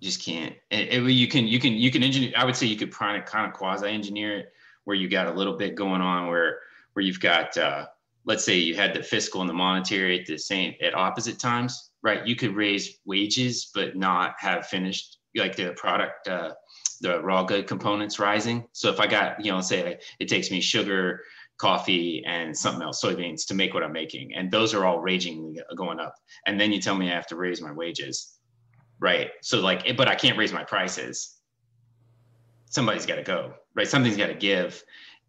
Just 0.00 0.22
can't. 0.24 0.54
It, 0.70 0.92
it, 0.92 1.10
you 1.10 1.28
can 1.28 1.46
you 1.46 1.58
can 1.58 1.72
you 1.72 1.90
can 1.90 2.02
engineer. 2.02 2.32
I 2.36 2.44
would 2.44 2.56
say 2.56 2.66
you 2.66 2.76
could 2.76 2.92
kind 2.92 3.20
of 3.20 3.28
kind 3.28 3.46
of 3.46 3.52
quasi 3.52 3.88
engineer 3.88 4.38
it 4.38 4.52
where 4.84 4.96
you 4.96 5.08
got 5.08 5.26
a 5.26 5.32
little 5.32 5.56
bit 5.56 5.74
going 5.74 6.00
on 6.00 6.28
where 6.28 6.60
where 6.92 7.04
you've 7.04 7.20
got. 7.20 7.56
Uh, 7.56 7.86
let's 8.26 8.44
say 8.44 8.56
you 8.56 8.74
had 8.74 8.92
the 8.92 9.02
fiscal 9.02 9.40
and 9.40 9.48
the 9.48 9.54
monetary 9.54 10.20
at 10.20 10.26
the 10.26 10.36
same 10.36 10.74
at 10.82 10.94
opposite 10.94 11.38
times, 11.38 11.92
right? 12.02 12.26
You 12.26 12.36
could 12.36 12.54
raise 12.54 12.98
wages 13.04 13.70
but 13.72 13.96
not 13.96 14.34
have 14.38 14.66
finished 14.66 15.18
like 15.36 15.54
the 15.54 15.72
product, 15.76 16.28
uh, 16.28 16.52
the 17.00 17.20
raw 17.22 17.44
good 17.44 17.66
components 17.66 18.18
rising. 18.18 18.66
So 18.72 18.90
if 18.90 19.00
I 19.00 19.06
got, 19.06 19.44
you 19.44 19.52
know, 19.52 19.60
say 19.60 19.98
it 20.18 20.26
takes 20.26 20.50
me 20.50 20.60
sugar, 20.60 21.22
coffee, 21.58 22.24
and 22.26 22.56
something 22.56 22.82
else, 22.82 23.02
soybeans 23.02 23.46
to 23.46 23.54
make 23.54 23.74
what 23.74 23.82
I'm 23.82 23.92
making, 23.92 24.34
and 24.34 24.50
those 24.50 24.74
are 24.74 24.84
all 24.84 25.00
raging 25.00 25.56
going 25.76 26.00
up, 26.00 26.14
and 26.46 26.60
then 26.60 26.72
you 26.72 26.80
tell 26.80 26.96
me 26.96 27.10
I 27.10 27.14
have 27.14 27.26
to 27.28 27.36
raise 27.36 27.62
my 27.62 27.72
wages, 27.72 28.38
right? 28.98 29.30
So 29.42 29.60
like, 29.60 29.96
but 29.96 30.08
I 30.08 30.14
can't 30.14 30.36
raise 30.36 30.52
my 30.52 30.64
prices. 30.64 31.34
Somebody's 32.70 33.06
got 33.06 33.16
to 33.16 33.22
go, 33.22 33.54
right? 33.74 33.86
Something's 33.86 34.16
got 34.16 34.26
to 34.26 34.34
give 34.34 34.82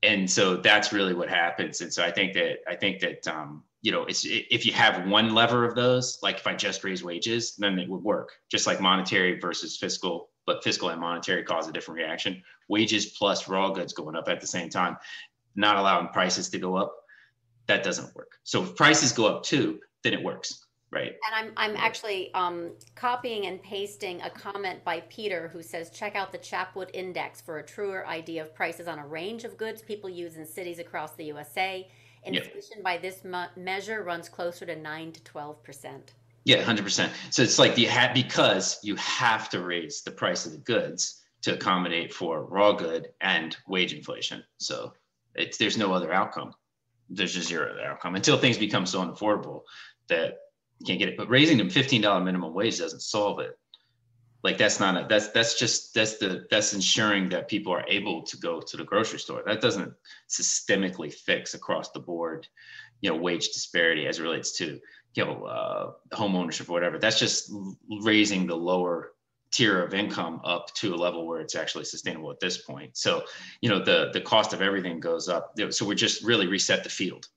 and 0.03 0.29
so 0.29 0.57
that's 0.57 0.93
really 0.93 1.13
what 1.13 1.29
happens. 1.29 1.81
And 1.81 1.91
so 1.91 2.03
I 2.03 2.11
think 2.11 2.33
that 2.33 2.59
I 2.67 2.75
think 2.75 2.99
that 2.99 3.27
um, 3.27 3.63
you 3.81 3.91
know, 3.91 4.03
it's 4.05 4.25
if 4.25 4.65
you 4.65 4.73
have 4.73 5.07
one 5.07 5.33
lever 5.33 5.65
of 5.65 5.75
those, 5.75 6.19
like 6.21 6.37
if 6.37 6.47
I 6.47 6.55
just 6.55 6.83
raise 6.83 7.03
wages, 7.03 7.55
then 7.55 7.79
it 7.79 7.89
would 7.89 8.03
work. 8.03 8.31
Just 8.49 8.67
like 8.67 8.81
monetary 8.81 9.39
versus 9.39 9.77
fiscal, 9.77 10.29
but 10.45 10.63
fiscal 10.63 10.89
and 10.89 11.01
monetary 11.01 11.43
cause 11.43 11.67
a 11.67 11.71
different 11.71 11.99
reaction. 11.99 12.41
Wages 12.69 13.07
plus 13.17 13.47
raw 13.47 13.69
goods 13.69 13.93
going 13.93 14.15
up 14.15 14.27
at 14.29 14.41
the 14.41 14.47
same 14.47 14.69
time, 14.69 14.97
not 15.55 15.77
allowing 15.77 16.09
prices 16.09 16.49
to 16.49 16.59
go 16.59 16.75
up, 16.75 16.93
that 17.67 17.83
doesn't 17.83 18.15
work. 18.15 18.33
So 18.43 18.63
if 18.63 18.75
prices 18.75 19.11
go 19.11 19.25
up 19.25 19.43
too, 19.43 19.79
then 20.03 20.13
it 20.13 20.23
works 20.23 20.66
right. 20.91 21.15
And 21.27 21.33
i'm 21.33 21.53
i'm 21.57 21.75
actually 21.77 22.33
um, 22.33 22.71
copying 22.95 23.45
and 23.45 23.61
pasting 23.61 24.21
a 24.21 24.29
comment 24.29 24.83
by 24.83 25.01
peter 25.09 25.49
who 25.49 25.61
says 25.61 25.89
check 25.89 26.15
out 26.15 26.31
the 26.31 26.37
chapwood 26.37 26.89
index 26.93 27.41
for 27.41 27.59
a 27.59 27.63
truer 27.63 28.05
idea 28.07 28.41
of 28.41 28.53
prices 28.53 28.87
on 28.87 28.99
a 28.99 29.07
range 29.07 29.43
of 29.43 29.57
goods 29.57 29.81
people 29.81 30.09
use 30.09 30.37
in 30.37 30.45
cities 30.45 30.79
across 30.79 31.15
the 31.15 31.25
usa 31.25 31.87
inflation 32.23 32.81
by 32.83 32.97
this 32.97 33.21
measure 33.55 34.03
runs 34.03 34.27
closer 34.27 34.65
to 34.65 34.75
9 34.75 35.11
to 35.13 35.23
12 35.23 35.63
percent. 35.63 36.13
Yeah 36.43 36.63
100% 36.63 37.09
so 37.29 37.41
it's 37.41 37.59
like 37.59 37.77
you 37.77 37.87
have 37.89 38.13
because 38.13 38.79
you 38.83 38.95
have 38.95 39.49
to 39.49 39.61
raise 39.61 40.01
the 40.01 40.11
price 40.11 40.45
of 40.45 40.51
the 40.53 40.57
goods 40.59 41.23
to 41.41 41.53
accommodate 41.53 42.13
for 42.13 42.43
raw 42.43 42.73
good 42.73 43.09
and 43.21 43.55
wage 43.67 43.93
inflation. 43.93 44.43
So 44.57 44.93
it's 45.35 45.57
there's 45.57 45.77
no 45.77 45.93
other 45.93 46.11
outcome. 46.11 46.53
There's 47.09 47.33
just 47.33 47.47
zero 47.47 47.71
other 47.71 47.85
outcome 47.85 48.15
until 48.15 48.37
things 48.37 48.57
become 48.57 48.85
so 48.85 48.99
unaffordable 49.01 49.61
that 50.07 50.39
you 50.79 50.85
can't 50.85 50.99
get 50.99 51.09
it. 51.09 51.17
But 51.17 51.29
raising 51.29 51.57
them 51.57 51.69
fifteen 51.69 52.01
dollar 52.01 52.23
minimum 52.23 52.53
wage 52.53 52.79
doesn't 52.79 53.01
solve 53.01 53.39
it. 53.39 53.57
Like 54.43 54.57
that's 54.57 54.79
not 54.79 54.95
a 54.95 55.07
that's 55.07 55.29
that's 55.29 55.57
just 55.57 55.93
that's 55.93 56.17
the 56.17 56.47
that's 56.49 56.73
ensuring 56.73 57.29
that 57.29 57.47
people 57.47 57.73
are 57.73 57.85
able 57.87 58.21
to 58.23 58.37
go 58.37 58.61
to 58.61 58.77
the 58.77 58.83
grocery 58.83 59.19
store. 59.19 59.43
That 59.45 59.61
doesn't 59.61 59.93
systemically 60.29 61.13
fix 61.13 61.53
across 61.53 61.91
the 61.91 61.99
board, 61.99 62.47
you 63.01 63.09
know, 63.09 63.17
wage 63.17 63.49
disparity 63.49 64.07
as 64.07 64.19
it 64.19 64.23
relates 64.23 64.51
to 64.57 64.79
you 65.15 65.25
know 65.25 65.43
uh, 65.43 66.15
home 66.15 66.35
ownership 66.35 66.69
or 66.69 66.73
whatever. 66.73 66.99
That's 66.99 67.19
just 67.19 67.51
raising 68.03 68.45
the 68.45 68.55
lower 68.55 69.13
tier 69.51 69.81
of 69.81 69.93
income 69.93 70.41
up 70.43 70.73
to 70.75 70.93
a 70.93 70.95
level 70.95 71.25
where 71.25 71.41
it's 71.41 71.55
actually 71.55 71.85
sustainable 71.85 72.29
at 72.31 72.39
this 72.39 72.57
point. 72.57 72.95
So, 72.95 73.23
you 73.61 73.69
know, 73.69 73.83
the 73.83 74.11
the 74.13 74.21
cost 74.21 74.53
of 74.53 74.61
everything 74.61 74.99
goes 74.99 75.27
up. 75.27 75.55
So 75.71 75.85
we're 75.85 75.95
just 75.95 76.23
really 76.23 76.47
reset 76.47 76.83
the 76.83 76.89
field. 76.89 77.27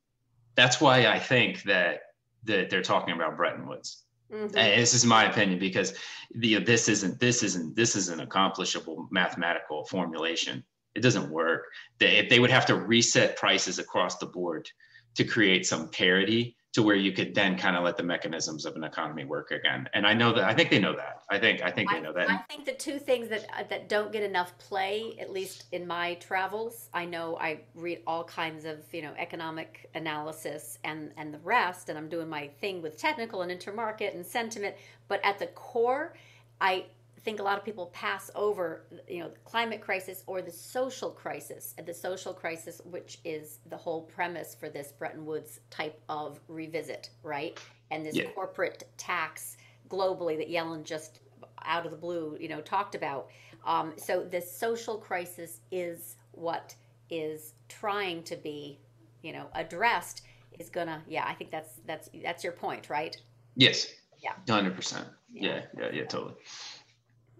That's 0.55 0.80
why 0.80 1.07
I 1.07 1.18
think 1.18 1.62
that 1.62 2.03
that 2.45 2.70
they're 2.70 2.82
talking 2.82 3.14
about 3.14 3.36
Bretton 3.36 3.66
Woods. 3.66 4.05
Mm-hmm. 4.32 4.57
And 4.57 4.80
this 4.80 4.95
is 4.95 5.05
my 5.05 5.24
opinion 5.24 5.59
because 5.59 5.95
the 6.34 6.59
this 6.59 6.88
isn't 6.88 7.18
this 7.18 7.43
isn't 7.43 7.74
this 7.74 7.97
is 7.97 8.09
an 8.09 8.20
accomplishable 8.20 9.09
mathematical 9.11 9.84
formulation. 9.86 10.64
It 10.95 11.01
doesn't 11.01 11.30
work. 11.30 11.64
They, 11.99 12.18
if 12.18 12.28
they 12.28 12.38
would 12.38 12.51
have 12.51 12.66
to 12.66 12.76
reset 12.76 13.36
prices 13.36 13.78
across 13.78 14.18
the 14.18 14.26
board 14.26 14.68
to 15.16 15.24
create 15.24 15.66
some 15.66 15.88
parity, 15.88 16.57
to 16.72 16.82
where 16.82 16.94
you 16.94 17.12
could 17.12 17.34
then 17.34 17.58
kind 17.58 17.76
of 17.76 17.82
let 17.82 17.96
the 17.96 18.02
mechanisms 18.02 18.64
of 18.64 18.76
an 18.76 18.84
economy 18.84 19.24
work 19.24 19.50
again. 19.50 19.88
And 19.92 20.06
I 20.06 20.14
know 20.14 20.32
that 20.32 20.44
I 20.44 20.54
think 20.54 20.70
they 20.70 20.78
know 20.78 20.94
that. 20.94 21.22
I 21.28 21.38
think 21.38 21.62
I 21.62 21.70
think 21.70 21.90
they 21.90 22.00
know 22.00 22.12
that. 22.12 22.30
I 22.30 22.36
think 22.48 22.64
the 22.64 22.72
two 22.72 22.98
things 22.98 23.28
that 23.28 23.44
uh, 23.56 23.64
that 23.70 23.88
don't 23.88 24.12
get 24.12 24.22
enough 24.22 24.56
play, 24.58 25.16
at 25.20 25.32
least 25.32 25.64
in 25.72 25.86
my 25.86 26.14
travels, 26.14 26.88
I 26.94 27.06
know 27.06 27.36
I 27.40 27.62
read 27.74 28.02
all 28.06 28.22
kinds 28.22 28.64
of 28.64 28.78
you 28.92 29.02
know 29.02 29.12
economic 29.18 29.90
analysis 29.94 30.78
and 30.84 31.10
and 31.16 31.34
the 31.34 31.40
rest, 31.40 31.88
and 31.88 31.98
I'm 31.98 32.08
doing 32.08 32.28
my 32.28 32.48
thing 32.60 32.82
with 32.82 32.96
technical 32.96 33.42
and 33.42 33.50
intermarket 33.50 34.14
and 34.14 34.24
sentiment. 34.24 34.76
But 35.08 35.20
at 35.24 35.40
the 35.40 35.48
core, 35.48 36.14
I 36.60 36.84
think 37.24 37.40
a 37.40 37.42
lot 37.42 37.58
of 37.58 37.64
people 37.64 37.86
pass 37.86 38.30
over, 38.34 38.86
you 39.08 39.20
know, 39.20 39.28
the 39.28 39.38
climate 39.44 39.80
crisis 39.80 40.22
or 40.26 40.42
the 40.42 40.50
social 40.50 41.10
crisis. 41.10 41.74
The 41.84 41.94
social 41.94 42.32
crisis, 42.32 42.80
which 42.84 43.18
is 43.24 43.58
the 43.68 43.76
whole 43.76 44.02
premise 44.02 44.54
for 44.58 44.68
this 44.68 44.92
Bretton 44.92 45.26
Woods 45.26 45.60
type 45.70 46.00
of 46.08 46.40
revisit, 46.48 47.10
right? 47.22 47.58
And 47.90 48.04
this 48.04 48.16
yeah. 48.16 48.30
corporate 48.34 48.84
tax 48.96 49.56
globally 49.88 50.38
that 50.38 50.48
Yellen 50.50 50.84
just 50.84 51.20
out 51.64 51.84
of 51.84 51.90
the 51.90 51.96
blue, 51.96 52.36
you 52.40 52.48
know, 52.48 52.60
talked 52.60 52.94
about. 52.94 53.28
Um, 53.66 53.92
so 53.96 54.24
the 54.24 54.40
social 54.40 54.96
crisis 54.96 55.60
is 55.70 56.16
what 56.32 56.74
is 57.10 57.54
trying 57.68 58.22
to 58.24 58.36
be, 58.36 58.78
you 59.22 59.32
know, 59.32 59.46
addressed. 59.54 60.22
Is 60.58 60.68
gonna, 60.68 61.02
yeah. 61.08 61.24
I 61.26 61.32
think 61.34 61.50
that's 61.50 61.80
that's 61.86 62.10
that's 62.22 62.44
your 62.44 62.52
point, 62.52 62.90
right? 62.90 63.16
Yes. 63.56 63.88
Yeah. 64.22 64.32
Hundred 64.48 64.76
percent. 64.76 65.06
Yeah. 65.32 65.62
Yeah. 65.78 65.90
Yeah. 65.92 66.04
Totally. 66.04 66.34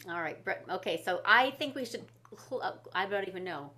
All 0.09 0.21
right, 0.21 0.43
Brett. 0.45 0.65
Okay, 0.71 1.03
so 1.05 1.21
I 1.25 1.51
think 1.53 1.75
we 1.75 1.85
should. 1.85 2.05
I 2.95 3.07
don't 3.07 3.29
even 3.29 3.45
know. 3.45 3.71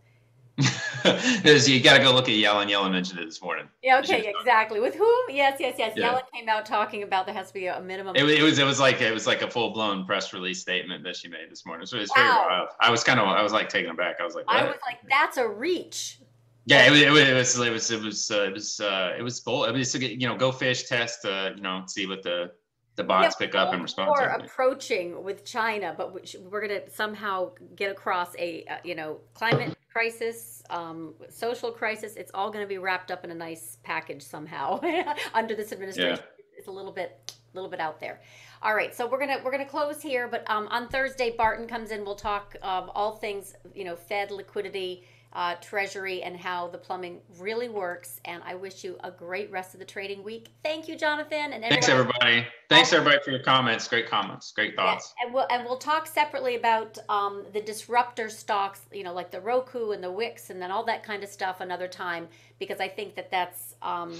Because 1.03 1.69
you 1.69 1.83
got 1.83 1.97
to 1.97 2.03
go 2.03 2.13
look 2.13 2.29
at 2.29 2.35
Yellen. 2.35 2.71
Yellen 2.71 2.93
mentioned 2.93 3.19
it 3.19 3.25
this 3.25 3.43
morning. 3.43 3.69
Yeah. 3.83 3.99
Okay. 3.99 4.33
Exactly. 4.39 4.79
With 4.79 4.95
whom? 4.95 5.25
Yes. 5.29 5.57
Yes. 5.59 5.75
Yes. 5.77 5.95
Yeah. 5.97 6.13
Yellen 6.13 6.23
came 6.33 6.49
out 6.49 6.65
talking 6.65 7.03
about 7.03 7.27
there 7.27 7.35
has 7.35 7.49
to 7.49 7.55
be 7.55 7.67
a 7.67 7.81
minimum. 7.81 8.15
It, 8.15 8.25
it 8.25 8.43
was. 8.43 8.61
It 8.61 8.65
was 8.65 8.79
like 8.79 9.01
it 9.01 9.13
was 9.13 9.27
like 9.27 9.43
a 9.43 9.51
full 9.51 9.71
blown 9.71 10.05
press 10.07 10.33
release 10.33 10.61
statement 10.61 11.03
that 11.03 11.17
she 11.17 11.27
made 11.27 11.51
this 11.51 11.67
morning. 11.67 11.87
So 11.87 11.97
it's 11.97 12.15
wow. 12.17 12.23
very 12.23 12.47
wild. 12.47 12.69
I 12.81 12.91
was 12.91 13.03
kind 13.03 13.19
of. 13.19 13.27
I 13.27 13.43
was 13.43 13.53
like 13.53 13.69
taken 13.69 13.91
aback. 13.91 14.21
I 14.21 14.25
was 14.25 14.37
like. 14.37 14.47
What? 14.47 14.57
I 14.57 14.65
was 14.65 14.79
like, 14.87 14.99
that's 15.09 15.39
a 15.39 15.49
reach. 15.49 16.21
Yeah, 16.67 16.87
it 16.87 16.91
was. 16.91 17.01
It 17.01 17.11
was. 17.11 17.29
It 17.29 17.35
was. 17.35 17.61
It 17.61 17.73
was. 17.73 17.91
It 17.91 18.03
was. 18.03 18.31
Uh, 18.31 18.43
it 18.45 18.53
was. 18.53 18.81
Uh, 18.81 19.15
it 19.19 19.23
was 19.23 19.41
bold. 19.41 19.69
I 19.69 19.73
mean, 19.73 19.85
so, 19.85 19.99
you 19.99 20.29
know, 20.29 20.37
go 20.37 20.53
fish 20.53 20.85
test. 20.85 21.25
Uh, 21.25 21.51
you 21.57 21.63
know, 21.63 21.83
see 21.89 22.07
what 22.07 22.23
the 22.23 22.53
the 22.97 23.05
bots 23.05 23.37
pick 23.37 23.55
up 23.55 23.73
and 23.73 23.83
respond. 23.83 24.11
Or 24.11 24.23
approaching 24.23 25.23
with 25.23 25.45
China, 25.45 25.95
but 25.97 26.13
we're 26.13 26.67
going 26.67 26.81
to 26.81 26.91
somehow 26.91 27.53
get 27.75 27.91
across 27.91 28.35
a 28.39 28.65
uh, 28.69 28.77
you 28.85 28.95
know 28.95 29.19
climate 29.35 29.77
crisis, 29.91 30.63
um, 30.71 31.15
social 31.31 31.71
crisis. 31.71 32.17
It's 32.17 32.31
all 32.35 32.51
going 32.51 32.65
to 32.65 32.69
be 32.69 32.79
wrapped 32.79 33.11
up 33.11 33.25
in 33.25 33.31
a 33.31 33.35
nice 33.35 33.79
package 33.83 34.23
somehow 34.23 34.81
under 35.35 35.55
this 35.55 35.73
administration. 35.73 36.17
Yeah. 36.17 36.45
It's 36.57 36.69
a 36.69 36.71
little 36.71 36.93
bit, 36.93 37.35
a 37.53 37.57
little 37.57 37.71
bit 37.71 37.81
out 37.81 37.99
there. 37.99 38.21
All 38.63 38.75
right, 38.75 38.95
so 38.95 39.09
we're 39.09 39.19
gonna 39.19 39.39
we're 39.45 39.51
gonna 39.51 39.65
close 39.65 40.01
here, 40.01 40.29
but 40.29 40.49
um, 40.49 40.69
on 40.69 40.89
Thursday, 40.89 41.35
Barton 41.37 41.67
comes 41.67 41.91
in. 41.91 42.05
We'll 42.05 42.15
talk 42.15 42.55
of 42.63 42.91
all 42.95 43.17
things 43.17 43.55
you 43.75 43.85
know, 43.85 43.97
Fed 43.97 44.31
liquidity 44.31 45.05
uh, 45.35 45.55
Treasury 45.61 46.23
and 46.23 46.37
how 46.37 46.69
the 46.69 46.79
plumbing 46.79 47.21
really 47.39 47.69
works. 47.69 48.21
And 48.25 48.43
I 48.45 48.55
wish 48.55 48.85
you 48.85 48.99
a 49.03 49.11
great 49.11 49.51
rest 49.51 49.75
of 49.75 49.81
the 49.81 49.87
trading 49.87 50.23
week. 50.23 50.53
Thank 50.63 50.89
you, 50.89 50.97
Jonathan. 50.97 51.53
And 51.53 51.65
thanks 51.65 51.89
everybody. 51.89 52.47
Thanks 52.69 52.93
everybody 52.93 53.23
for 53.25 53.31
your 53.31 53.43
comments. 53.43 53.89
Great 53.89 54.09
comments. 54.09 54.53
Great 54.53 54.77
thoughts. 54.77 55.15
Yeah, 55.19 55.27
and 55.27 55.35
we'll 55.35 55.47
and 55.51 55.65
we'll 55.65 55.79
talk 55.79 56.07
separately 56.07 56.57
about 56.57 56.99
um, 57.09 57.45
the 57.53 57.61
disruptor 57.61 58.29
stocks. 58.29 58.83
You 58.93 59.05
know, 59.05 59.13
like 59.13 59.31
the 59.31 59.41
Roku 59.41 59.91
and 59.91 60.03
the 60.03 60.11
Wix, 60.11 60.51
and 60.51 60.61
then 60.61 60.71
all 60.71 60.85
that 60.85 61.03
kind 61.03 61.23
of 61.23 61.29
stuff 61.29 61.61
another 61.61 61.89
time 61.89 62.29
because 62.59 62.81
I 62.81 62.89
think 62.89 63.15
that 63.17 63.31
that's. 63.31 63.75
Um, 63.83 64.17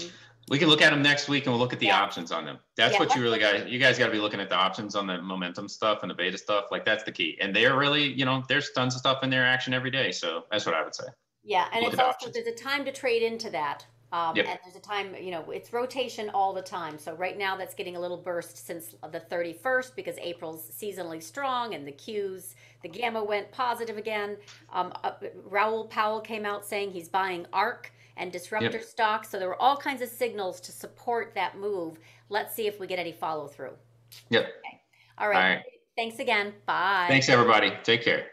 we 0.49 0.59
can 0.59 0.67
look 0.67 0.81
at 0.81 0.91
them 0.91 1.01
next 1.01 1.29
week 1.29 1.45
and 1.45 1.53
we'll 1.53 1.59
look 1.59 1.73
at 1.73 1.79
the 1.79 1.87
yeah. 1.87 2.01
options 2.01 2.31
on 2.31 2.45
them. 2.45 2.59
That's 2.75 2.93
yeah, 2.93 2.99
what 2.99 3.15
you 3.15 3.21
really 3.21 3.39
got. 3.39 3.69
You 3.69 3.79
guys 3.79 3.97
got 3.97 4.07
to 4.07 4.11
be 4.11 4.19
looking 4.19 4.39
at 4.39 4.49
the 4.49 4.55
options 4.55 4.95
on 4.95 5.07
the 5.07 5.21
momentum 5.21 5.69
stuff 5.69 5.99
and 6.01 6.09
the 6.09 6.15
beta 6.15 6.37
stuff. 6.37 6.65
Like 6.71 6.85
that's 6.85 7.03
the 7.03 7.11
key. 7.11 7.37
And 7.39 7.55
they're 7.55 7.77
really, 7.77 8.03
you 8.03 8.25
know, 8.25 8.43
there's 8.49 8.71
tons 8.71 8.95
of 8.95 8.99
stuff 8.99 9.23
in 9.23 9.29
their 9.29 9.45
action 9.45 9.73
every 9.73 9.91
day. 9.91 10.11
So 10.11 10.43
that's 10.51 10.65
what 10.65 10.75
I 10.75 10.83
would 10.83 10.95
say. 10.95 11.05
Yeah, 11.43 11.67
and 11.73 11.83
look 11.83 11.93
it's 11.93 12.01
also 12.01 12.27
options. 12.27 12.33
there's 12.33 12.47
a 12.47 12.55
time 12.55 12.85
to 12.85 12.91
trade 12.91 13.21
into 13.21 13.49
that. 13.51 13.85
Um, 14.13 14.35
yep. 14.35 14.45
And 14.47 14.59
there's 14.63 14.75
a 14.75 14.79
time, 14.79 15.15
you 15.19 15.31
know, 15.31 15.49
it's 15.49 15.73
rotation 15.73 16.29
all 16.35 16.53
the 16.53 16.61
time. 16.61 16.99
So 16.99 17.15
right 17.15 17.35
now 17.35 17.57
that's 17.57 17.73
getting 17.73 17.95
a 17.95 17.99
little 17.99 18.17
burst 18.17 18.63
since 18.63 18.93
the 19.11 19.19
31st 19.19 19.95
because 19.95 20.15
April's 20.19 20.69
seasonally 20.69 21.21
strong 21.21 21.73
and 21.73 21.85
the 21.85 21.93
Qs, 21.93 22.53
the 22.83 22.89
gamma 22.89 23.23
went 23.23 23.51
positive 23.51 23.97
again. 23.97 24.37
Um, 24.71 24.93
uh, 25.03 25.13
Raoul 25.45 25.87
Pal 25.87 26.21
came 26.21 26.45
out 26.45 26.63
saying 26.63 26.91
he's 26.91 27.09
buying 27.09 27.47
ARK 27.51 27.91
and 28.17 28.31
disruptor 28.31 28.77
yep. 28.77 28.83
stocks. 28.83 29.29
So 29.29 29.39
there 29.39 29.47
were 29.47 29.61
all 29.61 29.77
kinds 29.77 30.01
of 30.01 30.09
signals 30.09 30.59
to 30.61 30.71
support 30.71 31.33
that 31.35 31.57
move. 31.57 31.99
Let's 32.29 32.55
see 32.55 32.67
if 32.67 32.79
we 32.79 32.87
get 32.87 32.99
any 32.99 33.11
follow 33.11 33.47
through. 33.47 33.73
Yep. 34.29 34.43
Okay. 34.43 34.81
All 35.17 35.29
right. 35.29 35.35
All 35.35 35.55
right. 35.55 35.63
Thanks 35.95 36.19
again. 36.19 36.53
Bye. 36.65 37.05
Thanks, 37.07 37.29
everybody. 37.29 37.71
Take 37.83 38.03
care. 38.03 38.27